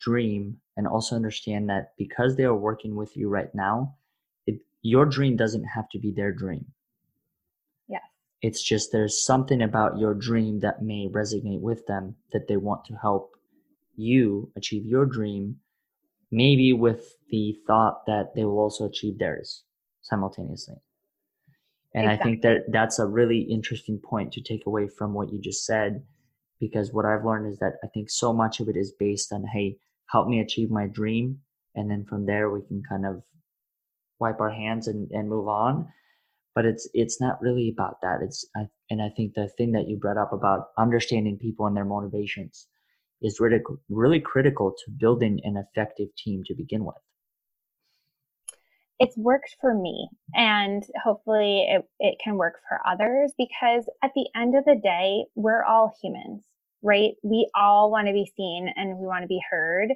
dream 0.00 0.56
and 0.78 0.86
also 0.86 1.14
understand 1.14 1.68
that 1.68 1.92
because 1.98 2.36
they 2.36 2.44
are 2.44 2.56
working 2.56 2.96
with 2.96 3.14
you 3.14 3.28
right 3.28 3.54
now 3.54 3.94
it, 4.46 4.58
your 4.80 5.04
dream 5.04 5.36
doesn't 5.36 5.64
have 5.64 5.88
to 5.90 5.98
be 5.98 6.10
their 6.16 6.32
dream 6.32 6.64
it's 8.42 8.62
just 8.62 8.90
there's 8.92 9.24
something 9.24 9.60
about 9.62 9.98
your 9.98 10.14
dream 10.14 10.60
that 10.60 10.82
may 10.82 11.08
resonate 11.08 11.60
with 11.60 11.86
them 11.86 12.16
that 12.32 12.48
they 12.48 12.56
want 12.56 12.84
to 12.86 12.94
help 12.94 13.32
you 13.96 14.50
achieve 14.56 14.86
your 14.86 15.04
dream, 15.04 15.56
maybe 16.30 16.72
with 16.72 17.16
the 17.30 17.56
thought 17.66 18.06
that 18.06 18.34
they 18.34 18.44
will 18.44 18.58
also 18.58 18.86
achieve 18.86 19.18
theirs 19.18 19.64
simultaneously. 20.00 20.76
And 21.94 22.04
exactly. 22.04 22.20
I 22.20 22.24
think 22.24 22.42
that 22.42 22.72
that's 22.72 22.98
a 22.98 23.06
really 23.06 23.40
interesting 23.40 23.98
point 23.98 24.32
to 24.32 24.42
take 24.42 24.64
away 24.66 24.88
from 24.88 25.12
what 25.12 25.32
you 25.32 25.40
just 25.40 25.66
said, 25.66 26.02
because 26.60 26.92
what 26.92 27.04
I've 27.04 27.24
learned 27.24 27.52
is 27.52 27.58
that 27.58 27.74
I 27.84 27.88
think 27.88 28.10
so 28.10 28.32
much 28.32 28.60
of 28.60 28.68
it 28.68 28.76
is 28.76 28.92
based 28.98 29.32
on, 29.32 29.44
hey, 29.52 29.76
help 30.06 30.28
me 30.28 30.40
achieve 30.40 30.70
my 30.70 30.86
dream. 30.86 31.40
And 31.74 31.90
then 31.90 32.04
from 32.04 32.26
there, 32.26 32.50
we 32.50 32.62
can 32.62 32.82
kind 32.88 33.04
of 33.04 33.22
wipe 34.18 34.40
our 34.40 34.50
hands 34.50 34.88
and, 34.88 35.10
and 35.10 35.28
move 35.28 35.48
on 35.48 35.88
but 36.54 36.64
it's 36.64 36.88
it's 36.94 37.20
not 37.20 37.40
really 37.40 37.70
about 37.72 38.00
that. 38.02 38.20
It's 38.22 38.46
I, 38.56 38.66
and 38.90 39.00
i 39.00 39.08
think 39.16 39.34
the 39.34 39.48
thing 39.56 39.72
that 39.72 39.88
you 39.88 39.96
brought 39.96 40.16
up 40.16 40.32
about 40.32 40.68
understanding 40.78 41.38
people 41.38 41.66
and 41.66 41.76
their 41.76 41.84
motivations 41.84 42.66
is 43.22 43.40
really 43.40 43.60
really 43.88 44.20
critical 44.20 44.72
to 44.84 44.90
building 44.90 45.40
an 45.44 45.56
effective 45.56 46.08
team 46.16 46.42
to 46.46 46.54
begin 46.54 46.84
with. 46.84 46.96
It's 48.98 49.16
worked 49.16 49.56
for 49.62 49.74
me 49.74 50.08
and 50.34 50.82
hopefully 51.02 51.66
it, 51.70 51.88
it 52.00 52.18
can 52.22 52.36
work 52.36 52.60
for 52.68 52.80
others 52.86 53.32
because 53.38 53.88
at 54.02 54.10
the 54.14 54.28
end 54.36 54.54
of 54.54 54.64
the 54.66 54.78
day 54.82 55.24
we're 55.34 55.64
all 55.64 55.94
humans 56.02 56.42
right? 56.82 57.12
We 57.22 57.48
all 57.54 57.90
want 57.90 58.06
to 58.06 58.12
be 58.12 58.30
seen 58.36 58.72
and 58.76 58.98
we 58.98 59.06
want 59.06 59.22
to 59.22 59.28
be 59.28 59.40
heard 59.50 59.90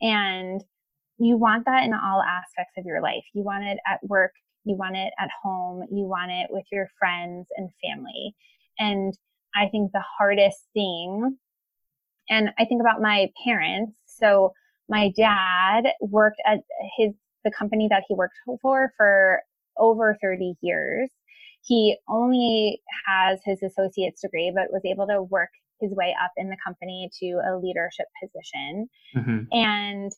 and 0.00 0.62
you 1.18 1.36
want 1.36 1.66
that 1.66 1.84
in 1.84 1.92
all 1.92 2.22
aspects 2.22 2.74
of 2.78 2.86
your 2.86 3.02
life. 3.02 3.24
You 3.34 3.42
want 3.42 3.64
it 3.64 3.78
at 3.86 4.00
work 4.02 4.32
you 4.64 4.76
want 4.76 4.96
it 4.96 5.12
at 5.18 5.30
home. 5.42 5.84
You 5.90 6.04
want 6.04 6.30
it 6.30 6.48
with 6.50 6.64
your 6.70 6.88
friends 6.98 7.46
and 7.56 7.70
family. 7.82 8.34
And 8.78 9.16
I 9.54 9.68
think 9.68 9.92
the 9.92 10.04
hardest 10.18 10.58
thing, 10.72 11.36
and 12.28 12.50
I 12.58 12.64
think 12.64 12.80
about 12.80 13.00
my 13.00 13.28
parents. 13.44 13.92
So 14.06 14.52
my 14.88 15.12
dad 15.16 15.84
worked 16.00 16.40
at 16.46 16.60
his, 16.96 17.12
the 17.44 17.50
company 17.50 17.88
that 17.90 18.04
he 18.08 18.14
worked 18.14 18.34
for 18.60 18.92
for 18.96 19.40
over 19.78 20.16
30 20.22 20.54
years. 20.60 21.10
He 21.62 21.96
only 22.08 22.80
has 23.06 23.40
his 23.44 23.62
associate's 23.62 24.22
degree, 24.22 24.52
but 24.54 24.72
was 24.72 24.82
able 24.84 25.06
to 25.06 25.22
work 25.22 25.50
his 25.80 25.92
way 25.92 26.14
up 26.22 26.32
in 26.36 26.48
the 26.48 26.56
company 26.64 27.10
to 27.20 27.40
a 27.46 27.58
leadership 27.58 28.06
position. 28.22 28.88
Mm-hmm. 29.16 29.38
And 29.52 30.12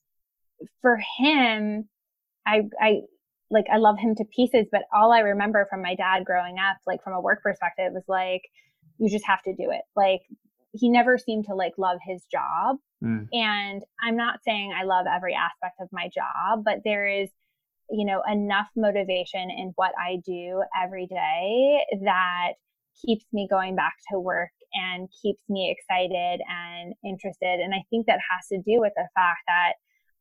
for 0.80 0.98
him, 1.18 1.88
I, 2.46 2.62
I 2.80 3.00
like 3.54 3.66
I 3.72 3.78
love 3.78 3.98
him 3.98 4.14
to 4.16 4.24
pieces, 4.36 4.66
but 4.70 4.82
all 4.92 5.12
I 5.12 5.20
remember 5.20 5.66
from 5.70 5.80
my 5.80 5.94
dad 5.94 6.24
growing 6.24 6.56
up, 6.58 6.76
like 6.86 7.02
from 7.02 7.14
a 7.14 7.20
work 7.20 7.42
perspective, 7.42 7.92
was 7.94 8.04
like, 8.08 8.42
you 8.98 9.08
just 9.08 9.26
have 9.26 9.42
to 9.44 9.54
do 9.54 9.70
it. 9.70 9.82
Like 9.96 10.20
he 10.72 10.90
never 10.90 11.16
seemed 11.16 11.46
to 11.46 11.54
like 11.54 11.72
love 11.78 11.98
his 12.06 12.24
job. 12.30 12.76
Mm. 13.02 13.28
And 13.32 13.82
I'm 14.02 14.16
not 14.16 14.40
saying 14.44 14.72
I 14.78 14.84
love 14.84 15.06
every 15.06 15.34
aspect 15.34 15.76
of 15.80 15.88
my 15.92 16.10
job, 16.14 16.64
but 16.64 16.80
there 16.84 17.06
is 17.06 17.30
you 17.90 18.04
know, 18.04 18.22
enough 18.30 18.68
motivation 18.76 19.50
in 19.50 19.72
what 19.76 19.92
I 19.98 20.16
do 20.24 20.62
every 20.82 21.06
day 21.06 21.78
that 22.04 22.52
keeps 23.04 23.26
me 23.32 23.46
going 23.50 23.76
back 23.76 23.94
to 24.10 24.18
work 24.18 24.50
and 24.72 25.08
keeps 25.22 25.42
me 25.48 25.74
excited 25.76 26.40
and 26.48 26.94
interested. 27.04 27.60
And 27.60 27.74
I 27.74 27.84
think 27.90 28.06
that 28.06 28.20
has 28.30 28.46
to 28.48 28.58
do 28.58 28.80
with 28.80 28.92
the 28.96 29.08
fact 29.14 29.40
that 29.46 29.72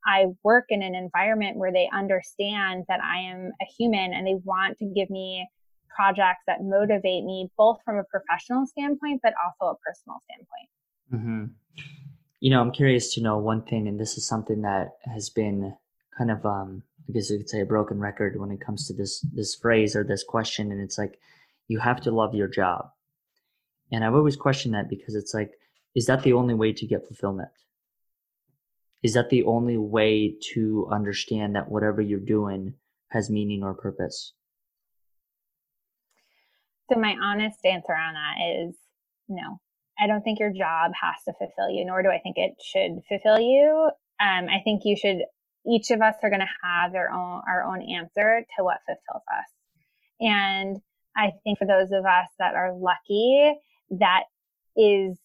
I 0.05 0.27
work 0.43 0.65
in 0.69 0.81
an 0.81 0.95
environment 0.95 1.57
where 1.57 1.71
they 1.71 1.89
understand 1.93 2.85
that 2.87 2.99
I 3.01 3.19
am 3.19 3.51
a 3.61 3.65
human 3.77 4.13
and 4.13 4.27
they 4.27 4.35
want 4.43 4.77
to 4.79 4.85
give 4.85 5.09
me 5.09 5.47
projects 5.95 6.41
that 6.47 6.63
motivate 6.63 7.23
me 7.23 7.49
both 7.57 7.77
from 7.85 7.97
a 7.97 8.03
professional 8.03 8.65
standpoint, 8.65 9.21
but 9.23 9.33
also 9.43 9.73
a 9.73 9.77
personal 9.77 10.19
standpoint. 10.25 10.69
Mm-hmm. 11.13 11.45
You 12.39 12.49
know, 12.49 12.59
I'm 12.59 12.71
curious 12.71 13.13
to 13.13 13.21
know 13.21 13.37
one 13.37 13.61
thing, 13.61 13.87
and 13.87 13.99
this 13.99 14.17
is 14.17 14.27
something 14.27 14.61
that 14.63 14.97
has 15.05 15.29
been 15.29 15.75
kind 16.17 16.31
of, 16.31 16.45
um, 16.45 16.83
I 17.07 17.13
guess 17.13 17.29
you 17.29 17.37
could 17.37 17.49
say, 17.49 17.61
a 17.61 17.65
broken 17.65 17.99
record 17.99 18.39
when 18.39 18.51
it 18.51 18.59
comes 18.59 18.87
to 18.87 18.93
this 18.93 19.21
this 19.33 19.55
phrase 19.55 19.95
or 19.95 20.03
this 20.03 20.23
question, 20.23 20.71
and 20.71 20.81
it's 20.81 20.97
like, 20.97 21.19
you 21.67 21.79
have 21.79 22.01
to 22.01 22.11
love 22.11 22.33
your 22.35 22.47
job, 22.47 22.89
and 23.91 24.03
I've 24.03 24.15
always 24.15 24.35
questioned 24.35 24.73
that 24.73 24.89
because 24.89 25.15
it's 25.15 25.33
like, 25.33 25.51
is 25.95 26.07
that 26.07 26.23
the 26.23 26.33
only 26.33 26.53
way 26.53 26.73
to 26.73 26.87
get 26.87 27.07
fulfillment? 27.07 27.49
Is 29.03 29.13
that 29.13 29.29
the 29.29 29.43
only 29.43 29.77
way 29.77 30.35
to 30.53 30.87
understand 30.89 31.55
that 31.55 31.69
whatever 31.69 32.01
you're 32.01 32.19
doing 32.19 32.75
has 33.09 33.29
meaning 33.29 33.61
or 33.61 33.73
purpose? 33.73 34.33
So 36.91 36.99
my 36.99 37.15
honest 37.21 37.59
answer 37.65 37.93
on 37.93 38.13
that 38.13 38.65
is 38.65 38.75
no. 39.27 39.59
I 39.99 40.07
don't 40.07 40.23
think 40.23 40.39
your 40.39 40.51
job 40.51 40.91
has 40.99 41.15
to 41.25 41.33
fulfill 41.37 41.69
you, 41.69 41.85
nor 41.85 42.01
do 42.01 42.09
I 42.09 42.19
think 42.19 42.37
it 42.37 42.53
should 42.63 43.01
fulfill 43.07 43.39
you. 43.39 43.89
Um, 44.19 44.47
I 44.49 44.61
think 44.63 44.81
you 44.85 44.95
should. 44.95 45.17
Each 45.65 45.91
of 45.91 46.01
us 46.01 46.15
are 46.23 46.29
going 46.29 46.41
to 46.41 46.47
have 46.63 46.91
their 46.91 47.11
own 47.11 47.41
our 47.47 47.63
own 47.63 47.81
answer 47.81 48.45
to 48.57 48.63
what 48.63 48.79
fulfills 48.85 49.23
us, 49.31 49.49
and 50.19 50.77
I 51.15 51.31
think 51.43 51.59
for 51.59 51.65
those 51.65 51.91
of 51.91 52.05
us 52.05 52.27
that 52.39 52.55
are 52.55 52.73
lucky, 52.73 53.53
that 53.91 54.23
is 54.75 55.17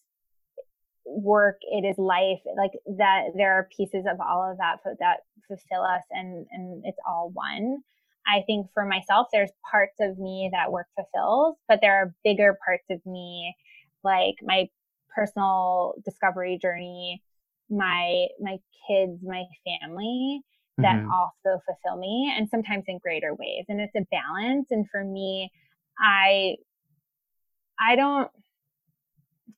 work, 1.08 1.58
it 1.62 1.84
is 1.84 1.98
life, 1.98 2.40
like 2.56 2.72
that. 2.98 3.28
There 3.34 3.54
are 3.54 3.68
pieces 3.76 4.04
of 4.10 4.20
all 4.20 4.50
of 4.50 4.58
that 4.58 4.78
that 5.00 5.20
fulfill 5.46 5.82
us, 5.82 6.02
and 6.10 6.46
and 6.50 6.82
it's 6.84 6.98
all 7.06 7.30
one. 7.32 7.82
I 8.26 8.42
think 8.46 8.68
for 8.74 8.84
myself, 8.84 9.28
there's 9.32 9.50
parts 9.70 9.96
of 10.00 10.18
me 10.18 10.50
that 10.52 10.70
work 10.70 10.86
fulfills, 10.94 11.56
but 11.66 11.80
there 11.80 11.94
are 11.96 12.14
bigger 12.24 12.58
parts 12.64 12.84
of 12.90 13.04
me, 13.06 13.56
like 14.04 14.34
my 14.42 14.68
personal 15.14 15.94
discovery 16.04 16.58
journey, 16.60 17.22
my, 17.70 18.26
my 18.40 18.58
kids, 18.86 19.18
my 19.22 19.44
family 19.64 20.42
that 20.76 20.96
mm-hmm. 20.96 21.10
also 21.10 21.60
fulfill 21.66 21.98
me 21.98 22.32
and 22.36 22.48
sometimes 22.50 22.84
in 22.86 22.98
greater 22.98 23.34
ways. 23.34 23.64
And 23.68 23.80
it's 23.80 23.94
a 23.96 24.06
balance. 24.12 24.68
And 24.70 24.86
for 24.90 25.02
me, 25.02 25.50
I, 25.98 26.56
I 27.80 27.96
don't, 27.96 28.30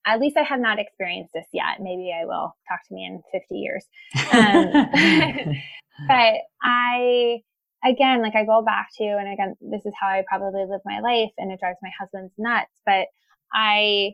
at 0.07 0.21
least 0.21 0.37
I 0.37 0.43
have 0.43 0.61
not 0.61 0.79
experienced 0.79 1.33
this 1.35 1.47
yet. 1.53 1.81
Maybe 1.81 2.13
I 2.13 2.25
will 2.25 2.55
talk 2.69 2.81
to 2.89 2.95
me 2.95 3.05
in 3.05 3.23
50 3.33 3.55
years. 3.55 3.85
Um, 4.33 4.71
but 6.09 6.35
I, 6.63 7.41
again, 7.85 8.23
like 8.23 8.35
I 8.35 8.45
go 8.45 8.63
back 8.63 8.89
to, 8.97 9.05
and 9.05 9.33
again, 9.33 9.55
this 9.61 9.85
is 9.85 9.93
how 10.01 10.07
I 10.07 10.23
probably 10.27 10.65
live 10.65 10.81
my 10.85 11.01
life 11.01 11.31
and 11.37 11.53
it 11.53 11.61
drives 11.61 11.79
my 11.83 11.91
husband's 11.99 12.33
nuts, 12.39 12.73
but 12.87 13.09
I, 13.53 14.13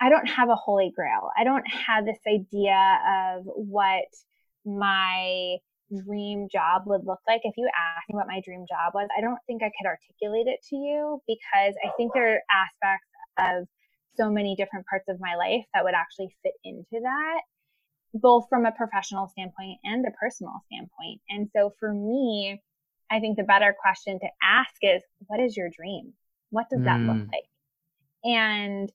I 0.00 0.08
don't 0.08 0.28
have 0.28 0.48
a 0.48 0.54
holy 0.54 0.92
grail. 0.94 1.30
I 1.36 1.44
don't 1.44 1.66
have 1.68 2.06
this 2.06 2.18
idea 2.26 2.98
of 3.36 3.42
what 3.44 4.06
my 4.64 5.56
dream 6.06 6.48
job 6.50 6.82
would 6.86 7.04
look 7.04 7.20
like. 7.28 7.42
If 7.44 7.54
you 7.56 7.68
ask 7.76 8.08
me 8.08 8.14
what 8.14 8.26
my 8.26 8.40
dream 8.44 8.64
job 8.68 8.94
was, 8.94 9.08
I 9.16 9.20
don't 9.20 9.38
think 9.46 9.62
I 9.62 9.70
could 9.78 9.86
articulate 9.86 10.46
it 10.46 10.60
to 10.70 10.76
you 10.76 11.20
because 11.26 11.74
I 11.84 11.90
think 11.96 12.12
there 12.14 12.34
are 12.34 12.40
aspects 12.50 13.08
of 13.38 13.68
so 14.16 14.30
many 14.30 14.54
different 14.56 14.86
parts 14.86 15.08
of 15.08 15.20
my 15.20 15.34
life 15.36 15.64
that 15.74 15.84
would 15.84 15.94
actually 15.94 16.34
fit 16.42 16.54
into 16.64 17.00
that 17.02 17.40
both 18.14 18.46
from 18.48 18.66
a 18.66 18.72
professional 18.72 19.28
standpoint 19.28 19.78
and 19.84 20.04
a 20.06 20.10
personal 20.10 20.62
standpoint. 20.66 21.20
And 21.28 21.48
so 21.54 21.74
for 21.80 21.92
me, 21.92 22.62
I 23.10 23.20
think 23.20 23.36
the 23.36 23.42
better 23.42 23.74
question 23.80 24.18
to 24.20 24.28
ask 24.42 24.74
is, 24.82 25.02
what 25.26 25.40
is 25.40 25.56
your 25.56 25.70
dream? 25.70 26.12
What 26.50 26.66
does 26.70 26.80
mm. 26.80 26.84
that 26.84 27.00
look 27.00 27.16
mm. 27.16 27.28
like? 27.32 27.44
And 28.24 28.92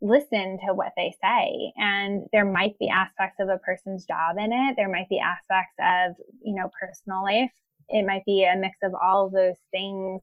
listen 0.00 0.58
to 0.66 0.74
what 0.74 0.92
they 0.96 1.14
say. 1.22 1.72
And 1.76 2.26
there 2.32 2.44
might 2.44 2.78
be 2.78 2.88
aspects 2.88 3.36
of 3.40 3.48
a 3.48 3.58
person's 3.58 4.04
job 4.04 4.36
in 4.38 4.52
it. 4.52 4.74
There 4.76 4.90
might 4.90 5.08
be 5.08 5.18
aspects 5.18 5.74
of, 5.78 6.16
you 6.42 6.54
know, 6.54 6.70
personal 6.78 7.22
life. 7.22 7.52
It 7.88 8.04
might 8.04 8.24
be 8.24 8.44
a 8.44 8.56
mix 8.56 8.76
of 8.82 8.92
all 8.94 9.26
of 9.26 9.32
those 9.32 9.56
things. 9.70 10.20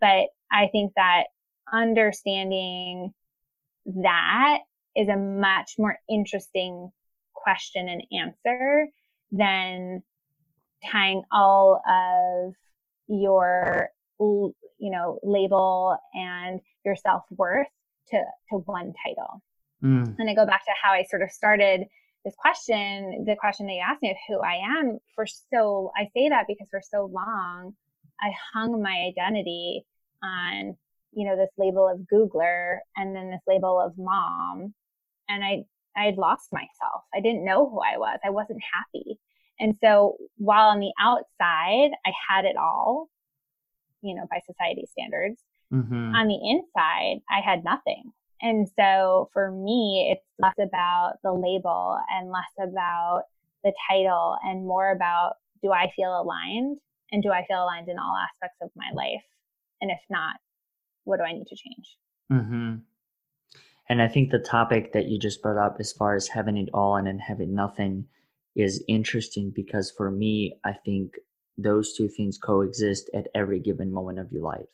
But 0.00 0.28
I 0.50 0.68
think 0.72 0.92
that 0.96 1.24
understanding 1.72 3.14
that 3.86 4.58
is 4.96 5.08
a 5.08 5.16
much 5.16 5.74
more 5.78 5.98
interesting 6.08 6.90
question 7.34 7.88
and 7.88 8.02
answer 8.12 8.88
than 9.30 10.02
tying 10.90 11.22
all 11.32 11.80
of 11.88 12.54
your 13.08 13.88
you 14.18 14.90
know 14.90 15.18
label 15.22 15.96
and 16.14 16.60
your 16.84 16.96
self-worth 16.96 17.66
to 18.08 18.18
to 18.50 18.56
one 18.64 18.92
title 19.04 19.42
mm. 19.82 20.14
and 20.18 20.30
i 20.30 20.34
go 20.34 20.46
back 20.46 20.64
to 20.64 20.72
how 20.82 20.92
i 20.92 21.02
sort 21.04 21.22
of 21.22 21.30
started 21.30 21.86
this 22.24 22.34
question 22.36 23.24
the 23.26 23.36
question 23.36 23.66
that 23.66 23.74
you 23.74 23.82
asked 23.86 24.02
me 24.02 24.10
of 24.10 24.16
who 24.28 24.40
i 24.40 24.54
am 24.78 24.98
for 25.14 25.26
so 25.26 25.92
i 25.96 26.04
say 26.14 26.28
that 26.28 26.46
because 26.48 26.66
for 26.70 26.80
so 26.82 27.10
long 27.12 27.74
i 28.20 28.30
hung 28.52 28.82
my 28.82 29.06
identity 29.08 29.84
on 30.22 30.76
you 31.16 31.26
know 31.26 31.36
this 31.36 31.50
label 31.58 31.88
of 31.88 32.06
googler 32.12 32.78
and 32.96 33.16
then 33.16 33.30
this 33.30 33.40
label 33.48 33.80
of 33.80 33.92
mom 33.98 34.72
and 35.28 35.42
i 35.42 35.64
I 35.96 36.04
had 36.04 36.18
lost 36.18 36.52
myself. 36.52 37.04
I 37.14 37.20
didn't 37.20 37.44
know 37.44 37.68
who 37.68 37.80
I 37.80 37.96
was. 37.96 38.18
I 38.24 38.30
wasn't 38.30 38.60
happy. 38.72 39.18
And 39.58 39.74
so 39.82 40.16
while 40.36 40.68
on 40.68 40.80
the 40.80 40.92
outside, 41.00 41.90
I 42.04 42.12
had 42.28 42.44
it 42.44 42.56
all, 42.56 43.08
you 44.02 44.14
know, 44.14 44.26
by 44.30 44.40
society 44.46 44.86
standards, 44.90 45.40
mm-hmm. 45.72 46.14
on 46.14 46.28
the 46.28 46.38
inside, 46.50 47.20
I 47.30 47.40
had 47.40 47.64
nothing. 47.64 48.12
And 48.42 48.68
so 48.78 49.30
for 49.32 49.50
me, 49.50 50.12
it's 50.12 50.26
less 50.38 50.54
about 50.60 51.14
the 51.24 51.32
label 51.32 51.98
and 52.10 52.30
less 52.30 52.68
about 52.68 53.22
the 53.64 53.72
title 53.90 54.36
and 54.44 54.66
more 54.66 54.92
about 54.92 55.36
do 55.62 55.72
I 55.72 55.90
feel 55.96 56.20
aligned 56.20 56.76
and 57.10 57.22
do 57.22 57.30
I 57.30 57.46
feel 57.46 57.64
aligned 57.64 57.88
in 57.88 57.98
all 57.98 58.14
aspects 58.14 58.58
of 58.60 58.68
my 58.76 58.90
life? 58.94 59.24
And 59.80 59.90
if 59.90 60.00
not, 60.10 60.36
what 61.06 61.18
do 61.18 61.24
I 61.24 61.32
need 61.32 61.46
to 61.46 61.56
change? 61.56 61.96
Mm-hmm. 62.32 62.74
And 63.88 64.02
I 64.02 64.08
think 64.08 64.30
the 64.30 64.40
topic 64.40 64.92
that 64.92 65.06
you 65.06 65.18
just 65.18 65.40
brought 65.40 65.64
up, 65.64 65.76
as 65.78 65.92
far 65.92 66.16
as 66.16 66.28
having 66.28 66.56
it 66.56 66.68
all 66.74 66.96
and 66.96 67.06
then 67.06 67.20
having 67.20 67.54
nothing, 67.54 68.06
is 68.56 68.84
interesting 68.88 69.52
because 69.54 69.92
for 69.96 70.10
me, 70.10 70.58
I 70.64 70.72
think 70.84 71.12
those 71.56 71.94
two 71.94 72.08
things 72.08 72.38
coexist 72.38 73.08
at 73.14 73.28
every 73.34 73.60
given 73.60 73.92
moment 73.92 74.18
of 74.18 74.32
your 74.32 74.42
life. 74.42 74.66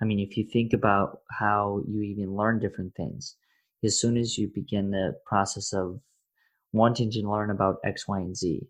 I 0.00 0.04
mean, 0.04 0.20
if 0.20 0.36
you 0.36 0.46
think 0.50 0.72
about 0.72 1.18
how 1.30 1.82
you 1.86 2.02
even 2.02 2.36
learn 2.36 2.60
different 2.60 2.94
things, 2.94 3.36
as 3.82 4.00
soon 4.00 4.16
as 4.16 4.38
you 4.38 4.50
begin 4.54 4.90
the 4.90 5.14
process 5.26 5.72
of 5.72 6.00
wanting 6.72 7.10
to 7.10 7.28
learn 7.28 7.50
about 7.50 7.76
X, 7.84 8.06
Y, 8.06 8.18
and 8.18 8.36
Z, 8.36 8.60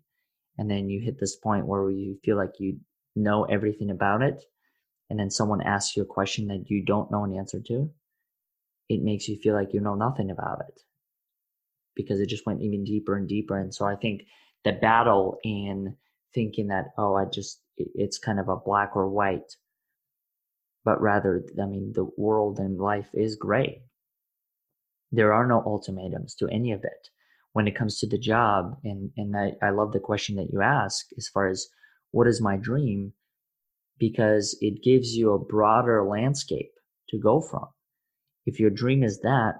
and 0.57 0.69
then 0.69 0.89
you 0.89 1.01
hit 1.01 1.19
this 1.19 1.35
point 1.35 1.67
where 1.67 1.89
you 1.91 2.17
feel 2.23 2.37
like 2.37 2.53
you 2.59 2.77
know 3.15 3.43
everything 3.45 3.91
about 3.91 4.21
it, 4.21 4.43
and 5.11 5.19
then 5.19 5.29
someone 5.29 5.61
asks 5.61 5.97
you 5.97 6.03
a 6.03 6.05
question 6.05 6.47
that 6.47 6.63
you 6.69 6.85
don't 6.85 7.11
know 7.11 7.25
an 7.25 7.35
answer 7.37 7.59
to, 7.67 7.91
it 8.87 9.03
makes 9.03 9.27
you 9.27 9.35
feel 9.35 9.53
like 9.53 9.73
you 9.73 9.81
know 9.81 9.93
nothing 9.93 10.31
about 10.31 10.61
it 10.69 10.79
because 11.97 12.21
it 12.21 12.29
just 12.29 12.45
went 12.45 12.61
even 12.61 12.85
deeper 12.85 13.17
and 13.17 13.27
deeper. 13.27 13.59
And 13.59 13.75
so 13.75 13.85
I 13.85 13.97
think 13.97 14.21
the 14.63 14.71
battle 14.71 15.37
in 15.43 15.97
thinking 16.33 16.67
that, 16.67 16.93
oh, 16.97 17.15
I 17.15 17.25
just, 17.25 17.61
it's 17.75 18.17
kind 18.17 18.39
of 18.39 18.47
a 18.47 18.55
black 18.55 18.95
or 18.95 19.09
white, 19.09 19.57
but 20.85 21.01
rather, 21.01 21.43
I 21.61 21.65
mean, 21.65 21.91
the 21.93 22.09
world 22.15 22.59
and 22.59 22.79
life 22.79 23.09
is 23.13 23.35
gray. 23.35 23.81
There 25.11 25.33
are 25.33 25.45
no 25.45 25.61
ultimatums 25.65 26.35
to 26.35 26.47
any 26.47 26.71
of 26.71 26.85
it 26.85 27.09
when 27.51 27.67
it 27.67 27.75
comes 27.75 27.99
to 27.99 28.07
the 28.07 28.17
job. 28.17 28.77
And, 28.85 29.11
and 29.17 29.35
I, 29.35 29.55
I 29.61 29.71
love 29.71 29.91
the 29.91 29.99
question 29.99 30.37
that 30.37 30.53
you 30.53 30.61
ask 30.61 31.07
as 31.17 31.27
far 31.27 31.49
as 31.49 31.67
what 32.11 32.27
is 32.27 32.41
my 32.41 32.55
dream? 32.55 33.11
Because 34.01 34.57
it 34.59 34.83
gives 34.83 35.15
you 35.15 35.31
a 35.31 35.39
broader 35.39 36.03
landscape 36.03 36.73
to 37.09 37.19
go 37.19 37.39
from 37.39 37.67
if 38.45 38.59
your 38.59 38.69
dream 38.69 39.03
is 39.03 39.19
that, 39.21 39.55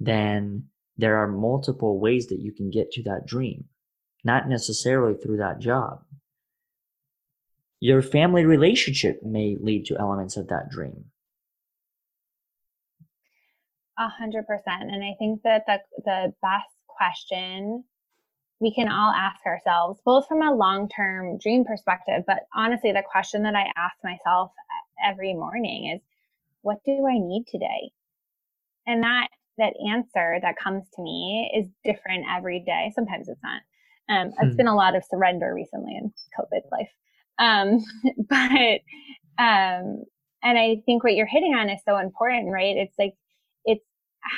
then 0.00 0.64
there 0.96 1.16
are 1.16 1.28
multiple 1.28 2.00
ways 2.00 2.26
that 2.28 2.40
you 2.40 2.52
can 2.52 2.70
get 2.70 2.90
to 2.92 3.02
that 3.04 3.26
dream, 3.26 3.64
not 4.24 4.48
necessarily 4.48 5.14
through 5.14 5.38
that 5.38 5.58
job. 5.58 6.00
Your 7.80 8.02
family 8.02 8.44
relationship 8.44 9.20
may 9.22 9.56
lead 9.60 9.86
to 9.86 9.98
elements 9.98 10.36
of 10.36 10.48
that 10.48 10.70
dream. 10.70 11.06
A 13.98 14.08
hundred 14.08 14.46
percent. 14.46 14.90
And 14.90 15.04
I 15.04 15.14
think 15.18 15.42
that 15.44 15.62
the, 15.66 15.78
the 16.04 16.32
best 16.42 16.74
question 16.86 17.84
we 18.60 18.72
can 18.72 18.88
all 18.88 19.12
ask 19.12 19.44
ourselves, 19.46 20.00
both 20.04 20.26
from 20.26 20.42
a 20.42 20.54
long 20.54 20.88
term 20.88 21.38
dream 21.38 21.64
perspective, 21.64 22.24
but 22.26 22.46
honestly, 22.54 22.92
the 22.92 23.02
question 23.10 23.42
that 23.42 23.54
I 23.54 23.70
ask 23.76 23.96
myself 24.02 24.52
every 25.04 25.34
morning 25.34 25.92
is, 25.94 26.00
what 26.62 26.78
do 26.84 27.06
I 27.06 27.18
need 27.18 27.44
today? 27.48 27.92
And 28.86 29.02
that, 29.02 29.28
that 29.58 29.74
answer 29.90 30.38
that 30.40 30.56
comes 30.56 30.84
to 30.94 31.02
me 31.02 31.52
is 31.54 31.68
different 31.84 32.24
every 32.34 32.60
day. 32.60 32.92
Sometimes 32.94 33.28
it's 33.28 33.40
not. 33.42 33.62
Um, 34.08 34.30
hmm. 34.30 34.46
It's 34.46 34.56
been 34.56 34.68
a 34.68 34.74
lot 34.74 34.96
of 34.96 35.04
surrender 35.04 35.52
recently 35.54 35.96
in 35.96 36.12
COVID 36.38 36.62
life. 36.72 36.90
Um, 37.38 37.84
but, 38.28 38.80
um, 39.42 40.04
and 40.42 40.58
I 40.58 40.82
think 40.86 41.04
what 41.04 41.14
you're 41.14 41.26
hitting 41.26 41.54
on 41.54 41.68
is 41.68 41.80
so 41.84 41.98
important, 41.98 42.52
right? 42.52 42.76
It's 42.76 42.94
like, 42.98 43.14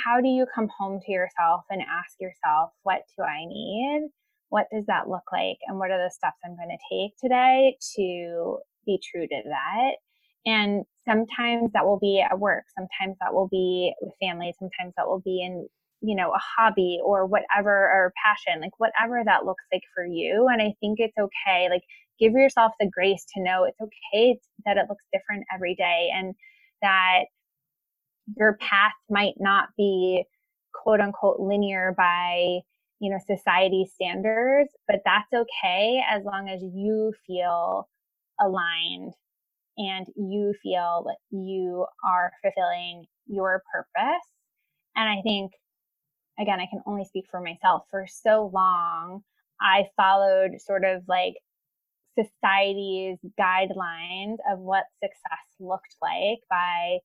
how 0.05 0.21
do 0.21 0.29
you 0.29 0.47
come 0.55 0.69
home 0.79 1.01
to 1.05 1.13
yourself 1.13 1.63
and 1.71 1.83
ask 1.83 2.15
yourself, 2.21 2.71
what 2.83 3.03
do 3.17 3.25
I 3.25 3.45
need? 3.47 4.09
What 4.51 4.67
does 4.73 4.85
that 4.87 5.09
look 5.09 5.25
like? 5.33 5.59
And 5.67 5.79
what 5.79 5.91
are 5.91 6.03
the 6.03 6.11
steps 6.11 6.39
I'm 6.45 6.57
going 6.57 6.71
to 6.71 6.89
take 6.91 7.13
today 7.19 7.77
to 7.97 8.59
be 8.87 9.01
true 9.11 9.27
to 9.27 9.43
that? 9.45 9.97
And 10.47 10.85
sometimes 11.07 11.73
that 11.73 11.85
will 11.85 11.99
be 11.99 12.21
at 12.21 12.39
work. 12.39 12.65
Sometimes 12.77 13.17
that 13.21 13.35
will 13.35 13.49
be 13.49 13.93
with 14.01 14.15
family. 14.21 14.55
Sometimes 14.59 14.95
that 14.97 15.07
will 15.07 15.21
be 15.21 15.43
in, 15.43 15.69
you 16.01 16.17
know, 16.17 16.31
a 16.31 16.41
hobby 16.57 16.99
or 17.05 17.27
whatever, 17.27 17.71
or 17.71 18.13
passion, 18.25 18.63
like 18.63 18.79
whatever 18.79 19.23
that 19.25 19.45
looks 19.45 19.65
like 19.73 19.83
for 19.95 20.07
you. 20.07 20.47
And 20.51 20.63
I 20.63 20.75
think 20.81 20.99
it's 21.01 21.19
okay. 21.19 21.69
Like 21.69 21.83
give 22.19 22.33
yourself 22.33 22.73
the 22.81 22.91
grace 22.91 23.25
to 23.35 23.43
know 23.43 23.65
it's 23.65 23.81
okay 23.81 24.39
that 24.65 24.77
it 24.77 24.87
looks 24.89 25.05
different 25.13 25.45
every 25.55 25.75
day 25.75 26.09
and 26.15 26.35
that 26.83 27.25
your 28.37 28.57
path 28.61 28.93
might 29.09 29.35
not 29.39 29.69
be 29.77 30.25
quote 30.75 31.01
unquote 31.01 31.41
linear 31.41 31.95
by 31.97 32.61
you 33.01 33.11
know 33.11 33.19
society 33.27 33.89
standards 33.95 34.71
but 34.87 35.01
that's 35.05 35.33
okay 35.33 36.01
as 36.09 36.25
long 36.25 36.49
as 36.49 36.63
you 36.63 37.13
feel 37.27 37.89
aligned 38.41 39.13
and 39.77 40.07
you 40.17 40.55
feel 40.63 41.05
that 41.07 41.19
you 41.37 41.87
are 42.05 42.33
fulfilling 42.43 43.05
your 43.27 43.63
purpose. 43.73 44.27
And 44.97 45.09
i 45.09 45.21
think 45.23 45.53
again 46.39 46.61
i 46.61 46.67
can 46.67 46.83
only 46.87 47.05
speak 47.05 47.27
for 47.31 47.41
myself. 47.41 47.85
For 47.91 48.07
so 48.09 48.51
long 48.53 49.23
i 49.61 49.87
followed 49.97 50.61
sort 50.61 50.85
of 50.85 51.03
like 51.09 51.35
society's 52.19 53.19
guidelines 53.39 54.37
of 54.51 54.59
what 54.59 54.85
success 55.03 55.47
looked 55.61 55.95
like 56.03 56.39
by 56.51 56.99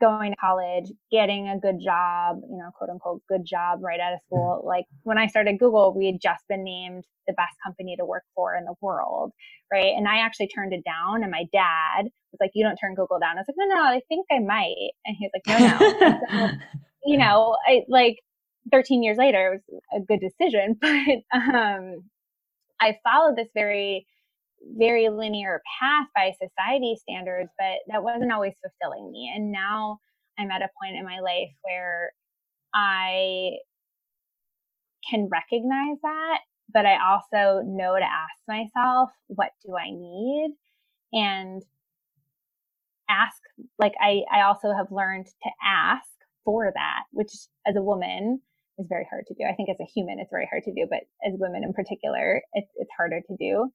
going 0.00 0.32
to 0.32 0.36
college, 0.36 0.90
getting 1.10 1.48
a 1.48 1.58
good 1.58 1.80
job, 1.82 2.38
you 2.50 2.56
know, 2.56 2.70
quote 2.76 2.90
unquote, 2.90 3.22
good 3.28 3.44
job 3.44 3.80
right 3.82 4.00
out 4.00 4.12
of 4.12 4.18
mm-hmm. 4.18 4.36
school. 4.36 4.64
Like 4.66 4.84
when 5.02 5.18
I 5.18 5.26
started 5.26 5.58
Google, 5.58 5.94
we 5.96 6.06
had 6.06 6.20
just 6.20 6.44
been 6.48 6.64
named 6.64 7.04
the 7.26 7.34
best 7.34 7.54
company 7.64 7.96
to 7.98 8.04
work 8.04 8.24
for 8.34 8.54
in 8.54 8.64
the 8.64 8.74
world, 8.80 9.32
right? 9.72 9.94
And 9.96 10.08
I 10.08 10.18
actually 10.18 10.48
turned 10.48 10.72
it 10.72 10.84
down. 10.84 11.22
And 11.22 11.30
my 11.30 11.44
dad 11.52 12.04
was 12.32 12.38
like, 12.40 12.50
You 12.54 12.64
don't 12.64 12.76
turn 12.76 12.94
Google 12.94 13.18
down. 13.18 13.36
I 13.36 13.40
was 13.40 13.46
like, 13.48 13.56
No, 13.56 13.74
no, 13.74 13.82
I 13.82 14.00
think 14.08 14.26
I 14.30 14.38
might. 14.40 14.92
And 15.06 15.16
he 15.18 15.26
was 15.26 15.32
like, 15.34 15.60
No, 15.60 16.08
no. 16.08 16.50
so, 16.50 16.56
you 17.04 17.16
know, 17.16 17.56
I 17.66 17.82
like 17.88 18.16
13 18.72 19.02
years 19.02 19.18
later, 19.18 19.60
it 19.68 19.82
was 19.92 20.02
a 20.02 20.04
good 20.04 20.20
decision. 20.20 20.76
But 20.80 21.38
um, 21.38 22.04
I 22.80 22.96
followed 23.04 23.36
this 23.36 23.48
very 23.54 24.06
very 24.76 25.08
linear 25.08 25.62
path 25.80 26.06
by 26.14 26.32
society 26.32 26.96
standards, 27.00 27.50
but 27.58 27.78
that 27.88 28.02
wasn't 28.02 28.32
always 28.32 28.54
fulfilling 28.62 29.10
me. 29.12 29.32
And 29.34 29.52
now 29.52 29.98
I'm 30.38 30.50
at 30.50 30.62
a 30.62 30.70
point 30.82 30.96
in 30.96 31.04
my 31.04 31.20
life 31.20 31.50
where 31.62 32.12
I 32.74 33.58
can 35.08 35.28
recognize 35.30 35.98
that, 36.02 36.38
but 36.72 36.86
I 36.86 36.96
also 36.96 37.62
know 37.64 37.94
to 37.96 38.04
ask 38.04 38.34
myself, 38.48 39.10
what 39.28 39.50
do 39.64 39.76
I 39.76 39.90
need? 39.90 40.56
And 41.12 41.62
ask, 43.08 43.36
like, 43.78 43.92
I, 44.00 44.22
I 44.32 44.42
also 44.42 44.72
have 44.76 44.90
learned 44.90 45.26
to 45.26 45.50
ask 45.64 46.08
for 46.44 46.72
that, 46.74 47.02
which 47.12 47.32
as 47.66 47.76
a 47.76 47.82
woman 47.82 48.40
is 48.78 48.86
very 48.88 49.06
hard 49.08 49.24
to 49.28 49.34
do. 49.34 49.44
I 49.48 49.54
think 49.54 49.68
as 49.68 49.76
a 49.80 49.90
human, 49.94 50.18
it's 50.18 50.30
very 50.30 50.48
hard 50.50 50.64
to 50.64 50.72
do, 50.72 50.86
but 50.88 51.00
as 51.26 51.38
women 51.38 51.62
in 51.64 51.72
particular, 51.72 52.42
it's, 52.54 52.70
it's 52.76 52.90
harder 52.96 53.20
to 53.20 53.36
do. 53.38 53.70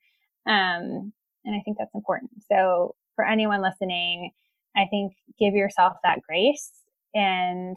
Um, 0.47 1.13
and 1.45 1.55
I 1.55 1.61
think 1.63 1.77
that's 1.77 1.95
important. 1.95 2.31
So 2.49 2.95
for 3.15 3.25
anyone 3.25 3.61
listening, 3.61 4.31
I 4.75 4.85
think 4.89 5.13
give 5.39 5.53
yourself 5.53 5.97
that 6.03 6.21
grace. 6.21 6.71
And 7.13 7.75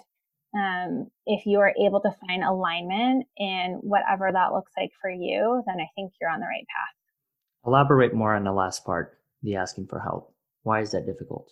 um, 0.54 1.08
if 1.26 1.46
you 1.46 1.60
are 1.60 1.72
able 1.80 2.00
to 2.00 2.14
find 2.26 2.44
alignment 2.44 3.26
in 3.36 3.78
whatever 3.82 4.30
that 4.32 4.52
looks 4.52 4.72
like 4.76 4.90
for 5.00 5.10
you, 5.10 5.62
then 5.66 5.76
I 5.80 5.88
think 5.94 6.12
you're 6.20 6.30
on 6.30 6.40
the 6.40 6.46
right 6.46 6.66
path. 6.66 7.66
Elaborate 7.66 8.14
more 8.14 8.34
on 8.34 8.44
the 8.44 8.52
last 8.52 8.84
part, 8.84 9.18
the 9.42 9.56
asking 9.56 9.86
for 9.86 10.00
help. 10.00 10.34
Why 10.62 10.80
is 10.80 10.92
that 10.92 11.06
difficult? 11.06 11.50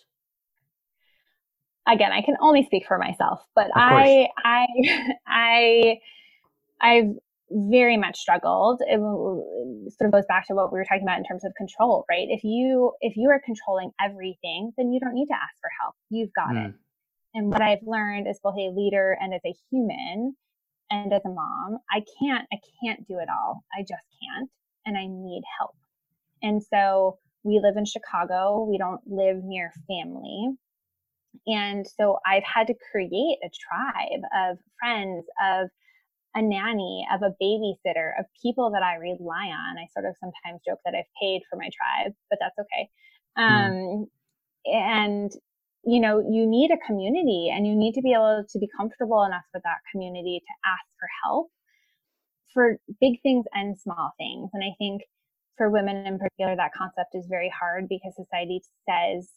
Again, 1.87 2.11
I 2.11 2.21
can 2.21 2.35
only 2.39 2.63
speak 2.63 2.85
for 2.87 2.97
myself, 2.97 3.41
but 3.55 3.67
I, 3.75 4.27
I, 4.37 4.67
I, 5.27 5.99
I've 6.79 7.15
very 7.53 7.97
much 7.97 8.17
struggled. 8.17 8.81
It 8.87 8.99
sort 8.99 10.07
of 10.07 10.11
goes 10.11 10.25
back 10.27 10.47
to 10.47 10.53
what 10.53 10.71
we 10.71 10.79
were 10.79 10.85
talking 10.85 11.03
about 11.03 11.17
in 11.17 11.23
terms 11.23 11.43
of 11.43 11.53
control, 11.55 12.05
right? 12.09 12.27
If 12.29 12.43
you 12.43 12.93
if 13.01 13.15
you 13.15 13.29
are 13.29 13.41
controlling 13.43 13.91
everything, 14.01 14.71
then 14.77 14.91
you 14.91 14.99
don't 14.99 15.13
need 15.13 15.27
to 15.27 15.35
ask 15.35 15.55
for 15.59 15.69
help. 15.81 15.95
You've 16.09 16.33
got 16.33 16.55
mm. 16.55 16.69
it. 16.69 16.75
And 17.33 17.49
what 17.49 17.61
I've 17.61 17.83
learned 17.85 18.27
as 18.27 18.39
both 18.43 18.55
a 18.55 18.71
leader 18.75 19.17
and 19.19 19.33
as 19.33 19.41
a 19.45 19.55
human 19.69 20.35
and 20.89 21.13
as 21.13 21.21
a 21.25 21.29
mom, 21.29 21.77
I 21.89 22.03
can't 22.19 22.47
I 22.51 22.57
can't 22.83 23.07
do 23.07 23.19
it 23.19 23.27
all. 23.29 23.63
I 23.73 23.81
just 23.81 24.05
can't 24.21 24.49
and 24.85 24.97
I 24.97 25.07
need 25.07 25.43
help. 25.59 25.75
And 26.43 26.61
so 26.61 27.19
we 27.43 27.59
live 27.61 27.77
in 27.77 27.85
Chicago. 27.85 28.67
We 28.69 28.77
don't 28.77 29.01
live 29.05 29.43
near 29.43 29.71
family. 29.87 30.49
And 31.47 31.85
so 31.87 32.19
I've 32.25 32.43
had 32.43 32.67
to 32.67 32.75
create 32.91 33.37
a 33.43 33.49
tribe 33.49 34.21
of 34.35 34.57
friends, 34.79 35.25
of 35.43 35.69
a 36.35 36.41
nanny, 36.41 37.05
of 37.13 37.21
a 37.21 37.35
babysitter, 37.43 38.11
of 38.19 38.25
people 38.41 38.71
that 38.71 38.83
I 38.83 38.95
rely 38.95 39.47
on. 39.47 39.77
I 39.77 39.87
sort 39.93 40.05
of 40.05 40.15
sometimes 40.19 40.61
joke 40.65 40.79
that 40.85 40.95
I've 40.95 41.11
paid 41.21 41.41
for 41.49 41.57
my 41.57 41.69
tribe, 41.69 42.13
but 42.29 42.39
that's 42.39 42.57
okay. 42.59 42.89
Hmm. 43.37 43.43
Um, 43.43 43.71
mm. 43.73 44.05
And, 44.65 45.31
you 45.83 45.99
know, 45.99 46.19
you 46.19 46.45
need 46.47 46.71
a 46.71 46.85
community 46.85 47.51
and 47.53 47.65
you 47.65 47.75
need 47.75 47.93
to 47.93 48.01
be 48.01 48.13
able 48.13 48.45
to 48.47 48.59
be 48.59 48.69
comfortable 48.77 49.23
enough 49.23 49.45
with 49.53 49.63
that 49.63 49.81
community 49.91 50.39
to 50.39 50.69
ask 50.69 50.85
for 50.99 51.07
help 51.23 51.49
for 52.53 52.77
big 52.99 53.21
things 53.21 53.45
and 53.53 53.79
small 53.79 54.11
things. 54.17 54.49
And 54.53 54.63
I 54.63 54.75
think 54.77 55.01
for 55.57 55.69
women 55.69 56.05
in 56.05 56.19
particular, 56.19 56.55
that 56.55 56.73
concept 56.77 57.13
is 57.13 57.25
very 57.29 57.51
hard 57.57 57.87
because 57.89 58.13
society 58.15 58.61
says 58.87 59.29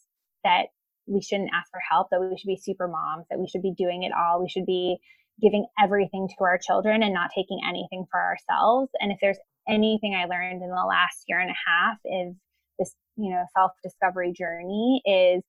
that 0.43 0.67
we 1.07 1.21
shouldn't 1.21 1.51
ask 1.53 1.69
for 1.71 1.79
help, 1.89 2.07
that 2.11 2.19
we 2.19 2.37
should 2.37 2.47
be 2.47 2.59
super 2.61 2.87
moms, 2.87 3.25
that 3.29 3.39
we 3.39 3.47
should 3.47 3.61
be 3.61 3.73
doing 3.77 4.03
it 4.03 4.11
all. 4.11 4.41
We 4.41 4.49
should 4.49 4.65
be 4.65 4.97
giving 5.41 5.65
everything 5.81 6.27
to 6.29 6.43
our 6.43 6.57
children 6.57 7.03
and 7.03 7.13
not 7.13 7.31
taking 7.35 7.59
anything 7.67 8.05
for 8.09 8.19
ourselves. 8.19 8.89
And 8.99 9.11
if 9.11 9.17
there's 9.21 9.39
anything 9.67 10.15
I 10.15 10.25
learned 10.25 10.61
in 10.61 10.69
the 10.69 10.85
last 10.87 11.23
year 11.27 11.39
and 11.39 11.49
a 11.49 11.53
half 11.67 11.97
is 12.05 12.35
this, 12.79 12.95
you 13.17 13.31
know, 13.31 13.43
self 13.55 13.71
discovery 13.83 14.33
journey 14.33 15.01
is 15.05 15.43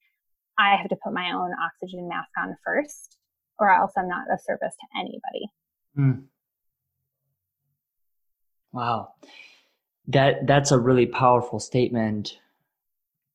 I 0.59 0.76
have 0.76 0.89
to 0.89 0.97
put 1.03 1.12
my 1.12 1.32
own 1.32 1.53
oxygen 1.53 2.09
mask 2.09 2.30
on 2.39 2.57
first, 2.64 3.18
or 3.59 3.70
else 3.70 3.93
I'm 3.97 4.09
not 4.09 4.30
of 4.32 4.41
service 4.41 4.74
to 4.74 4.99
anybody. 4.99 5.51
Mm. 5.99 6.24
Wow. 8.72 9.12
That 10.09 10.47
that's 10.47 10.70
a 10.70 10.78
really 10.78 11.07
powerful 11.07 11.61
statement 11.61 12.39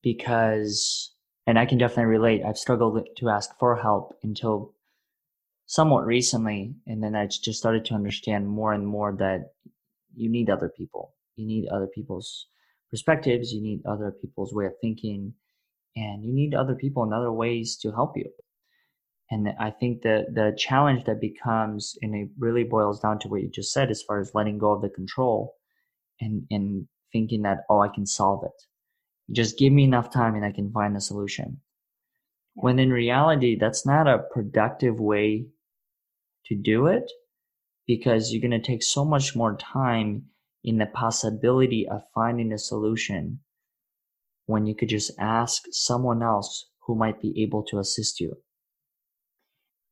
because 0.02 1.12
and 1.46 1.58
I 1.58 1.66
can 1.66 1.78
definitely 1.78 2.06
relate. 2.06 2.42
I've 2.44 2.58
struggled 2.58 3.06
to 3.16 3.28
ask 3.28 3.56
for 3.58 3.76
help 3.76 4.16
until 4.22 4.72
somewhat 5.72 6.04
recently, 6.04 6.74
and 6.86 7.02
then 7.02 7.16
I 7.16 7.26
just 7.26 7.58
started 7.58 7.86
to 7.86 7.94
understand 7.94 8.46
more 8.46 8.74
and 8.74 8.86
more 8.86 9.16
that 9.18 9.52
you 10.14 10.30
need 10.30 10.50
other 10.50 10.68
people. 10.68 11.14
You 11.36 11.46
need 11.46 11.66
other 11.68 11.86
people's 11.86 12.46
perspectives. 12.90 13.54
You 13.54 13.62
need 13.62 13.80
other 13.86 14.12
people's 14.20 14.52
way 14.52 14.66
of 14.66 14.74
thinking, 14.82 15.32
and 15.96 16.26
you 16.26 16.34
need 16.34 16.54
other 16.54 16.74
people 16.74 17.04
in 17.04 17.14
other 17.14 17.32
ways 17.32 17.78
to 17.78 17.90
help 17.90 18.18
you. 18.18 18.30
And 19.30 19.48
I 19.58 19.70
think 19.70 20.02
the 20.02 20.26
the 20.30 20.54
challenge 20.58 21.04
that 21.04 21.22
becomes, 21.22 21.96
and 22.02 22.14
it 22.14 22.28
really 22.38 22.64
boils 22.64 23.00
down 23.00 23.18
to 23.20 23.28
what 23.28 23.40
you 23.40 23.48
just 23.48 23.72
said, 23.72 23.90
as 23.90 24.02
far 24.02 24.20
as 24.20 24.34
letting 24.34 24.58
go 24.58 24.72
of 24.72 24.82
the 24.82 24.90
control, 24.90 25.54
and 26.20 26.46
and 26.50 26.86
thinking 27.14 27.42
that 27.42 27.64
oh 27.70 27.80
I 27.80 27.88
can 27.88 28.04
solve 28.04 28.44
it. 28.44 28.58
Just 29.34 29.58
give 29.58 29.72
me 29.72 29.84
enough 29.84 30.12
time 30.12 30.34
and 30.34 30.44
I 30.44 30.52
can 30.52 30.70
find 30.70 30.94
a 30.94 31.00
solution. 31.00 31.62
When 32.56 32.78
in 32.78 32.90
reality, 32.90 33.56
that's 33.58 33.86
not 33.86 34.06
a 34.06 34.24
productive 34.34 35.00
way 35.00 35.46
to 36.46 36.54
do 36.54 36.86
it 36.86 37.10
because 37.86 38.32
you're 38.32 38.40
going 38.40 38.60
to 38.60 38.66
take 38.66 38.82
so 38.82 39.04
much 39.04 39.34
more 39.34 39.56
time 39.56 40.24
in 40.64 40.78
the 40.78 40.86
possibility 40.86 41.86
of 41.88 42.02
finding 42.14 42.52
a 42.52 42.58
solution 42.58 43.40
when 44.46 44.66
you 44.66 44.74
could 44.74 44.88
just 44.88 45.12
ask 45.18 45.62
someone 45.70 46.22
else 46.22 46.66
who 46.86 46.94
might 46.94 47.20
be 47.20 47.42
able 47.42 47.62
to 47.62 47.78
assist 47.78 48.20
you. 48.20 48.36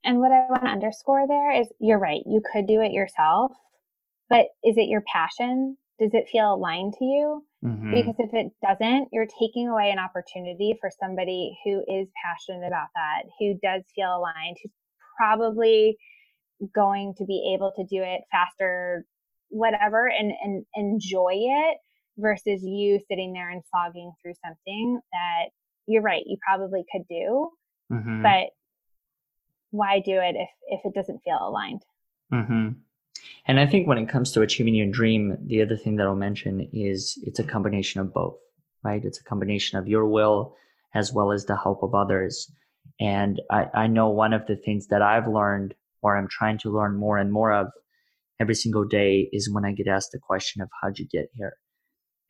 And 0.05 0.19
what 0.19 0.33
I 0.33 0.47
want 0.49 0.65
to 0.65 0.71
underscore 0.71 1.27
there 1.27 1.53
is 1.53 1.69
you're 1.79 1.99
right. 1.99 2.23
You 2.27 2.41
could 2.53 2.67
do 2.67 2.81
it 2.81 2.93
yourself, 2.93 3.53
but 4.29 4.47
is 4.65 4.77
it 4.77 4.89
your 4.89 5.03
passion? 5.13 5.77
Does 5.99 6.11
it 6.15 6.29
feel 6.33 6.55
aligned 6.55 6.95
to 6.99 7.05
you? 7.05 7.45
Mhm. 7.63 7.93
Because 7.93 8.15
if 8.19 8.33
it 8.33 8.53
doesn't, 8.63 9.09
you're 9.13 9.27
taking 9.39 9.69
away 9.69 9.91
an 9.91 9.99
opportunity 9.99 10.77
for 10.81 10.91
somebody 10.99 11.59
who 11.65 11.85
is 11.87 12.09
passionate 12.25 12.67
about 12.67 12.89
that, 12.95 13.25
who 13.39 13.59
does 13.63 13.83
feel 13.95 14.17
aligned, 14.17 14.57
who's 14.63 14.73
probably 15.19 15.99
going 16.75 17.15
to 17.19 17.25
be 17.25 17.55
able 17.55 17.73
to 17.77 17.85
do 17.85 18.03
it 18.03 18.23
faster, 18.31 19.07
whatever, 19.49 20.07
and, 20.09 20.33
and 20.43 20.65
enjoy 20.75 21.33
it 21.33 21.79
versus 22.19 22.63
you 22.63 23.01
sitting 23.09 23.33
there 23.33 23.51
and 23.51 23.63
slogging 23.71 24.13
through 24.23 24.35
something 24.45 25.01
that 25.13 25.51
you're 25.87 26.03
right, 26.03 26.23
you 26.27 26.37
probably 26.47 26.85
could 26.93 27.07
do, 27.09 27.51
Mhm. 27.91 28.23
but 28.23 28.53
why 29.71 30.01
do 30.01 30.13
it 30.13 30.37
if, 30.37 30.49
if 30.69 30.81
it 30.85 30.95
doesn't 30.95 31.21
feel 31.25 31.39
aligned? 31.41 31.83
Mm-hmm. 32.33 32.71
And 33.47 33.61
I 33.61 33.67
think 33.67 33.87
when 33.87 33.99
it 33.99 34.09
comes 34.09 34.33
to 34.33 34.43
achieving 34.43 34.75
your 34.75 34.91
dream, 34.91 35.37
the 35.47 35.63
other 35.63 35.77
thing 35.77 35.97
that 35.97 36.07
I'll 36.07 36.15
mention 36.15 36.69
is 36.73 37.19
it's 37.23 37.39
a 37.39 37.45
combination 37.45 38.01
of 38.01 38.13
both, 38.13 38.37
right? 38.83 39.05
It's 39.05 39.21
a 39.21 39.25
combination 39.25 39.79
of 39.79 39.89
your 39.89 40.07
will 40.07 40.57
as 40.95 41.13
well 41.13 41.33
as 41.33 41.47
the 41.47 41.57
help 41.57 41.83
of 41.83 41.95
others. 41.95 42.53
And 42.99 43.41
I, 43.51 43.67
I 43.75 43.87
know 43.87 44.11
one 44.11 44.33
of 44.33 44.47
the 44.47 44.57
things 44.57 44.89
that 44.89 45.03
I've 45.03 45.29
learned 45.29 45.75
or 46.03 46.17
I'm 46.17 46.29
trying 46.31 46.59
to 46.59 46.71
learn 46.71 46.97
more 46.99 47.19
and 47.19 47.33
more 47.33 47.53
of 47.53 47.69
every 48.41 48.55
single 48.55 48.85
day 48.85 49.29
is 49.33 49.51
when 49.53 49.65
I 49.65 49.73
get 49.73 49.89
asked 49.89 50.11
the 50.13 50.19
question 50.19 50.63
of 50.63 50.69
how'd 50.83 50.99
you 50.99 51.07
get 51.07 51.27
here? 51.35 51.55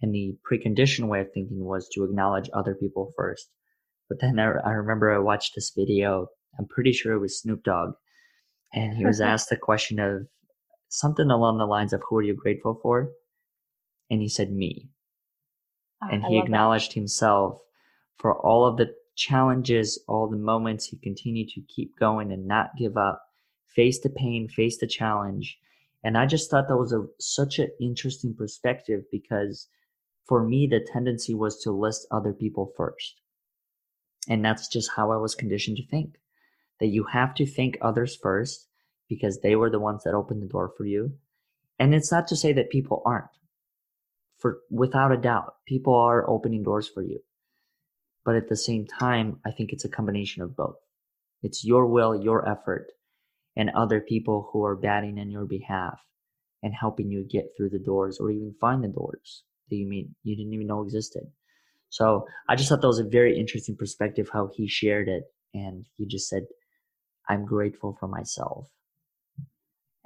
And 0.03 0.14
the 0.14 0.37
preconditioned 0.51 1.09
way 1.09 1.21
of 1.21 1.29
thinking 1.33 1.64
was 1.64 1.89
to 1.91 2.05
acknowledge 2.05 2.51
other 2.55 2.75
people 2.75 3.12
first. 3.16 3.51
But 4.09 4.21
then 4.21 4.39
I, 4.39 4.53
I 4.64 4.71
remember 4.73 5.12
I 5.12 5.18
watched 5.18 5.55
this 5.55 5.73
video. 5.77 6.27
I'm 6.59 6.66
pretty 6.66 6.93
sure 6.93 7.12
it 7.14 7.21
was 7.21 7.41
Snoop 7.41 7.62
Dogg 7.64 7.93
and 8.73 8.97
he 8.97 9.05
was 9.07 9.21
asked 9.21 9.51
the 9.51 9.57
question 9.57 9.99
of 10.01 10.27
something 10.89 11.31
along 11.31 11.59
the 11.59 11.66
lines 11.66 11.93
of 11.93 12.03
who 12.09 12.16
are 12.16 12.23
you 12.23 12.35
grateful 12.35 12.79
for 12.83 13.11
and 14.11 14.21
he 14.21 14.29
said 14.29 14.51
me 14.53 14.89
Oh, 16.03 16.09
and 16.11 16.25
he 16.25 16.37
love 16.37 16.45
that. 16.45 16.47
acknowledged 16.47 16.93
himself 16.95 17.59
for 18.18 18.35
all 18.35 18.66
of 18.66 18.77
the 18.79 18.95
challenges 19.16 20.03
all 20.09 20.29
the 20.29 20.37
moments 20.37 20.87
he 20.87 20.99
continued 20.99 21.49
to 21.51 21.61
keep 21.75 21.93
going 21.99 22.33
and 22.33 22.47
not 22.47 22.71
give 22.79 22.97
up 22.97 23.23
face 23.75 24.01
the 24.01 24.11
pain 24.11 24.49
face 24.49 24.79
the 24.79 24.87
challenge 24.87 25.59
and 26.03 26.16
i 26.16 26.27
just 26.27 26.51
thought 26.51 26.68
that 26.68 26.77
was 26.77 26.93
a 26.93 27.05
such 27.18 27.59
an 27.59 27.68
interesting 27.81 28.35
perspective 28.35 29.03
because 29.11 29.68
for 30.27 30.45
me 30.45 30.66
the 30.66 30.81
tendency 30.93 31.35
was 31.35 31.59
to 31.61 31.71
list 31.71 32.07
other 32.11 32.33
people 32.33 32.73
first 32.77 33.21
and 34.29 34.45
that's 34.45 34.68
just 34.68 34.91
how 34.97 35.11
i 35.11 35.16
was 35.16 35.35
conditioned 35.35 35.77
to 35.77 35.87
think 35.87 36.16
that 36.81 36.89
you 36.89 37.05
have 37.05 37.35
to 37.35 37.47
thank 37.47 37.79
others 37.81 38.16
first 38.16 38.66
because 39.09 39.41
they 39.41 39.55
were 39.55 39.71
the 39.71 39.79
ones 39.79 40.03
that 40.05 40.14
opened 40.14 40.43
the 40.43 40.47
door 40.47 40.73
for 40.77 40.87
you. 40.87 41.12
And 41.79 41.95
it's 41.95 42.11
not 42.11 42.27
to 42.29 42.37
say 42.37 42.53
that 42.55 42.71
people 42.71 43.03
aren't. 43.05 43.27
For 44.39 44.61
without 44.71 45.12
a 45.12 45.18
doubt, 45.18 45.57
people 45.66 45.95
are 45.95 46.29
opening 46.29 46.62
doors 46.62 46.89
for 46.89 47.03
you. 47.03 47.21
But 48.25 48.37
at 48.37 48.49
the 48.49 48.57
same 48.57 48.87
time, 48.87 49.41
I 49.45 49.51
think 49.51 49.73
it's 49.73 49.85
a 49.85 49.91
combination 49.91 50.43
of 50.43 50.57
both. 50.57 50.77
It's 51.43 51.64
your 51.64 51.87
will, 51.87 52.23
your 52.23 52.49
effort, 52.49 52.93
and 53.57 53.70
other 53.70 54.01
people 54.01 54.48
who 54.53 54.64
are 54.64 54.76
batting 54.76 55.18
in 55.18 55.30
your 55.30 55.44
behalf 55.44 55.98
and 56.62 56.74
helping 56.74 57.11
you 57.11 57.24
get 57.24 57.46
through 57.57 57.70
the 57.70 57.78
doors 57.78 58.18
or 58.20 58.30
even 58.30 58.55
find 58.61 58.84
the 58.84 58.88
doors 58.88 59.44
that 59.68 59.76
you 59.76 59.86
mean 59.86 60.14
you 60.22 60.36
didn't 60.36 60.53
even 60.53 60.66
know 60.66 60.82
existed. 60.82 61.22
So 61.88 62.26
I 62.48 62.57
just 62.57 62.68
thought 62.68 62.80
that 62.80 62.86
was 62.86 63.01
a 63.01 63.05
very 63.05 63.38
interesting 63.38 63.76
perspective 63.76 64.28
how 64.32 64.51
he 64.55 64.68
shared 64.68 65.09
it. 65.09 65.24
And 65.55 65.86
he 65.96 66.07
just 66.07 66.28
said, 66.28 66.44
I'm 67.28 67.44
grateful 67.44 67.96
for 67.98 68.07
myself. 68.07 68.68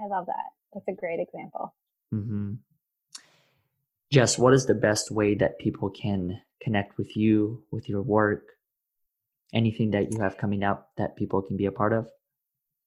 I 0.01 0.07
love 0.07 0.27
that. 0.27 0.53
That's 0.73 0.89
a 0.89 0.93
great 0.93 1.21
example. 1.21 1.75
Mm-hmm. 2.13 2.55
Jess, 4.11 4.39
what 4.39 4.55
is 4.55 4.67
the 4.67 4.75
best 4.75 5.11
way 5.11 5.35
that 5.35 5.59
people 5.59 5.91
can 5.91 6.41
connect 6.63 6.97
with 6.99 7.17
you, 7.17 7.63
with 7.71 7.89
your 7.89 8.03
work? 8.03 8.45
Anything 9.53 9.91
that 9.91 10.11
you 10.11 10.21
have 10.21 10.39
coming 10.39 10.63
up 10.65 10.91
that 10.97 11.17
people 11.17 11.43
can 11.43 11.57
be 11.57 11.67
a 11.67 11.73
part 11.73 11.93
of? 11.93 12.09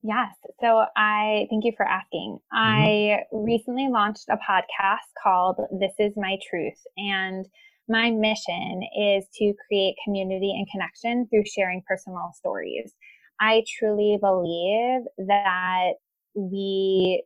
Yes. 0.03 0.33
So 0.61 0.85
I 0.95 1.47
thank 1.49 1.65
you 1.65 1.73
for 1.75 1.85
asking. 1.85 2.39
Mm-hmm. 2.53 2.57
I 2.57 3.19
recently 3.31 3.89
launched 3.89 4.29
a 4.29 4.37
podcast 4.37 5.07
called 5.21 5.57
This 5.79 5.93
Is 5.99 6.13
My 6.15 6.37
Truth. 6.49 6.79
And 6.97 7.45
my 7.89 8.11
mission 8.11 8.81
is 8.97 9.25
to 9.35 9.53
create 9.67 9.95
community 10.03 10.53
and 10.57 10.67
connection 10.71 11.27
through 11.27 11.43
sharing 11.45 11.81
personal 11.87 12.31
stories. 12.35 12.93
I 13.39 13.63
truly 13.79 14.17
believe 14.19 15.01
that 15.17 15.93
we 16.35 17.23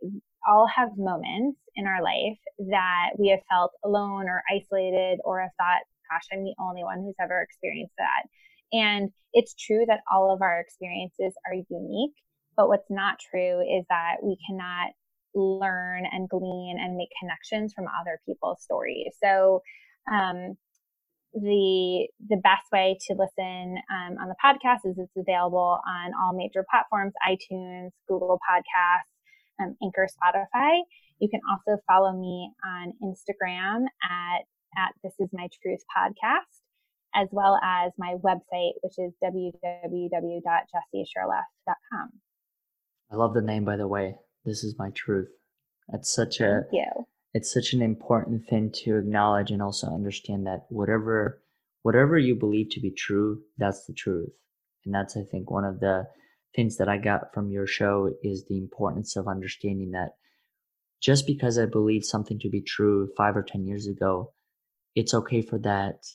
all 0.47 0.67
have 0.67 0.89
moments 0.97 1.59
in 1.75 1.87
our 1.87 2.03
life 2.03 2.37
that 2.69 3.11
we 3.17 3.29
have 3.29 3.39
felt 3.49 3.71
alone 3.83 4.27
or 4.27 4.43
isolated 4.51 5.19
or 5.23 5.41
have 5.41 5.51
thought, 5.57 5.81
gosh, 6.09 6.27
I'm 6.31 6.43
the 6.43 6.55
only 6.59 6.83
one 6.83 7.01
who's 7.01 7.15
ever 7.21 7.41
experienced 7.41 7.93
that. 7.97 8.23
And 8.73 9.11
it's 9.33 9.55
true 9.55 9.85
that 9.87 10.01
all 10.11 10.33
of 10.33 10.41
our 10.41 10.59
experiences 10.59 11.33
are 11.47 11.53
unique. 11.69 12.13
But 12.55 12.67
what's 12.67 12.89
not 12.89 13.19
true 13.19 13.61
is 13.61 13.85
that 13.89 14.17
we 14.23 14.37
cannot 14.47 14.91
learn 15.33 16.03
and 16.11 16.29
glean 16.29 16.77
and 16.79 16.97
make 16.97 17.09
connections 17.19 17.73
from 17.73 17.85
other 17.87 18.19
people's 18.25 18.61
stories. 18.61 19.15
So, 19.23 19.61
um, 20.11 20.57
the 21.33 22.09
the 22.27 22.41
best 22.43 22.65
way 22.73 22.97
to 23.07 23.13
listen 23.13 23.77
um, 23.89 24.17
on 24.19 24.27
the 24.27 24.35
podcast 24.43 24.79
is 24.83 24.97
it's 24.97 25.15
available 25.15 25.79
on 25.87 26.11
all 26.19 26.33
major 26.35 26.65
platforms: 26.69 27.13
iTunes, 27.25 27.91
Google 28.07 28.37
Podcasts, 28.49 29.13
um, 29.61 29.77
Anchor, 29.81 30.07
Spotify. 30.07 30.81
You 31.19 31.29
can 31.29 31.39
also 31.49 31.81
follow 31.87 32.11
me 32.11 32.51
on 32.65 32.91
Instagram 33.01 33.85
at 34.03 34.43
at 34.77 34.93
This 35.03 35.13
Is 35.19 35.29
My 35.31 35.47
Truth 35.61 35.83
Podcast, 35.95 36.59
as 37.15 37.29
well 37.31 37.57
as 37.63 37.93
my 37.97 38.15
website, 38.23 38.73
which 38.81 38.97
is 38.97 39.13
www.jessishuraleff.com. 39.23 42.09
I 43.11 43.15
love 43.15 43.33
the 43.33 43.41
name, 43.41 43.65
by 43.65 43.77
the 43.77 43.87
way. 43.87 44.15
This 44.45 44.63
is 44.63 44.75
my 44.77 44.89
truth. 44.91 45.29
It's 45.89 46.13
such 46.13 46.39
a 46.39 46.63
it's 47.33 47.53
such 47.53 47.73
an 47.73 47.81
important 47.81 48.45
thing 48.47 48.71
to 48.83 48.97
acknowledge 48.97 49.51
and 49.51 49.61
also 49.61 49.87
understand 49.87 50.45
that 50.47 50.65
whatever 50.69 51.41
whatever 51.81 52.17
you 52.17 52.35
believe 52.35 52.69
to 52.71 52.79
be 52.79 52.91
true, 52.91 53.41
that's 53.57 53.85
the 53.85 53.93
truth. 53.93 54.29
And 54.85 54.93
that's 54.93 55.17
I 55.17 55.23
think 55.23 55.49
one 55.51 55.65
of 55.65 55.79
the 55.79 56.07
things 56.55 56.77
that 56.77 56.89
I 56.89 56.97
got 56.97 57.33
from 57.33 57.49
your 57.49 57.67
show 57.67 58.13
is 58.23 58.45
the 58.45 58.57
importance 58.57 59.15
of 59.15 59.27
understanding 59.27 59.91
that 59.91 60.15
just 61.01 61.25
because 61.25 61.57
I 61.57 61.65
believe 61.65 62.03
something 62.03 62.39
to 62.39 62.49
be 62.49 62.61
true 62.61 63.09
5 63.17 63.37
or 63.37 63.43
10 63.43 63.65
years 63.65 63.87
ago, 63.87 64.33
it's 64.95 65.13
okay 65.13 65.41
for 65.41 65.57
that 65.59 66.05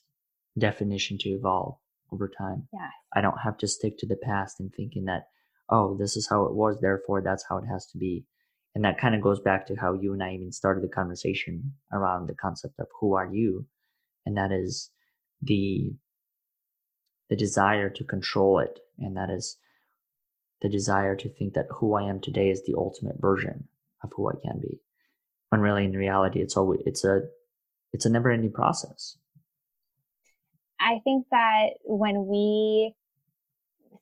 definition 0.59 1.19
to 1.19 1.31
evolve 1.31 1.77
over 2.13 2.29
time. 2.29 2.69
Yes. 2.73 2.93
I 3.15 3.21
don't 3.21 3.39
have 3.39 3.59
to 3.59 3.67
stick 3.67 3.99
to 3.99 4.07
the 4.07 4.17
past 4.17 4.61
and 4.61 4.73
thinking 4.75 5.07
that, 5.07 5.29
oh, 5.69 5.97
this 5.97 6.17
is 6.17 6.29
how 6.29 6.45
it 6.45 6.55
was, 6.55 6.81
therefore 6.81 7.23
that's 7.23 7.45
how 7.49 7.59
it 7.59 7.67
has 7.67 7.87
to 7.87 7.99
be. 7.99 8.25
And 8.75 8.85
that 8.85 8.99
kind 8.99 9.15
of 9.15 9.23
goes 9.23 9.41
back 9.41 9.67
to 9.67 9.75
how 9.75 9.95
you 9.95 10.13
and 10.13 10.23
I 10.23 10.35
even 10.35 10.53
started 10.53 10.85
the 10.85 10.89
conversation 10.89 11.73
around 11.93 12.27
the 12.27 12.35
concept 12.35 12.75
of 12.79 12.89
who 13.01 13.15
are 13.15 13.27
you? 13.33 13.67
And 14.27 14.37
that 14.37 14.53
is 14.53 14.91
the 15.41 15.95
the 17.29 17.37
desire 17.37 17.91
to 17.91 18.05
control 18.05 18.61
it. 18.61 18.79
And 18.99 19.17
that 19.17 19.31
is 19.31 19.57
the 20.63 20.69
desire 20.69 21.17
to 21.17 21.29
think 21.29 21.55
that 21.55 21.67
who 21.71 21.95
I 21.95 22.03
am 22.03 22.21
today 22.21 22.51
is 22.51 22.65
the 22.65 22.75
ultimate 22.77 23.17
version 23.19 23.69
of 24.03 24.13
who 24.15 24.29
I 24.29 24.35
can 24.45 24.61
be. 24.61 24.81
When 25.49 25.61
really 25.61 25.85
in 25.85 25.93
reality 25.93 26.41
it's 26.41 26.57
always 26.57 26.81
it's 26.85 27.05
a 27.05 27.23
it's 27.93 28.05
a 28.05 28.11
never 28.11 28.31
ending 28.31 28.53
process. 28.53 29.17
I 30.79 31.01
think 31.05 31.27
that 31.31 31.69
when 31.85 32.27
we 32.27 32.95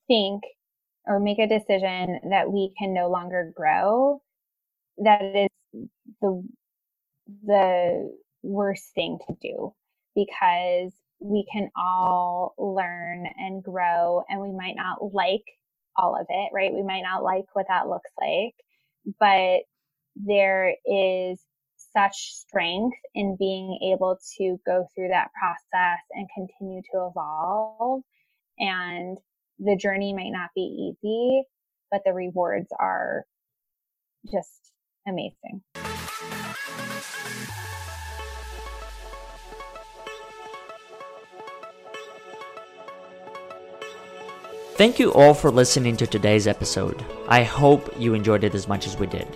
think 0.08 0.42
or 1.07 1.20
make 1.20 1.38
a 1.38 1.48
decision 1.48 2.20
that 2.30 2.50
we 2.52 2.72
can 2.78 2.94
no 2.94 3.09
longer 3.11 3.52
grow, 3.55 4.20
that 4.98 5.22
is 5.22 5.48
the 6.20 6.42
the 7.46 8.11
worst 8.42 8.92
thing 8.94 9.18
to 9.26 9.34
do 9.40 9.74
because 10.14 10.92
we 11.20 11.46
can 11.50 11.70
all 11.76 12.55
learn 12.59 13.26
and 13.38 13.62
grow 13.62 14.22
and 14.28 14.40
we 14.40 14.52
might 14.52 14.76
not 14.76 15.12
like 15.14 15.44
all 15.96 16.16
of 16.20 16.26
it, 16.28 16.50
right? 16.52 16.72
We 16.74 16.82
might 16.82 17.02
not 17.02 17.22
like 17.22 17.44
what 17.55 17.66
that 17.68 17.88
looks 17.88 18.11
like, 18.20 18.55
but 19.18 19.61
there 20.16 20.76
is 20.86 21.40
such 21.96 22.16
strength 22.34 22.96
in 23.14 23.36
being 23.38 23.92
able 23.94 24.18
to 24.38 24.59
go 24.66 24.86
through 24.94 25.09
that 25.09 25.30
process 25.40 26.00
and 26.11 26.28
continue 26.34 26.82
to 26.92 27.09
evolve. 27.11 28.02
And 28.59 29.18
the 29.64 29.76
journey 29.76 30.12
might 30.12 30.30
not 30.30 30.50
be 30.54 30.94
easy, 31.02 31.42
but 31.90 32.02
the 32.04 32.12
rewards 32.12 32.68
are 32.78 33.24
just 34.30 34.72
amazing. 35.08 35.62
Thank 44.76 44.98
you 44.98 45.12
all 45.14 45.34
for 45.34 45.50
listening 45.50 45.96
to 45.98 46.06
today's 46.06 46.46
episode. 46.46 47.02
I 47.28 47.44
hope 47.44 47.94
you 47.96 48.12
enjoyed 48.12 48.44
it 48.44 48.54
as 48.54 48.66
much 48.66 48.86
as 48.86 48.98
we 48.98 49.06
did. 49.06 49.28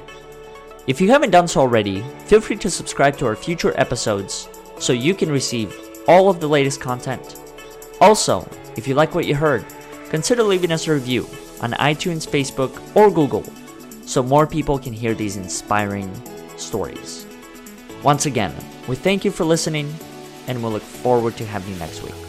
If 0.88 1.00
you 1.00 1.10
haven't 1.10 1.30
done 1.30 1.46
so 1.46 1.60
already, 1.60 2.02
feel 2.26 2.40
free 2.40 2.56
to 2.56 2.70
subscribe 2.70 3.16
to 3.18 3.26
our 3.26 3.36
future 3.36 3.72
episodes 3.80 4.48
so 4.78 4.92
you 4.92 5.14
can 5.14 5.30
receive 5.30 5.74
all 6.08 6.28
of 6.28 6.40
the 6.40 6.48
latest 6.48 6.80
content. 6.80 7.36
Also, 8.00 8.48
if 8.76 8.88
you 8.88 8.94
like 8.94 9.14
what 9.14 9.26
you 9.26 9.34
heard, 9.34 9.64
consider 10.10 10.42
leaving 10.42 10.72
us 10.72 10.86
a 10.86 10.92
review 10.92 11.28
on 11.60 11.72
iTunes, 11.72 12.28
Facebook, 12.28 12.80
or 12.96 13.10
Google 13.10 13.44
so 14.04 14.22
more 14.22 14.46
people 14.46 14.78
can 14.78 14.92
hear 14.92 15.14
these 15.14 15.36
inspiring 15.36 16.10
stories. 16.56 17.26
Once 18.02 18.26
again, 18.26 18.54
we 18.88 18.96
thank 18.96 19.24
you 19.24 19.30
for 19.30 19.44
listening 19.44 19.92
and 20.46 20.62
we'll 20.62 20.72
look 20.72 20.82
forward 20.82 21.36
to 21.36 21.44
having 21.44 21.72
you 21.72 21.78
next 21.78 22.02
week. 22.02 22.27